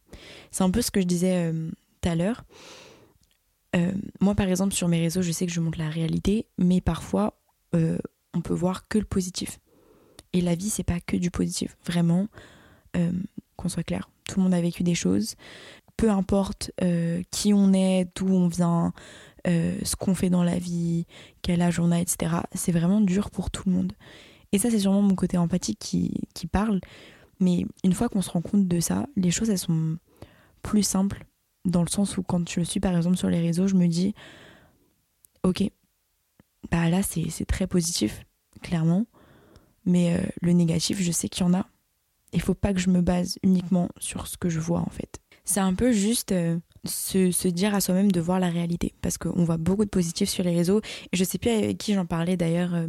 c'est 0.50 0.64
un 0.64 0.70
peu 0.70 0.82
ce 0.82 0.90
que 0.90 1.00
je 1.00 1.06
disais 1.06 1.50
euh, 1.50 1.70
tout 2.00 2.08
à 2.08 2.14
l'heure 2.14 2.44
euh, 3.76 3.92
moi 4.20 4.34
par 4.34 4.48
exemple 4.48 4.74
sur 4.74 4.88
mes 4.88 5.00
réseaux 5.00 5.22
je 5.22 5.32
sais 5.32 5.46
que 5.46 5.52
je 5.52 5.60
montre 5.60 5.78
la 5.78 5.88
réalité 5.88 6.46
mais 6.58 6.80
parfois 6.80 7.36
on 7.72 8.40
peut 8.40 8.54
voir 8.54 8.88
que 8.88 8.98
le 8.98 9.04
positif 9.04 9.60
et 10.32 10.40
la 10.40 10.56
vie 10.56 10.70
c'est 10.70 10.82
pas 10.82 10.98
que 10.98 11.16
du 11.16 11.30
positif 11.30 11.76
vraiment 11.86 12.26
qu'on 13.56 13.68
soit 13.68 13.84
clair 13.84 14.10
tout 14.24 14.38
le 14.38 14.42
monde 14.42 14.54
a 14.54 14.60
vécu 14.60 14.82
des 14.82 14.96
choses 14.96 15.36
peu 16.00 16.10
importe 16.10 16.72
euh, 16.82 17.20
qui 17.30 17.52
on 17.52 17.74
est, 17.74 18.08
d'où 18.16 18.26
on 18.26 18.48
vient, 18.48 18.94
euh, 19.46 19.76
ce 19.82 19.96
qu'on 19.96 20.14
fait 20.14 20.30
dans 20.30 20.42
la 20.42 20.58
vie, 20.58 21.04
quel 21.42 21.60
âge 21.60 21.78
on 21.78 21.92
a, 21.92 22.00
etc. 22.00 22.36
C'est 22.54 22.72
vraiment 22.72 23.02
dur 23.02 23.30
pour 23.30 23.50
tout 23.50 23.64
le 23.66 23.74
monde. 23.74 23.92
Et 24.52 24.58
ça, 24.58 24.70
c'est 24.70 24.78
sûrement 24.78 25.02
mon 25.02 25.14
côté 25.14 25.36
empathique 25.36 25.78
qui, 25.78 26.22
qui 26.32 26.46
parle. 26.46 26.80
Mais 27.40 27.66
une 27.84 27.92
fois 27.92 28.08
qu'on 28.08 28.22
se 28.22 28.30
rend 28.30 28.42
compte 28.42 28.68
de 28.68 28.80
ça, 28.80 29.06
les 29.16 29.30
choses, 29.30 29.50
elles 29.50 29.58
sont 29.58 29.96
plus 30.62 30.82
simples. 30.82 31.24
Dans 31.64 31.82
le 31.82 31.88
sens 31.88 32.16
où 32.16 32.22
quand 32.22 32.48
je 32.48 32.62
suis 32.62 32.80
par 32.80 32.96
exemple 32.96 33.16
sur 33.16 33.28
les 33.28 33.40
réseaux, 33.40 33.66
je 33.66 33.74
me 33.74 33.86
dis, 33.86 34.14
ok, 35.42 35.64
bah 36.70 36.88
là 36.88 37.02
c'est 37.02 37.46
très 37.46 37.66
positif, 37.66 38.24
clairement. 38.62 39.06
Mais 39.86 40.14
euh, 40.16 40.22
le 40.42 40.52
négatif, 40.52 41.00
je 41.00 41.10
sais 41.10 41.28
qu'il 41.28 41.46
y 41.46 41.48
en 41.48 41.54
a. 41.54 41.66
Il 42.32 42.40
faut 42.40 42.54
pas 42.54 42.72
que 42.72 42.80
je 42.80 42.90
me 42.90 43.00
base 43.00 43.38
uniquement 43.42 43.88
sur 43.98 44.26
ce 44.26 44.36
que 44.36 44.48
je 44.48 44.60
vois 44.60 44.80
en 44.80 44.90
fait 44.90 45.20
c'est 45.50 45.60
un 45.60 45.74
peu 45.74 45.92
juste 45.92 46.32
euh, 46.32 46.58
se, 46.84 47.48
dire 47.48 47.74
à 47.74 47.80
soi-même 47.80 48.10
de 48.10 48.20
voir 48.20 48.40
la 48.40 48.48
réalité. 48.48 48.94
Parce 49.02 49.18
qu'on 49.18 49.44
voit 49.44 49.56
beaucoup 49.56 49.84
de 49.84 49.90
positifs 49.90 50.28
sur 50.28 50.44
les 50.44 50.54
réseaux. 50.54 50.80
Et 51.12 51.16
je 51.16 51.24
sais 51.24 51.38
plus 51.38 51.50
avec 51.50 51.78
qui 51.78 51.94
j'en 51.94 52.06
parlais 52.06 52.36
d'ailleurs 52.36 52.74
euh, 52.74 52.86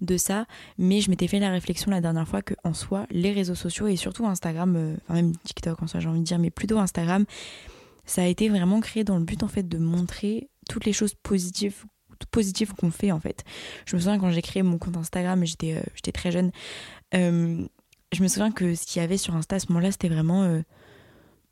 de 0.00 0.16
ça, 0.16 0.46
mais 0.78 1.00
je 1.00 1.10
m'étais 1.10 1.28
fait 1.28 1.38
la 1.38 1.50
réflexion 1.50 1.90
la 1.90 2.00
dernière 2.00 2.26
fois 2.26 2.42
qu'en 2.42 2.74
soi, 2.74 3.06
les 3.10 3.32
réseaux 3.32 3.54
sociaux 3.54 3.86
et 3.86 3.96
surtout 3.96 4.26
Instagram, 4.26 4.74
euh, 4.76 4.96
enfin 5.04 5.14
même 5.14 5.36
TikTok 5.36 5.82
en 5.82 5.86
soi 5.86 6.00
j'ai 6.00 6.08
envie 6.08 6.20
de 6.20 6.24
dire, 6.24 6.38
mais 6.38 6.50
plutôt 6.50 6.78
Instagram, 6.78 7.24
ça 8.06 8.22
a 8.22 8.26
été 8.26 8.48
vraiment 8.48 8.80
créé 8.80 9.04
dans 9.04 9.18
le 9.18 9.24
but 9.24 9.42
en 9.42 9.48
fait 9.48 9.68
de 9.68 9.78
montrer 9.78 10.48
toutes 10.68 10.84
les 10.84 10.92
choses 10.92 11.14
positives 11.14 11.84
positives 12.30 12.74
qu'on 12.74 12.90
fait 12.90 13.12
en 13.12 13.20
fait. 13.20 13.44
Je 13.86 13.96
me 13.96 14.00
souviens 14.00 14.18
quand 14.18 14.30
j'ai 14.30 14.42
créé 14.42 14.62
mon 14.62 14.76
compte 14.76 14.96
Instagram, 14.96 15.44
j'étais 15.46 15.82
j'étais 15.94 16.12
très 16.12 16.30
jeune, 16.30 16.50
je 17.12 18.22
me 18.22 18.28
souviens 18.28 18.52
que 18.52 18.74
ce 18.74 18.84
qu'il 18.84 19.00
y 19.00 19.04
avait 19.04 19.16
sur 19.16 19.34
Insta 19.34 19.56
à 19.56 19.58
ce 19.58 19.68
moment-là, 19.68 19.90
c'était 19.90 20.10
vraiment 20.10 20.60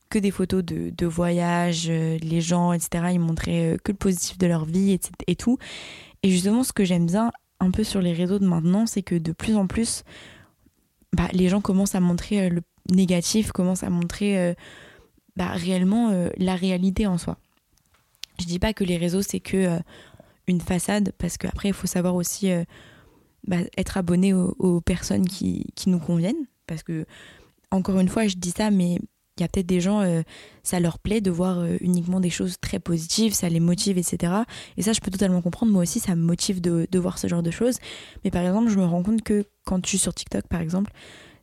que 0.09 0.19
des 0.19 0.31
photos 0.31 0.65
de, 0.65 0.91
de 0.91 1.07
voyages, 1.07 1.87
euh, 1.89 2.19
les 2.23 2.41
gens, 2.41 2.73
etc. 2.73 3.09
Ils 3.13 3.21
montraient 3.21 3.75
euh, 3.75 3.77
que 3.83 3.93
le 3.93 3.99
positif 3.99 4.39
de 4.39 4.47
leur 4.47 4.65
vie 4.65 4.93
et, 4.93 5.01
et 5.27 5.37
tout. 5.37 5.59
Et 6.23 6.31
justement, 6.31 6.65
ce 6.65 6.73
que 6.73 6.85
j'aime 6.85 7.07
bien 7.07 7.31
un 7.61 7.71
peu 7.71 7.85
sur 7.85 8.01
les 8.01 8.13
réseaux 8.13 8.39
de 8.39 8.47
maintenant, 8.47 8.87
c'est 8.87 9.03
que 9.03 9.15
de 9.15 9.33
plus 9.33 9.57
en 9.57 9.67
plus, 9.67 10.05
bah, 11.13 11.29
les 11.33 11.49
gens 11.49 11.61
commencent 11.61 11.95
à 11.95 12.01
montrer 12.01 12.47
euh, 12.47 12.49
le 12.49 12.63
négatif, 12.91 13.53
commencent 13.53 13.83
à 13.83 13.91
montrer 13.91 14.57
bah, 15.37 15.51
réellement 15.51 16.11
la 16.39 16.55
réalité 16.55 17.07
en 17.07 17.19
soi. 17.19 17.37
Je 18.41 18.47
dis 18.47 18.59
pas 18.59 18.73
que 18.73 18.83
les 18.83 18.97
réseaux 18.97 19.21
c'est 19.21 19.41
que 19.41 19.79
une 20.47 20.63
façade, 20.63 21.13
parce 21.19 21.37
qu'après 21.37 21.69
il 21.69 21.75
faut 21.75 21.87
savoir 21.87 22.15
aussi 22.15 22.49
bah, 23.47 23.59
être 23.77 23.99
abonné 23.99 24.33
aux, 24.33 24.57
aux 24.59 24.81
personnes 24.81 25.27
qui, 25.29 25.67
qui, 25.75 25.91
nous 25.91 25.99
conviennent, 25.99 26.47
parce 26.67 26.83
que 26.83 27.05
encore 27.71 28.01
une 28.01 28.09
fois 28.09 28.27
je 28.27 28.37
dis 28.37 28.53
ça, 28.53 28.71
mais 28.71 29.01
il 29.39 29.43
y 29.43 29.45
a 29.45 29.49
peut-être 29.49 29.67
des 29.67 29.81
gens, 29.81 30.01
euh, 30.01 30.23
ça 30.63 30.81
leur 30.81 30.99
plaît 30.99 31.21
de 31.21 31.31
voir 31.31 31.59
euh, 31.59 31.77
uniquement 31.81 32.21
des 32.21 32.31
choses 32.31 32.57
très 32.61 32.79
positives, 32.79 33.33
ça 33.33 33.49
les 33.49 33.61
motive, 33.61 33.99
etc. 33.99 34.33
Et 34.77 34.83
ça, 34.83 34.93
je 34.93 35.01
peux 35.01 35.11
totalement 35.11 35.43
comprendre. 35.43 35.73
Moi 35.73 35.83
aussi, 35.83 36.01
ça 36.01 36.15
me 36.15 36.23
motive 36.23 36.61
de, 36.61 36.99
voir 36.99 37.19
ce 37.19 37.29
genre 37.29 37.43
de 37.43 37.51
choses. 37.51 37.79
Mais 38.25 38.31
par 38.31 38.43
exemple, 38.43 38.71
je 38.71 38.79
me 38.79 38.85
rends 38.85 39.03
compte 39.03 39.23
que 39.23 39.45
quand 39.65 39.85
je 39.85 39.89
suis 39.89 39.99
sur 39.99 40.15
TikTok, 40.15 40.47
par 40.49 40.61
exemple, 40.61 40.93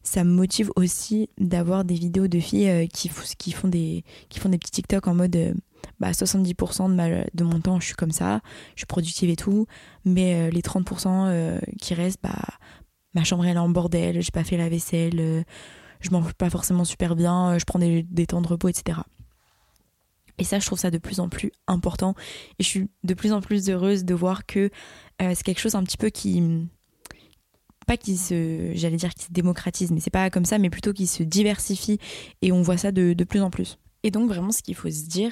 ça 0.04 0.24
me 0.24 0.32
motive 0.32 0.72
aussi 0.76 1.30
d'avoir 1.40 1.86
des 1.86 1.96
vidéos 1.96 2.28
de 2.28 2.40
filles 2.40 2.70
euh, 2.70 2.86
qui, 2.88 3.10
font 3.10 3.68
des, 3.68 4.04
qui 4.30 4.40
font 4.40 4.50
des 4.50 4.58
petits 4.58 4.72
TikTok 4.72 5.08
en 5.08 5.16
mode 5.16 5.56
bah, 6.00 6.12
70% 6.12 6.96
de, 6.96 7.26
de 7.34 7.44
mon 7.44 7.60
temps, 7.60 7.80
je 7.80 7.88
suis 7.88 7.96
comme 7.96 8.12
ça, 8.12 8.42
je 8.76 8.82
suis 8.82 8.86
productive 8.86 9.30
et 9.30 9.36
tout. 9.36 9.66
Mais 10.04 10.52
les 10.52 10.62
30% 10.62 11.60
qui 11.82 11.94
restent, 11.94 12.20
bah, 12.22 12.36
ma 13.14 13.24
chambre 13.24 13.46
elle 13.46 13.56
est 13.56 13.60
en 13.60 13.70
bordel, 13.70 14.22
j'ai 14.22 14.32
pas 14.32 14.44
fait 14.44 14.58
la 14.58 14.70
vaisselle 14.70 15.46
je 16.06 16.12
mange 16.12 16.34
pas 16.34 16.50
forcément 16.50 16.86
super 16.86 17.16
bien, 17.16 17.52
euh, 17.54 17.60
je 17.60 17.66
prends 17.66 17.80
des, 17.80 18.28
temps 18.28 18.42
de 18.42 18.48
repos, 18.48 18.70
etc. 18.70 19.00
Et 20.38 20.44
ça, 20.44 20.60
je 20.60 20.66
trouve 20.66 20.80
ça 20.80 20.92
de 20.92 20.98
plus 20.98 21.20
en 21.20 21.30
plus 21.30 21.52
important. 21.68 22.14
Et 22.60 22.64
je 22.64 22.68
suis 22.68 22.90
de 23.04 23.14
plus 23.14 23.32
en 23.32 23.42
plus 23.42 23.70
heureuse 23.70 24.04
de 24.04 24.14
voir 24.14 24.46
que 24.46 24.70
euh, 25.22 25.34
c'est 25.34 25.44
quelque 25.44 25.62
chose 25.62 25.76
un 25.76 25.84
petit 25.84 25.98
peu 25.98 26.10
qui. 26.10 26.68
Pas 27.88 27.98
qui 27.98 28.18
se. 28.18 28.72
J'allais 28.74 28.98
dire 28.98 29.14
qui 29.14 29.26
se 29.26 29.32
démocratise, 29.32 29.92
mais 29.92 30.00
c'est 30.00 30.10
pas 30.10 30.30
comme 30.30 30.46
ça, 30.46 30.58
mais 30.58 30.70
plutôt 30.70 30.92
qui 30.92 31.08
se 31.08 31.24
diversifie. 31.24 32.00
Et 32.42 32.52
on 32.52 32.62
voit 32.62 32.78
ça 32.78 32.92
de, 32.92 33.14
de 33.14 33.24
plus 33.24 33.42
en 33.42 33.50
plus. 33.50 33.78
Et 34.04 34.12
donc, 34.12 34.28
vraiment, 34.28 34.52
ce 34.52 34.62
qu'il 34.62 34.76
faut 34.76 34.90
se 34.90 35.06
dire, 35.08 35.32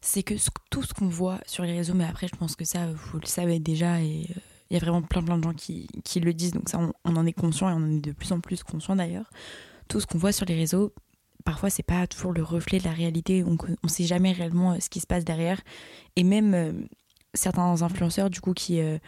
c'est 0.00 0.22
que 0.22 0.34
tout 0.70 0.82
ce 0.82 0.94
qu'on 0.94 1.08
voit 1.08 1.40
sur 1.46 1.64
les 1.64 1.72
réseaux, 1.72 1.94
mais 1.94 2.04
après, 2.04 2.28
je 2.28 2.36
pense 2.36 2.56
que 2.56 2.64
ça, 2.64 2.86
vous 2.92 3.20
le 3.20 3.26
savez 3.26 3.58
déjà, 3.58 4.00
et 4.00 4.26
euh, 4.30 4.40
il 4.70 4.74
y 4.74 4.76
a 4.76 4.80
vraiment 4.80 5.02
plein, 5.02 5.22
plein 5.22 5.38
de 5.38 5.44
gens 5.44 5.54
qui, 5.54 5.86
qui 6.04 6.20
le 6.20 6.32
disent, 6.32 6.52
donc 6.52 6.68
ça, 6.68 6.78
on, 6.78 6.92
on 7.04 7.16
en 7.16 7.26
est 7.26 7.32
conscient 7.32 7.68
et 7.68 7.72
on 7.72 7.76
en 7.76 7.90
est 7.90 8.00
de 8.00 8.12
plus 8.12 8.32
en 8.32 8.40
plus 8.40 8.62
conscient 8.62 8.96
d'ailleurs 8.96 9.30
tout 9.88 10.00
ce 10.00 10.06
qu'on 10.06 10.18
voit 10.18 10.32
sur 10.32 10.46
les 10.46 10.54
réseaux, 10.54 10.92
parfois 11.44 11.70
c'est 11.70 11.82
pas 11.82 12.06
toujours 12.06 12.32
le 12.32 12.42
reflet 12.42 12.78
de 12.78 12.84
la 12.84 12.92
réalité, 12.92 13.44
on, 13.44 13.56
on 13.82 13.88
sait 13.88 14.04
jamais 14.04 14.32
réellement 14.32 14.72
euh, 14.72 14.80
ce 14.80 14.88
qui 14.88 15.00
se 15.00 15.06
passe 15.06 15.24
derrière. 15.24 15.60
Et 16.16 16.24
même 16.24 16.54
euh, 16.54 16.72
certains 17.34 17.82
influenceurs 17.82 18.30
du 18.30 18.40
coup 18.40 18.54
qui, 18.54 18.80
euh, 18.80 18.98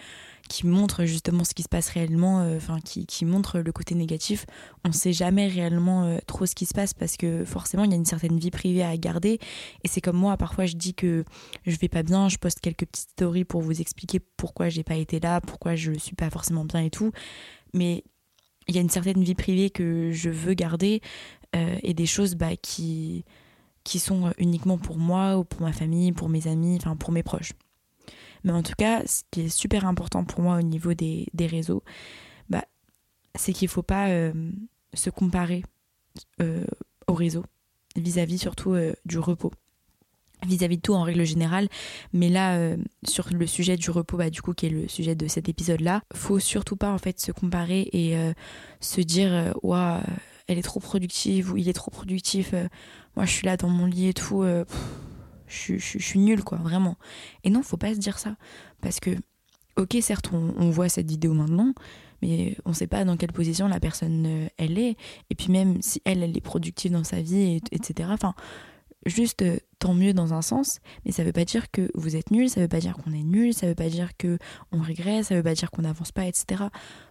qui 0.48 0.66
montrent 0.66 1.04
justement 1.04 1.44
ce 1.44 1.54
qui 1.54 1.62
se 1.62 1.68
passe 1.68 1.88
réellement, 1.88 2.40
enfin 2.56 2.80
qui, 2.80 3.06
qui, 3.06 3.24
montrent 3.24 3.60
le 3.60 3.72
côté 3.72 3.94
négatif, 3.94 4.46
on 4.84 4.92
sait 4.92 5.12
jamais 5.12 5.48
réellement 5.48 6.18
trop 6.26 6.46
ce 6.46 6.54
qui 6.54 6.66
se 6.66 6.74
passe 6.74 6.92
parce 6.92 7.16
que 7.16 7.44
forcément 7.44 7.84
il 7.84 7.90
y 7.90 7.94
a 7.94 7.96
une 7.96 8.04
certaine 8.04 8.38
vie 8.38 8.50
privée 8.50 8.82
à 8.82 8.96
garder. 8.96 9.38
Et 9.84 9.88
c'est 9.88 10.00
comme 10.00 10.16
moi, 10.16 10.36
parfois 10.36 10.66
je 10.66 10.74
dis 10.74 10.94
que 10.94 11.24
je 11.66 11.76
vais 11.76 11.88
pas 11.88 12.02
bien, 12.02 12.28
je 12.28 12.36
poste 12.36 12.60
quelques 12.60 12.86
petites 12.86 13.10
stories 13.10 13.44
pour 13.44 13.60
vous 13.60 13.80
expliquer 13.80 14.20
pourquoi 14.20 14.68
j'ai 14.68 14.84
pas 14.84 14.96
été 14.96 15.20
là, 15.20 15.40
pourquoi 15.40 15.76
je 15.76 15.92
suis 15.92 16.16
pas 16.16 16.30
forcément 16.30 16.64
bien 16.64 16.80
et 16.80 16.90
tout. 16.90 17.12
Mais 17.74 18.04
il 18.68 18.74
y 18.74 18.78
a 18.78 18.80
une 18.80 18.90
certaine 18.90 19.22
vie 19.22 19.34
privée 19.34 19.70
que 19.70 20.10
je 20.12 20.30
veux 20.30 20.54
garder 20.54 21.00
euh, 21.54 21.76
et 21.82 21.94
des 21.94 22.06
choses 22.06 22.34
bah, 22.34 22.56
qui, 22.56 23.24
qui 23.84 23.98
sont 23.98 24.32
uniquement 24.38 24.78
pour 24.78 24.98
moi 24.98 25.38
ou 25.38 25.44
pour 25.44 25.62
ma 25.62 25.72
famille, 25.72 26.12
pour 26.12 26.28
mes 26.28 26.48
amis, 26.48 26.76
enfin 26.76 26.96
pour 26.96 27.12
mes 27.12 27.22
proches. 27.22 27.52
Mais 28.44 28.52
en 28.52 28.62
tout 28.62 28.74
cas, 28.76 29.02
ce 29.06 29.22
qui 29.30 29.42
est 29.42 29.48
super 29.48 29.86
important 29.86 30.24
pour 30.24 30.40
moi 30.40 30.58
au 30.58 30.62
niveau 30.62 30.94
des, 30.94 31.26
des 31.34 31.46
réseaux, 31.46 31.82
bah, 32.48 32.64
c'est 33.34 33.52
qu'il 33.52 33.66
ne 33.66 33.70
faut 33.70 33.82
pas 33.82 34.08
euh, 34.08 34.32
se 34.94 35.10
comparer 35.10 35.62
euh, 36.40 36.64
au 37.06 37.14
réseau, 37.14 37.44
vis-à-vis 37.96 38.38
surtout 38.38 38.76
du 39.04 39.18
repos 39.18 39.52
vis-à-vis 40.46 40.76
de 40.76 40.82
tout 40.82 40.94
en 40.94 41.02
règle 41.02 41.24
générale. 41.24 41.68
Mais 42.12 42.28
là, 42.28 42.56
euh, 42.56 42.76
sur 43.06 43.28
le 43.32 43.46
sujet 43.46 43.76
du 43.76 43.90
repos, 43.90 44.16
bah, 44.16 44.30
du 44.30 44.42
coup, 44.42 44.54
qui 44.54 44.66
est 44.66 44.70
le 44.70 44.88
sujet 44.88 45.14
de 45.14 45.26
cet 45.28 45.48
épisode-là, 45.48 46.02
faut 46.14 46.38
surtout 46.38 46.76
pas 46.76 46.90
en 46.90 46.98
fait 46.98 47.20
se 47.20 47.32
comparer 47.32 47.88
et 47.92 48.16
euh, 48.16 48.32
se 48.80 49.00
dire, 49.00 49.54
waouh, 49.62 50.00
elle 50.48 50.58
est 50.58 50.62
trop 50.62 50.80
productive 50.80 51.52
ou 51.52 51.56
il 51.56 51.68
est 51.68 51.74
trop 51.74 51.90
productif. 51.90 52.50
Euh, 52.54 52.68
moi, 53.16 53.24
je 53.24 53.32
suis 53.32 53.46
là 53.46 53.56
dans 53.56 53.68
mon 53.68 53.86
lit 53.86 54.08
et 54.08 54.14
tout. 54.14 54.44
je, 55.46 55.76
suis 55.78 56.18
nulle, 56.18 56.44
quoi, 56.44 56.58
vraiment. 56.58 56.96
Et 57.44 57.50
non, 57.50 57.62
faut 57.62 57.76
pas 57.76 57.94
se 57.94 57.98
dire 57.98 58.18
ça. 58.18 58.36
Parce 58.80 59.00
que, 59.00 59.10
ok, 59.76 59.96
certes, 60.00 60.30
on, 60.32 60.70
voit 60.70 60.88
cette 60.88 61.08
vidéo 61.08 61.32
maintenant, 61.32 61.72
mais 62.20 62.56
on 62.66 62.74
sait 62.74 62.86
pas 62.86 63.04
dans 63.04 63.16
quelle 63.16 63.32
position 63.32 63.68
la 63.68 63.80
personne, 63.80 64.48
elle 64.58 64.78
est. 64.78 64.96
Et 65.30 65.34
puis 65.34 65.50
même 65.50 65.80
si 65.80 66.02
elle, 66.04 66.22
elle 66.22 66.36
est 66.36 66.42
productive 66.42 66.92
dans 66.92 67.04
sa 67.04 67.22
vie, 67.22 67.62
etc. 67.72 68.10
Enfin, 68.12 68.34
juste 69.06 69.42
euh, 69.42 69.58
tant 69.78 69.94
mieux 69.94 70.12
dans 70.12 70.34
un 70.34 70.42
sens, 70.42 70.80
mais 71.04 71.12
ça 71.12 71.24
veut 71.24 71.32
pas 71.32 71.44
dire 71.44 71.70
que 71.70 71.90
vous 71.94 72.16
êtes 72.16 72.30
nul, 72.30 72.48
ça 72.48 72.60
veut 72.60 72.68
pas 72.68 72.80
dire 72.80 72.96
qu'on 72.96 73.12
est 73.12 73.22
nul, 73.22 73.54
ça 73.54 73.66
veut 73.66 73.74
pas 73.74 73.88
dire 73.88 74.16
que 74.16 74.38
on 74.72 74.80
régresse, 74.80 75.28
ça 75.28 75.34
veut 75.34 75.42
pas 75.42 75.54
dire 75.54 75.70
qu'on 75.70 75.82
n'avance 75.82 76.12
pas, 76.12 76.26
etc. 76.26 76.64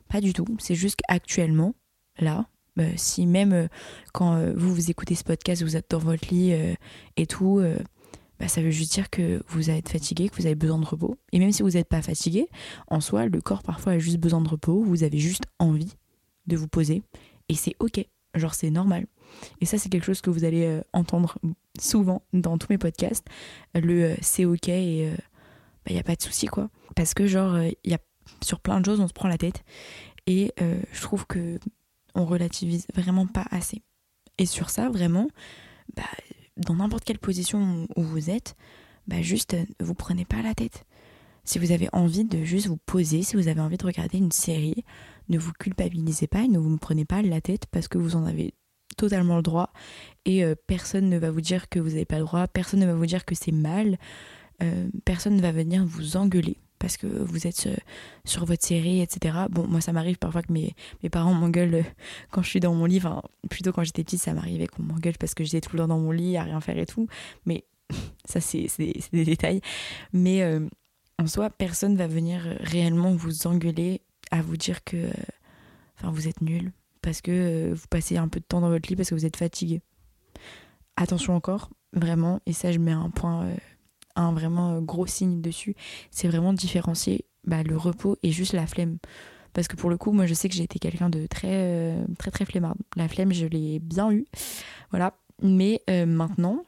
Pas 0.10 0.22
du 0.22 0.34
tout. 0.34 0.46
C'est 0.60 0.76
juste 0.76 0.98
qu'actuellement, 0.98 1.74
là, 2.20 2.48
euh, 2.80 2.92
si 2.98 3.26
même 3.26 3.54
euh, 3.54 3.68
quand 4.14 4.54
vous 4.56 4.74
vous 4.74 4.92
écoutez 4.92 5.16
ce 5.16 5.24
podcast, 5.24 5.64
vous 5.64 5.76
êtes 5.76 5.90
dans 5.90 6.00
votre 6.00 6.28
lit 6.34 6.54
et 7.18 7.28
tout, 7.28 7.62
bah, 8.40 8.48
ça 8.48 8.62
veut 8.62 8.72
juste 8.72 8.94
dire 8.94 9.10
que 9.10 9.42
vous 9.48 9.70
êtes 9.70 9.90
fatigué, 9.90 10.30
que 10.30 10.36
vous 10.36 10.46
avez 10.46 10.56
besoin 10.56 10.80
de 10.80 10.86
repos. 10.86 11.18
Et 11.32 11.40
même 11.40 11.52
si 11.52 11.64
vous 11.64 11.72
n'êtes 11.72 11.88
pas 11.88 12.02
fatigué, 12.02 12.48
en 12.88 13.00
soi, 13.00 13.28
le 13.28 13.42
corps 13.42 13.64
parfois 13.64 13.94
a 13.94 14.00
juste 14.00 14.18
besoin 14.18 14.42
de 14.42 14.50
repos, 14.50 14.84
vous 14.84 15.04
avez 15.04 15.20
juste 15.20 15.44
envie 15.60 15.94
de 16.48 16.58
vous 16.58 16.68
poser, 16.68 17.02
et 17.50 17.56
c'est 17.56 17.76
ok. 17.80 18.06
Genre 18.36 18.54
c'est 18.54 18.70
normal. 18.70 19.08
Et 19.62 19.66
ça 19.66 19.78
c'est 19.78 19.90
quelque 19.90 20.06
chose 20.06 20.22
que 20.22 20.30
vous 20.30 20.44
allez 20.44 20.82
entendre 20.94 21.38
souvent 21.80 22.22
dans 22.34 22.58
tous 22.58 22.68
mes 22.70 22.78
podcasts, 22.78 23.26
le 23.74 24.04
euh, 24.04 24.16
c'est 24.22 24.46
ok 24.46 24.70
et 24.70 24.98
il 24.98 25.06
euh, 25.06 25.16
n'y 25.90 25.96
bah, 25.96 26.00
a 26.00 26.04
pas 26.04 26.16
de 26.16 26.22
souci 26.22 26.48
quoi. 26.48 26.70
Parce 26.96 27.14
que 27.14 27.28
genre, 27.28 27.56
euh, 27.56 27.70
y 27.84 27.94
a, 27.94 28.00
sur 28.42 28.60
plein 28.60 28.80
de 28.80 28.86
choses, 28.86 29.00
on 29.00 29.08
se 29.08 29.14
prend 29.14 29.28
la 29.28 29.38
tête 29.38 29.64
et 30.28 30.52
je 30.58 31.02
trouve 31.02 31.28
que 31.28 31.60
on 32.16 32.26
relativise 32.26 32.88
vraiment 32.96 33.28
pas 33.28 33.46
assez. 33.52 33.84
Et 34.40 34.48
sur 34.48 34.72
ça, 34.72 34.90
vraiment, 34.90 35.28
bah, 35.96 36.04
dans 36.58 36.76
n'importe 36.76 37.04
quelle 37.04 37.20
position 37.20 37.88
où 37.96 38.02
vous 38.02 38.32
êtes, 38.32 38.56
bah, 39.08 39.22
juste 39.22 39.56
vous 39.80 39.94
prenez 39.94 40.26
pas 40.26 40.42
la 40.42 40.56
tête. 40.56 40.86
Si 41.44 41.60
vous 41.60 41.72
avez 41.72 41.90
envie 41.94 42.26
de 42.26 42.44
juste 42.44 42.66
vous 42.66 42.78
poser, 42.78 43.22
si 43.22 43.36
vous 43.36 43.48
avez 43.50 43.62
envie 43.62 43.78
de 43.78 43.86
regarder 43.86 44.18
une 44.18 44.32
série, 44.32 44.84
ne 45.30 45.38
vous 45.38 45.52
culpabilisez 45.52 46.26
pas 46.26 46.42
et 46.42 46.48
ne 46.48 46.58
vous 46.58 46.76
prenez 46.78 47.06
pas 47.06 47.22
la 47.22 47.40
tête 47.40 47.68
parce 47.68 47.88
que 47.88 48.00
vous 48.00 48.16
en 48.16 48.26
avez 48.26 48.56
totalement 48.96 49.38
le 49.38 49.42
droit 49.42 49.72
et 50.26 50.44
euh, 50.44 50.56
personne 50.68 51.10
ne 51.10 51.18
va 51.18 51.32
vous 51.32 51.42
dire 51.42 51.70
que 51.70 51.80
vous 51.80 51.90
n'avez 51.90 52.06
pas 52.06 52.18
le 52.18 52.26
droit, 52.26 52.48
personne 52.48 52.80
ne 52.80 52.86
va 52.86 52.94
vous 52.94 53.06
dire 53.06 53.26
que 53.26 53.36
c'est 53.36 53.52
mal, 53.52 53.98
euh, 54.64 54.88
personne 55.06 55.36
ne 55.36 55.42
va 55.42 55.52
venir 55.52 55.86
vous 55.86 56.18
engueuler 56.18 56.58
parce 56.80 56.98
que 56.98 57.08
vous 57.08 57.48
êtes 57.48 57.68
euh, 57.68 57.76
sur 58.26 58.46
votre 58.46 58.64
série, 58.66 59.02
etc. 59.02 59.38
Bon, 59.50 59.66
moi 59.68 59.82
ça 59.82 59.94
m'arrive 59.94 60.18
parfois 60.18 60.42
que 60.42 60.52
mes, 60.52 60.76
parents 61.12 61.34
m'engueulent 61.34 61.86
quand 62.32 62.42
je 62.42 62.50
suis 62.50 62.60
dans 62.60 62.74
mon 62.74 62.86
lit, 62.86 62.98
enfin 62.98 63.22
plutôt 63.50 63.72
quand 63.72 63.84
j'étais 63.84 64.04
petite 64.04 64.22
ça 64.22 64.34
m'arrivait 64.34 64.68
qu'on 64.68 64.84
m'engueule 64.84 65.18
parce 65.20 65.34
que 65.34 65.44
j'étais 65.44 65.62
tout 65.62 65.76
le 65.76 65.84
temps 65.84 65.88
dans 65.88 66.00
mon 66.00 66.12
lit 66.12 66.38
à 66.38 66.44
rien 66.44 66.60
faire 66.60 66.78
et 66.78 66.86
tout, 66.86 67.08
mais 67.46 67.64
ça 68.26 68.42
c'est 68.42 68.68
des, 68.78 69.00
des, 69.14 69.26
détails. 69.26 69.62
Mais 70.12 70.44
en 71.20 71.28
soi, 71.28 71.50
personne 71.50 71.96
va 71.96 72.08
venir 72.08 72.42
réellement 72.60 73.14
vous 73.14 73.48
engueuler 73.48 74.02
à 74.32 74.42
vous 74.42 74.58
dire 74.58 74.84
que 74.84 75.08
vous 76.04 76.28
êtes 76.28 76.42
nul, 76.42 76.72
parce 77.06 77.22
que 77.22 77.32
euh, 77.32 77.74
vous 77.76 77.88
passez 77.88 78.18
un 78.18 78.28
peu 78.28 78.40
de 78.40 78.46
temps 78.46 78.62
dans 78.62 78.70
votre 78.70 78.90
lit 78.90 78.96
parce 78.96 79.10
que 79.10 79.16
vous 79.16 79.28
êtes 79.28 79.38
fatigué. 79.38 79.82
Attention 80.98 81.36
encore, 81.36 81.70
vraiment, 81.94 82.40
et 82.48 82.54
ça 82.54 82.72
je 82.72 82.80
mets 82.80 82.92
un 82.92 83.12
point, 83.12 83.46
euh, 83.46 83.56
un 84.16 84.34
vraiment 84.34 84.72
euh, 84.72 84.82
gros 84.82 85.06
signe 85.06 85.40
dessus, 85.40 85.76
c'est 86.10 86.28
vraiment 86.28 86.52
différencier 86.52 87.26
bah, 87.44 87.62
le 87.62 87.78
repos 87.78 88.18
et 88.24 88.32
juste 88.32 88.54
la 88.54 88.66
flemme. 88.66 88.98
Parce 89.54 89.68
que 89.68 89.76
pour 89.76 89.92
le 89.92 89.98
coup, 89.98 90.14
moi 90.14 90.26
je 90.26 90.34
sais 90.34 90.50
que 90.50 90.56
j'ai 90.56 90.64
été 90.64 90.80
quelqu'un 90.80 91.10
de 91.12 91.28
très 91.28 91.96
très 92.18 92.32
très 92.32 92.44
flemmard. 92.44 92.76
La 92.98 93.08
flemme, 93.08 93.32
je 93.32 93.46
l'ai 93.46 93.80
bien 93.80 94.12
eu. 94.12 94.26
Voilà. 94.90 95.14
Mais 95.42 95.82
maintenant, 95.88 96.66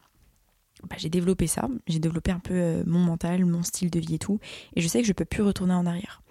bah, 0.90 0.96
j'ai 0.98 1.10
développé 1.10 1.48
ça. 1.48 1.68
J'ai 1.88 2.00
développé 2.00 2.32
un 2.32 2.40
peu 2.40 2.84
mon 2.86 3.00
mental, 3.00 3.44
mon 3.44 3.62
style 3.62 3.90
de 3.90 4.00
vie 4.00 4.16
et 4.16 4.20
tout. 4.20 4.40
Et 4.78 4.82
je 4.82 4.88
sais 4.88 5.02
que 5.02 5.08
je 5.08 5.12
peux 5.12 5.26
plus 5.26 5.44
retourner 5.44 5.74
en 5.74 5.86
arrière. 5.86 6.22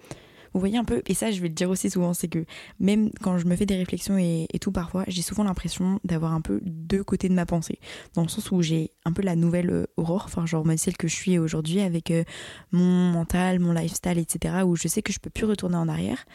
Vous 0.53 0.59
voyez 0.59 0.77
un 0.77 0.83
peu, 0.83 1.01
et 1.05 1.13
ça 1.13 1.31
je 1.31 1.41
vais 1.41 1.47
le 1.47 1.53
dire 1.53 1.69
aussi 1.69 1.89
souvent, 1.89 2.13
c'est 2.13 2.27
que 2.27 2.45
même 2.79 3.11
quand 3.21 3.37
je 3.37 3.45
me 3.45 3.55
fais 3.55 3.65
des 3.65 3.75
réflexions 3.75 4.17
et, 4.17 4.47
tout 4.59 4.71
parfois, 4.71 5.03
j'ai 5.07 5.21
souvent 5.21 5.43
l'impression 5.43 5.99
d'avoir 6.03 6.33
un 6.33 6.41
peu 6.41 6.59
deux 6.63 7.03
côtés 7.03 7.29
de 7.29 7.33
ma 7.33 7.45
pensée. 7.45 7.79
Dans 8.15 8.23
le 8.23 8.27
sens 8.27 8.51
où 8.51 8.61
j'ai 8.61 8.91
un 9.05 9.13
peu 9.13 9.21
la 9.21 9.35
nouvelle 9.35 9.69
euh, 9.69 9.85
aurore, 9.97 10.23
enfin 10.25 10.45
genre 10.45 10.65
celle 10.77 10.97
que 10.97 11.07
je 11.07 11.15
suis 11.15 11.37
aujourd'hui 11.37 11.79
avec 11.79 12.11
euh, 12.11 12.23
mon 12.71 13.11
mental, 13.11 13.59
mon 13.59 13.71
lifestyle, 13.71 14.17
etc. 14.17 14.63
Où 14.65 14.75
je 14.75 14.87
sais 14.87 15.01
que 15.01 15.13
je 15.13 15.19
peux 15.19 15.29
plus 15.29 15.45
retourner 15.45 15.77
en 15.77 15.87
arrière. 15.87 16.25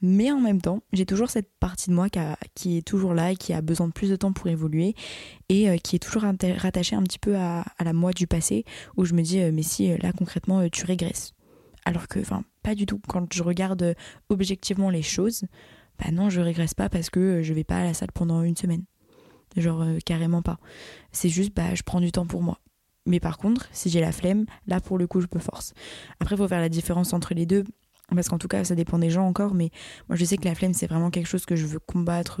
Mais 0.00 0.30
en 0.30 0.40
même 0.40 0.60
temps, 0.60 0.80
j'ai 0.92 1.06
toujours 1.06 1.28
cette 1.28 1.50
partie 1.58 1.90
de 1.90 1.94
moi 1.94 2.06
qui, 2.54 2.78
est 2.78 2.86
toujours 2.86 3.14
là 3.14 3.32
et 3.32 3.36
qui 3.36 3.52
a 3.52 3.60
besoin 3.60 3.88
de 3.88 3.92
plus 3.92 4.10
de 4.10 4.16
temps 4.16 4.32
pour 4.32 4.46
évoluer 4.46 4.94
et 5.48 5.68
euh, 5.68 5.76
qui 5.76 5.96
est 5.96 5.98
toujours 5.98 6.22
rattachée 6.22 6.94
un 6.94 7.02
petit 7.02 7.18
peu 7.18 7.36
à, 7.36 7.64
à, 7.78 7.84
la 7.84 7.92
moi 7.92 8.12
du 8.12 8.28
passé 8.28 8.64
où 8.96 9.04
je 9.04 9.14
me 9.14 9.22
dis 9.22 9.40
mais 9.52 9.62
si 9.62 9.96
là 9.98 10.12
concrètement 10.12 10.68
tu 10.68 10.84
régresses. 10.84 11.34
Alors 11.88 12.06
que, 12.06 12.20
enfin, 12.20 12.44
pas 12.62 12.74
du 12.74 12.84
tout. 12.84 13.00
Quand 13.08 13.32
je 13.32 13.42
regarde 13.42 13.82
euh, 13.82 13.94
objectivement 14.28 14.90
les 14.90 15.00
choses, 15.00 15.46
bah 15.98 16.10
non, 16.12 16.28
je 16.28 16.42
régresse 16.42 16.74
pas 16.74 16.90
parce 16.90 17.08
que 17.08 17.18
euh, 17.18 17.42
je 17.42 17.54
vais 17.54 17.64
pas 17.64 17.78
à 17.78 17.84
la 17.84 17.94
salle 17.94 18.12
pendant 18.12 18.42
une 18.42 18.56
semaine. 18.56 18.84
Genre, 19.56 19.80
euh, 19.80 19.96
carrément 20.04 20.42
pas. 20.42 20.58
C'est 21.12 21.30
juste, 21.30 21.56
bah, 21.56 21.74
je 21.74 21.82
prends 21.82 22.02
du 22.02 22.12
temps 22.12 22.26
pour 22.26 22.42
moi. 22.42 22.58
Mais 23.06 23.20
par 23.20 23.38
contre, 23.38 23.70
si 23.72 23.88
j'ai 23.88 24.02
la 24.02 24.12
flemme, 24.12 24.44
là 24.66 24.82
pour 24.82 24.98
le 24.98 25.06
coup, 25.06 25.22
je 25.22 25.28
peux 25.28 25.38
force. 25.38 25.72
Après, 26.20 26.34
il 26.34 26.38
faut 26.38 26.46
faire 26.46 26.60
la 26.60 26.68
différence 26.68 27.14
entre 27.14 27.32
les 27.32 27.46
deux. 27.46 27.64
parce 28.14 28.28
qu'en 28.28 28.36
tout 28.36 28.48
cas 28.48 28.64
ça 28.64 28.74
dépend 28.74 28.98
des 28.98 29.10
gens 29.10 29.26
encore 29.26 29.54
mais 29.54 29.70
moi 30.08 30.16
je 30.16 30.24
sais 30.24 30.38
que 30.38 30.44
la 30.44 30.54
flemme 30.54 30.72
c'est 30.72 30.86
vraiment 30.86 31.10
quelque 31.10 31.26
chose 31.26 31.44
que 31.44 31.56
je 31.56 31.66
veux 31.66 31.78
combattre 31.78 32.40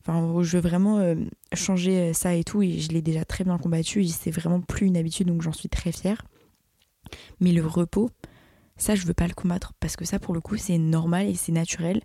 enfin 0.00 0.42
je 0.42 0.56
veux 0.56 0.62
vraiment 0.62 1.14
changer 1.52 2.14
ça 2.14 2.34
et 2.34 2.44
tout 2.44 2.62
et 2.62 2.78
je 2.78 2.88
l'ai 2.88 3.02
déjà 3.02 3.26
très 3.26 3.44
bien 3.44 3.58
combattu 3.58 4.02
et 4.02 4.08
c'est 4.08 4.30
vraiment 4.30 4.62
plus 4.62 4.86
une 4.86 4.96
habitude 4.96 5.28
donc 5.28 5.42
j'en 5.42 5.52
suis 5.52 5.68
très 5.68 5.92
fière 5.92 6.24
mais 7.40 7.52
le 7.52 7.66
repos 7.66 8.10
ça 8.76 8.94
je 8.94 9.06
veux 9.06 9.14
pas 9.14 9.26
le 9.26 9.34
combattre 9.34 9.72
parce 9.80 9.96
que 9.96 10.04
ça 10.04 10.18
pour 10.18 10.34
le 10.34 10.40
coup 10.40 10.56
c'est 10.56 10.78
normal 10.78 11.26
et 11.26 11.34
c'est 11.34 11.52
naturel 11.52 12.00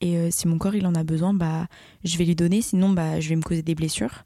et 0.00 0.16
euh, 0.16 0.30
si 0.30 0.48
mon 0.48 0.58
corps 0.58 0.74
il 0.74 0.86
en 0.86 0.94
a 0.94 1.04
besoin 1.04 1.34
bah 1.34 1.66
je 2.04 2.16
vais 2.18 2.24
lui 2.24 2.34
donner 2.34 2.62
sinon 2.62 2.90
bah 2.90 3.20
je 3.20 3.28
vais 3.28 3.36
me 3.36 3.42
causer 3.42 3.62
des 3.62 3.74
blessures 3.74 4.24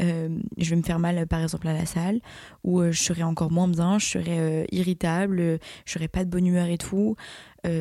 euh, 0.00 0.38
je 0.56 0.70
vais 0.70 0.76
me 0.76 0.82
faire 0.82 1.00
mal 1.00 1.26
par 1.26 1.42
exemple 1.42 1.66
à 1.66 1.72
la 1.72 1.84
salle, 1.84 2.20
ou 2.62 2.78
euh, 2.78 2.92
je 2.92 3.02
serai 3.02 3.24
encore 3.24 3.50
moins 3.50 3.66
bien, 3.66 3.98
je 3.98 4.06
serai 4.06 4.64
irritable, 4.70 5.58
je 5.86 5.92
serai 5.92 6.06
pas 6.06 6.24
de 6.24 6.30
bonne 6.30 6.46
humeur 6.46 6.68
et 6.68 6.78
tout, 6.78 7.16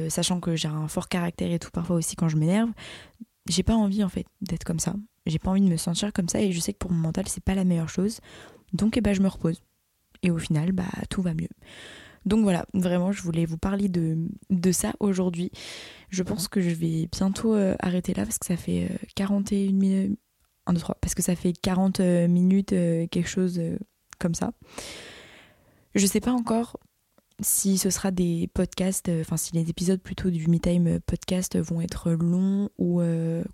sachant 0.09 0.39
que 0.39 0.55
j'ai 0.55 0.67
un 0.67 0.87
fort 0.87 1.09
caractère 1.09 1.51
et 1.51 1.59
tout 1.59 1.69
parfois 1.69 1.95
aussi 1.95 2.15
quand 2.15 2.27
je 2.27 2.37
m'énerve. 2.37 2.71
J'ai 3.47 3.61
pas 3.61 3.75
envie 3.75 4.03
en 4.03 4.09
fait 4.09 4.25
d'être 4.41 4.63
comme 4.63 4.79
ça. 4.79 4.95
J'ai 5.27 5.37
pas 5.37 5.51
envie 5.51 5.61
de 5.61 5.69
me 5.69 5.77
sentir 5.77 6.11
comme 6.11 6.27
ça 6.27 6.41
et 6.41 6.51
je 6.51 6.59
sais 6.59 6.73
que 6.73 6.79
pour 6.79 6.91
mon 6.91 6.97
mental 6.97 7.27
c'est 7.27 7.43
pas 7.43 7.53
la 7.53 7.65
meilleure 7.65 7.89
chose. 7.89 8.19
Donc 8.73 8.99
ben, 8.99 9.13
je 9.13 9.21
me 9.21 9.27
repose. 9.27 9.61
Et 10.23 10.31
au 10.31 10.37
final, 10.37 10.71
bah 10.71 10.85
tout 11.09 11.21
va 11.21 11.33
mieux. 11.33 11.49
Donc 12.28 12.43
voilà, 12.43 12.65
vraiment, 12.73 13.11
je 13.11 13.21
voulais 13.21 13.45
vous 13.45 13.57
parler 13.57 13.89
de, 13.89 14.17
de 14.49 14.71
ça 14.71 14.93
aujourd'hui. 14.99 15.51
Je 16.09 16.23
pense 16.23 16.47
que 16.47 16.61
je 16.61 16.69
vais 16.69 17.07
bientôt 17.11 17.55
arrêter 17.80 18.13
là 18.13 18.23
parce 18.23 18.38
que 18.38 18.45
ça 18.45 18.57
fait 18.57 18.89
41 19.15 19.73
minutes 19.73 20.19
1, 20.67 20.73
2, 20.73 20.80
3, 20.80 20.97
parce 21.01 21.15
que 21.15 21.23
ça 21.23 21.36
fait 21.36 21.53
40 21.53 21.99
euh, 21.99 22.28
minutes, 22.28 22.73
euh, 22.73 23.07
quelque 23.07 23.30
chose 23.30 23.57
euh, 23.59 23.78
comme 24.19 24.36
ça. 24.36 24.51
Je 25.95 26.05
sais 26.05 26.19
pas 26.19 26.32
encore 26.32 26.78
si 27.39 27.78
ce 27.78 27.89
sera 27.89 28.11
des 28.11 28.49
podcasts, 28.53 29.09
enfin 29.21 29.38
si 29.38 29.53
les 29.53 29.69
épisodes 29.69 30.01
plutôt 30.01 30.30
du 30.30 30.47
Me 30.47 30.59
Time 30.59 30.99
podcast 31.05 31.57
vont 31.57 31.82
être 31.82 32.11
longs 32.11 32.69
ou 32.78 33.01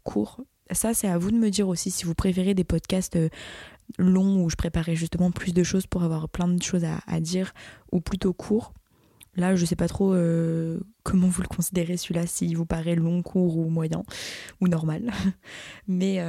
courts. 0.04 0.42
Ça, 0.72 0.94
c'est 0.94 1.10
à 1.10 1.18
vous 1.18 1.32
de 1.32 1.38
me 1.38 1.50
dire 1.50 1.68
aussi 1.68 1.92
si 1.92 2.06
vous 2.06 2.16
préférez 2.16 2.54
des 2.54 2.64
podcasts 2.64 3.18
longs 3.98 4.44
où 4.44 4.50
je 4.50 4.56
préparais 4.56 4.96
justement 4.96 5.32
plus 5.32 5.54
de 5.54 5.64
choses 5.64 5.88
pour 5.88 6.04
avoir 6.04 6.30
plein 6.30 6.48
de 6.48 6.62
choses 6.62 6.86
à, 6.86 7.20
dire 7.20 7.54
ou 7.92 8.02
plutôt 8.02 8.34
courts. 8.34 8.74
Là, 9.36 9.56
je 9.56 9.66
sais 9.66 9.76
pas 9.76 9.88
trop 9.88 10.16
comment 11.04 11.28
vous 11.28 11.42
le 11.42 11.48
considérez 11.48 11.98
celui-là, 11.98 12.28
s'il 12.28 12.56
vous 12.56 12.66
paraît 12.66 12.96
long, 12.96 13.24
court 13.24 13.58
ou 13.58 13.70
moyen 13.70 14.04
ou 14.62 14.68
normal. 14.68 15.12
Mais 15.88 16.20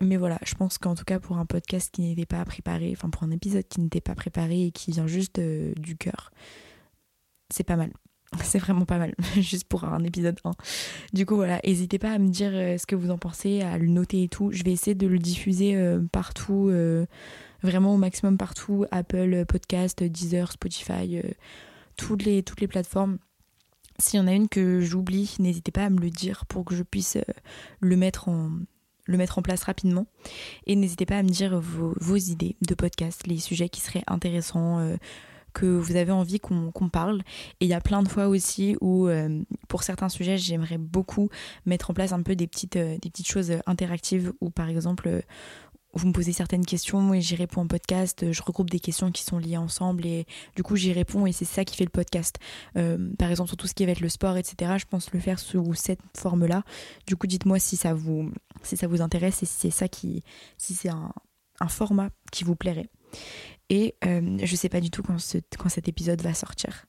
mais 0.00 0.16
voilà, 0.16 0.38
je 0.44 0.54
pense 0.54 0.78
qu'en 0.78 0.94
tout 0.94 1.04
cas 1.04 1.18
pour 1.18 1.38
un 1.38 1.46
podcast 1.46 1.90
qui 1.92 2.02
n'était 2.02 2.26
pas 2.26 2.44
préparé, 2.44 2.92
enfin 2.92 3.10
pour 3.10 3.24
un 3.24 3.30
épisode 3.30 3.66
qui 3.66 3.80
n'était 3.80 4.00
pas 4.00 4.14
préparé 4.14 4.66
et 4.66 4.70
qui 4.70 4.92
vient 4.92 5.06
juste 5.06 5.38
euh, 5.38 5.72
du 5.76 5.96
cœur, 5.96 6.30
c'est 7.50 7.64
pas 7.64 7.76
mal. 7.76 7.92
C'est 8.42 8.58
vraiment 8.58 8.84
pas 8.84 8.98
mal, 8.98 9.14
juste 9.36 9.64
pour 9.64 9.84
un 9.84 10.04
épisode 10.04 10.38
1. 10.44 10.52
Du 11.12 11.26
coup 11.26 11.36
voilà, 11.36 11.60
n'hésitez 11.64 11.98
pas 11.98 12.12
à 12.12 12.18
me 12.18 12.28
dire 12.28 12.50
euh, 12.52 12.76
ce 12.78 12.86
que 12.86 12.94
vous 12.94 13.10
en 13.10 13.18
pensez, 13.18 13.62
à 13.62 13.78
le 13.78 13.86
noter 13.86 14.24
et 14.24 14.28
tout. 14.28 14.50
Je 14.52 14.62
vais 14.64 14.72
essayer 14.72 14.94
de 14.94 15.06
le 15.06 15.18
diffuser 15.18 15.76
euh, 15.76 16.00
partout, 16.12 16.70
vraiment 17.62 17.94
au 17.94 17.96
maximum 17.96 18.36
partout, 18.36 18.84
Apple 18.90 19.44
Podcast, 19.46 20.02
Deezer, 20.02 20.52
Spotify, 20.52 21.20
toutes, 21.96 22.24
les, 22.24 22.42
toutes 22.42 22.60
les 22.60 22.68
plateformes. 22.68 23.18
S'il 23.98 24.20
y 24.20 24.22
en 24.22 24.28
a 24.28 24.32
une 24.32 24.48
que 24.48 24.80
j'oublie, 24.80 25.34
n'hésitez 25.40 25.72
pas 25.72 25.84
à 25.84 25.90
me 25.90 26.00
le 26.00 26.10
dire 26.10 26.46
pour 26.46 26.64
que 26.64 26.74
je 26.74 26.84
puisse 26.84 27.18
le 27.80 27.96
mettre 27.96 28.28
en, 28.28 29.42
place 29.42 29.64
rapidement. 29.64 30.06
Et 30.66 30.76
n'hésitez 30.76 31.04
pas 31.04 31.18
à 31.18 31.22
me 31.22 31.30
dire 31.30 31.58
vos, 31.58 32.16
idées 32.16 32.56
de 32.62 32.74
podcast, 32.74 33.26
les 33.26 33.38
sujets 33.38 33.68
qui 33.68 33.80
seraient 33.80 34.04
intéressants. 34.06 34.78
Euh, 34.78 34.96
que 35.58 35.66
vous 35.66 35.96
avez 35.96 36.12
envie 36.12 36.40
qu'on 36.40 36.88
parle. 36.88 37.22
Et 37.60 37.66
il 37.66 37.68
y 37.68 37.74
a 37.74 37.80
plein 37.80 38.02
de 38.02 38.08
fois 38.08 38.28
aussi 38.28 38.76
où, 38.80 39.08
euh, 39.08 39.42
pour 39.68 39.82
certains 39.82 40.08
sujets, 40.08 40.38
j'aimerais 40.38 40.78
beaucoup 40.78 41.28
mettre 41.66 41.90
en 41.90 41.94
place 41.94 42.12
un 42.12 42.22
peu 42.22 42.36
des 42.36 42.46
petites, 42.46 42.76
euh, 42.76 42.96
des 43.00 43.10
petites 43.10 43.28
choses 43.28 43.52
interactives, 43.66 44.32
ou 44.40 44.50
par 44.50 44.68
exemple, 44.68 45.22
vous 45.94 46.06
me 46.06 46.12
posez 46.12 46.32
certaines 46.32 46.64
questions 46.64 47.14
et 47.14 47.20
j'y 47.20 47.34
réponds 47.34 47.62
en 47.62 47.66
podcast. 47.66 48.30
Je 48.30 48.42
regroupe 48.42 48.70
des 48.70 48.80
questions 48.80 49.10
qui 49.10 49.22
sont 49.22 49.38
liées 49.38 49.56
ensemble 49.56 50.06
et 50.06 50.26
du 50.54 50.62
coup 50.62 50.76
j'y 50.76 50.92
réponds 50.92 51.26
et 51.26 51.32
c'est 51.32 51.44
ça 51.44 51.64
qui 51.64 51.76
fait 51.76 51.84
le 51.84 51.90
podcast. 51.90 52.38
Euh, 52.76 53.10
par 53.18 53.30
exemple 53.30 53.48
sur 53.48 53.56
tout 53.56 53.66
ce 53.66 53.74
qui 53.74 53.86
va 53.86 53.92
être 53.92 54.00
le 54.00 54.08
sport, 54.08 54.36
etc. 54.36 54.74
Je 54.78 54.84
pense 54.84 55.12
le 55.12 55.20
faire 55.20 55.38
sous 55.38 55.74
cette 55.74 56.00
forme-là. 56.16 56.62
Du 57.06 57.16
coup 57.16 57.26
dites-moi 57.26 57.58
si 57.58 57.76
ça 57.76 57.94
vous 57.94 58.30
si 58.62 58.76
ça 58.76 58.86
vous 58.86 59.00
intéresse 59.00 59.42
et 59.42 59.46
si 59.46 59.54
c'est 59.54 59.70
ça 59.70 59.88
qui 59.88 60.22
si 60.58 60.74
c'est 60.74 60.90
un, 60.90 61.12
format 61.68 62.10
qui 62.30 62.44
vous 62.44 62.54
plairait. 62.54 62.88
Et 63.70 63.96
euh, 64.06 64.38
je 64.42 64.56
sais 64.56 64.70
pas 64.70 64.80
du 64.80 64.90
tout 64.90 65.02
quand, 65.02 65.18
cet 65.18 65.88
épisode 65.88 66.22
va 66.22 66.32
sortir. 66.32 66.86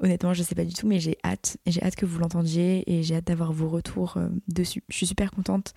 Honnêtement, 0.00 0.32
je 0.32 0.42
sais 0.42 0.54
pas 0.54 0.64
du 0.64 0.72
tout, 0.72 0.86
mais 0.86 0.98
j'ai 0.98 1.18
hâte. 1.24 1.58
J'ai 1.66 1.82
hâte 1.82 1.94
que 1.94 2.06
vous 2.06 2.18
l'entendiez 2.18 2.90
et 2.90 3.02
j'ai 3.02 3.16
hâte 3.16 3.26
d'avoir 3.26 3.52
vos 3.52 3.68
retours 3.68 4.16
euh, 4.16 4.28
dessus. 4.48 4.82
Je 4.88 4.96
suis 4.96 5.06
super 5.06 5.30
contente 5.30 5.74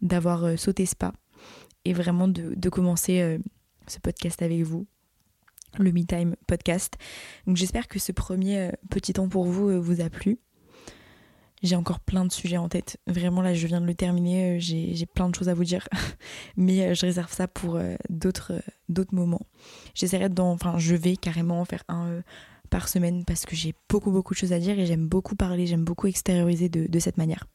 d'avoir 0.00 0.58
sauté 0.58 0.86
ce 0.86 0.94
pas 0.94 1.12
et 1.88 1.92
vraiment 1.92 2.28
de, 2.28 2.68
commencer 2.68 3.20
euh, 3.20 3.38
ce 3.86 3.98
podcast 3.98 4.42
avec 4.42 4.62
vous, 4.62 4.86
le 5.78 5.90
Me 5.90 6.04
Time 6.04 6.36
podcast. 6.46 6.98
Donc 7.46 7.56
j'espère 7.56 7.88
que 7.88 7.98
ce 7.98 8.12
premier 8.12 8.58
euh, 8.58 8.70
petit 8.90 9.14
temps 9.14 9.28
pour 9.28 9.44
vous 9.44 9.70
euh, 9.70 9.78
vous 9.78 10.00
a 10.00 10.10
plu. 10.10 10.38
J'ai 11.62 11.76
encore 11.76 12.00
plein 12.00 12.24
de 12.24 12.32
sujets 12.32 12.56
en 12.56 12.68
tête. 12.68 12.98
Vraiment 13.06 13.42
là, 13.42 13.54
je 13.54 13.66
viens 13.66 13.80
de 13.80 13.86
le 13.86 13.94
terminer, 13.94 14.60
j'ai 14.60 15.06
plein 15.06 15.28
de 15.28 15.34
choses 15.34 15.48
à 15.48 15.54
vous 15.54 15.64
dire. 15.64 15.88
Mais 16.56 16.94
je 16.94 17.06
réserve 17.06 17.32
ça 17.32 17.48
pour 17.48 17.80
d'autres 18.08 18.52
d'autres 18.88 19.14
moments. 19.14 19.42
J'essaierai 19.94 20.28
d'en 20.28 20.52
enfin 20.52 20.78
je 20.78 20.94
vais 20.94 21.16
carrément 21.16 21.60
en 21.60 21.64
faire 21.64 21.82
un 21.88 22.22
par 22.70 22.88
semaine 22.88 23.24
parce 23.24 23.44
que 23.44 23.56
j'ai 23.56 23.74
beaucoup 23.88 24.10
beaucoup 24.10 24.34
de 24.34 24.38
choses 24.38 24.52
à 24.52 24.58
dire 24.58 24.78
et 24.78 24.86
j'aime 24.86 25.08
beaucoup 25.08 25.34
parler, 25.34 25.66
j'aime 25.66 25.84
beaucoup 25.84 26.06
extérioriser 26.06 26.68
de, 26.68 26.86
de 26.86 26.98
cette 26.98 27.16
manière. 27.16 27.46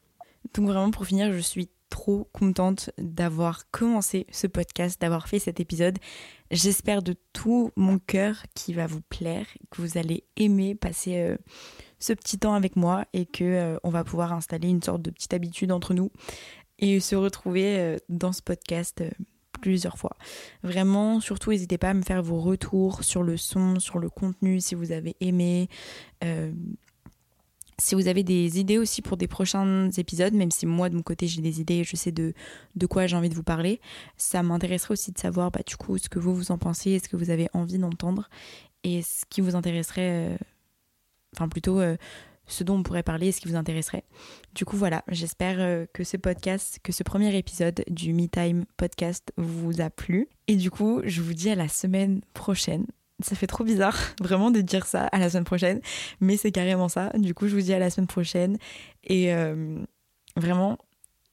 Donc 0.54 0.66
vraiment 0.66 0.90
pour 0.90 1.06
finir, 1.06 1.32
je 1.32 1.38
suis 1.38 1.70
trop 1.94 2.28
contente 2.32 2.90
d'avoir 2.98 3.70
commencé 3.70 4.26
ce 4.32 4.48
podcast, 4.48 5.00
d'avoir 5.00 5.28
fait 5.28 5.38
cet 5.38 5.60
épisode. 5.60 5.98
J'espère 6.50 7.02
de 7.02 7.14
tout 7.32 7.70
mon 7.76 8.00
cœur 8.00 8.42
qu'il 8.54 8.74
va 8.74 8.88
vous 8.88 9.00
plaire, 9.00 9.46
que 9.70 9.80
vous 9.80 9.96
allez 9.96 10.24
aimer 10.36 10.74
passer 10.74 11.18
euh, 11.18 11.36
ce 12.04 12.12
petit 12.12 12.38
temps 12.38 12.54
avec 12.54 12.76
moi 12.76 13.06
et 13.12 13.24
que 13.24 13.44
euh, 13.44 13.78
on 13.82 13.90
va 13.90 14.04
pouvoir 14.04 14.32
installer 14.32 14.68
une 14.68 14.82
sorte 14.82 15.00
de 15.00 15.10
petite 15.10 15.32
habitude 15.32 15.72
entre 15.72 15.94
nous 15.94 16.10
et 16.78 17.00
se 17.00 17.16
retrouver 17.16 17.78
euh, 17.78 17.96
dans 18.08 18.32
ce 18.32 18.42
podcast 18.42 19.02
plusieurs 19.62 19.96
fois. 19.96 20.16
Vraiment, 20.62 21.20
surtout, 21.20 21.50
n'hésitez 21.50 21.78
pas 21.78 21.90
à 21.90 21.94
me 21.94 22.02
faire 22.02 22.22
vos 22.22 22.40
retours 22.40 23.04
sur 23.04 23.22
le 23.22 23.38
son, 23.38 23.80
sur 23.80 23.98
le 23.98 24.10
contenu, 24.10 24.60
si 24.60 24.74
vous 24.74 24.92
avez 24.92 25.16
aimé. 25.20 25.68
Si 27.78 27.94
vous 27.94 28.06
avez 28.06 28.22
des 28.22 28.60
idées 28.60 28.78
aussi 28.78 29.02
pour 29.02 29.16
des 29.16 29.26
prochains 29.26 29.90
épisodes, 29.96 30.32
même 30.34 30.50
si 30.50 30.64
moi 30.64 30.90
de 30.90 30.94
mon 30.94 31.02
côté 31.02 31.26
j'ai 31.26 31.42
des 31.42 31.60
idées, 31.60 31.82
je 31.82 31.96
sais 31.96 32.12
de, 32.12 32.32
de 32.76 32.86
quoi 32.86 33.06
j'ai 33.06 33.16
envie 33.16 33.28
de 33.28 33.34
vous 33.34 33.42
parler, 33.42 33.80
ça 34.16 34.42
m'intéresserait 34.44 34.92
aussi 34.92 35.10
de 35.10 35.18
savoir 35.18 35.50
bah, 35.50 35.60
du 35.66 35.76
coup 35.76 35.98
ce 35.98 36.08
que 36.08 36.20
vous 36.20 36.34
vous 36.34 36.52
en 36.52 36.58
pensez, 36.58 37.00
ce 37.00 37.08
que 37.08 37.16
vous 37.16 37.30
avez 37.30 37.48
envie 37.52 37.78
d'entendre 37.78 38.28
et 38.84 39.02
ce 39.02 39.24
qui 39.28 39.40
vous 39.40 39.56
intéresserait, 39.56 40.34
euh, 40.34 40.36
enfin 41.34 41.48
plutôt 41.48 41.80
euh, 41.80 41.96
ce 42.46 42.64
dont 42.64 42.76
on 42.76 42.82
pourrait 42.82 43.02
parler 43.02 43.28
et 43.28 43.32
ce 43.32 43.40
qui 43.40 43.48
vous 43.48 43.56
intéresserait. 43.56 44.04
Du 44.54 44.64
coup 44.64 44.76
voilà, 44.76 45.02
j'espère 45.08 45.56
euh, 45.58 45.86
que 45.92 46.04
ce 46.04 46.16
podcast, 46.16 46.78
que 46.82 46.92
ce 46.92 47.02
premier 47.02 47.36
épisode 47.36 47.84
du 47.88 48.12
Me 48.12 48.26
Time 48.28 48.64
podcast 48.76 49.32
vous 49.36 49.80
a 49.80 49.90
plu. 49.90 50.28
Et 50.48 50.56
du 50.56 50.70
coup, 50.70 51.00
je 51.04 51.22
vous 51.22 51.34
dis 51.34 51.50
à 51.50 51.54
la 51.54 51.68
semaine 51.68 52.20
prochaine 52.34 52.86
ça 53.22 53.36
fait 53.36 53.46
trop 53.46 53.64
bizarre 53.64 53.96
vraiment 54.20 54.50
de 54.50 54.60
dire 54.60 54.86
ça 54.86 55.06
à 55.06 55.18
la 55.18 55.30
semaine 55.30 55.44
prochaine, 55.44 55.80
mais 56.20 56.36
c'est 56.36 56.52
carrément 56.52 56.88
ça. 56.88 57.10
Du 57.14 57.34
coup, 57.34 57.46
je 57.48 57.54
vous 57.54 57.62
dis 57.62 57.72
à 57.72 57.78
la 57.78 57.90
semaine 57.90 58.06
prochaine 58.06 58.58
et 59.04 59.32
euh, 59.32 59.78
vraiment 60.36 60.78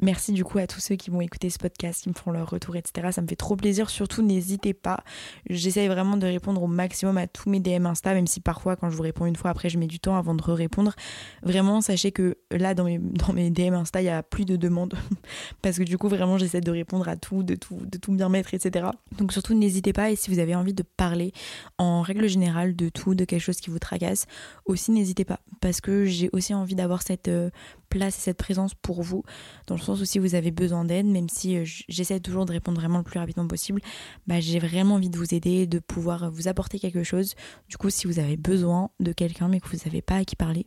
Merci 0.01 0.31
du 0.31 0.43
coup 0.43 0.57
à 0.57 0.65
tous 0.65 0.79
ceux 0.79 0.95
qui 0.95 1.11
vont 1.11 1.21
écouter 1.21 1.51
ce 1.51 1.59
podcast, 1.59 2.01
qui 2.01 2.09
me 2.09 2.15
font 2.15 2.31
leur 2.31 2.49
retour, 2.49 2.75
etc. 2.75 3.09
Ça 3.11 3.21
me 3.21 3.27
fait 3.27 3.35
trop 3.35 3.55
plaisir. 3.55 3.91
Surtout, 3.91 4.23
n'hésitez 4.23 4.73
pas. 4.73 5.03
J'essaye 5.47 5.87
vraiment 5.87 6.17
de 6.17 6.25
répondre 6.25 6.63
au 6.63 6.67
maximum 6.67 7.19
à 7.19 7.27
tous 7.27 7.51
mes 7.51 7.59
DM 7.59 7.85
Insta, 7.85 8.15
même 8.15 8.25
si 8.25 8.39
parfois, 8.39 8.75
quand 8.75 8.89
je 8.89 8.95
vous 8.95 9.03
réponds 9.03 9.27
une 9.27 9.35
fois, 9.35 9.51
après, 9.51 9.69
je 9.69 9.77
mets 9.77 9.85
du 9.85 9.99
temps 9.99 10.15
avant 10.15 10.33
de 10.33 10.41
répondre. 10.41 10.95
Vraiment, 11.43 11.81
sachez 11.81 12.11
que 12.11 12.35
là, 12.49 12.73
dans 12.73 12.85
mes, 12.85 12.97
dans 12.99 13.31
mes 13.31 13.51
DM 13.51 13.75
Insta, 13.75 14.01
il 14.01 14.05
y 14.05 14.09
a 14.09 14.23
plus 14.23 14.45
de 14.45 14.55
demandes. 14.55 14.95
Parce 15.61 15.77
que 15.77 15.83
du 15.83 15.99
coup, 15.99 16.09
vraiment, 16.09 16.39
j'essaie 16.39 16.61
de 16.61 16.71
répondre 16.71 17.07
à 17.07 17.15
tout, 17.15 17.43
de 17.43 17.53
tout, 17.53 17.77
de 17.79 17.99
tout 17.99 18.11
bien 18.11 18.29
mettre, 18.29 18.55
etc. 18.55 18.87
Donc 19.19 19.31
surtout, 19.33 19.53
n'hésitez 19.53 19.93
pas. 19.93 20.09
Et 20.09 20.15
si 20.15 20.31
vous 20.31 20.39
avez 20.39 20.55
envie 20.55 20.73
de 20.73 20.83
parler 20.83 21.31
en 21.77 22.01
règle 22.01 22.27
générale 22.27 22.75
de 22.75 22.89
tout, 22.89 23.13
de 23.13 23.23
quelque 23.23 23.41
chose 23.41 23.57
qui 23.57 23.69
vous 23.69 23.79
tracasse, 23.79 24.25
aussi 24.65 24.91
n'hésitez 24.91 25.25
pas. 25.25 25.41
Parce 25.59 25.79
que 25.79 26.05
j'ai 26.05 26.31
aussi 26.33 26.55
envie 26.55 26.73
d'avoir 26.73 27.03
cette 27.03 27.27
euh, 27.27 27.51
place 27.91 28.17
et 28.17 28.21
cette 28.21 28.37
présence 28.37 28.73
pour 28.73 29.03
vous, 29.03 29.23
dans 29.67 29.75
si 29.95 30.19
vous 30.19 30.35
avez 30.35 30.51
besoin 30.51 30.85
d'aide, 30.85 31.05
même 31.05 31.29
si 31.29 31.57
euh, 31.57 31.63
j'essaie 31.65 32.19
toujours 32.19 32.45
de 32.45 32.51
répondre 32.51 32.79
vraiment 32.79 32.99
le 32.99 33.03
plus 33.03 33.19
rapidement 33.19 33.47
possible, 33.47 33.81
bah, 34.27 34.39
j'ai 34.39 34.59
vraiment 34.59 34.95
envie 34.95 35.09
de 35.09 35.17
vous 35.17 35.33
aider, 35.33 35.67
de 35.67 35.79
pouvoir 35.79 36.31
vous 36.31 36.47
apporter 36.47 36.79
quelque 36.79 37.03
chose. 37.03 37.35
Du 37.69 37.77
coup, 37.77 37.89
si 37.89 38.07
vous 38.07 38.19
avez 38.19 38.37
besoin 38.37 38.89
de 38.99 39.11
quelqu'un 39.13 39.47
mais 39.47 39.59
que 39.59 39.67
vous 39.67 39.77
n'avez 39.85 40.01
pas 40.01 40.17
à 40.17 40.25
qui 40.25 40.35
parler, 40.35 40.65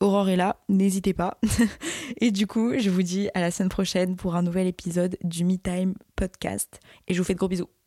Aurore 0.00 0.28
est 0.28 0.36
là, 0.36 0.60
n'hésitez 0.68 1.12
pas. 1.12 1.38
et 2.20 2.30
du 2.30 2.46
coup, 2.46 2.78
je 2.78 2.90
vous 2.90 3.02
dis 3.02 3.28
à 3.34 3.40
la 3.40 3.50
semaine 3.50 3.68
prochaine 3.68 4.16
pour 4.16 4.36
un 4.36 4.42
nouvel 4.42 4.66
épisode 4.66 5.16
du 5.24 5.44
Me 5.44 5.56
Time 5.56 5.94
podcast. 6.14 6.80
Et 7.08 7.14
je 7.14 7.18
vous 7.18 7.24
fais 7.24 7.34
de 7.34 7.38
gros 7.38 7.48
bisous. 7.48 7.77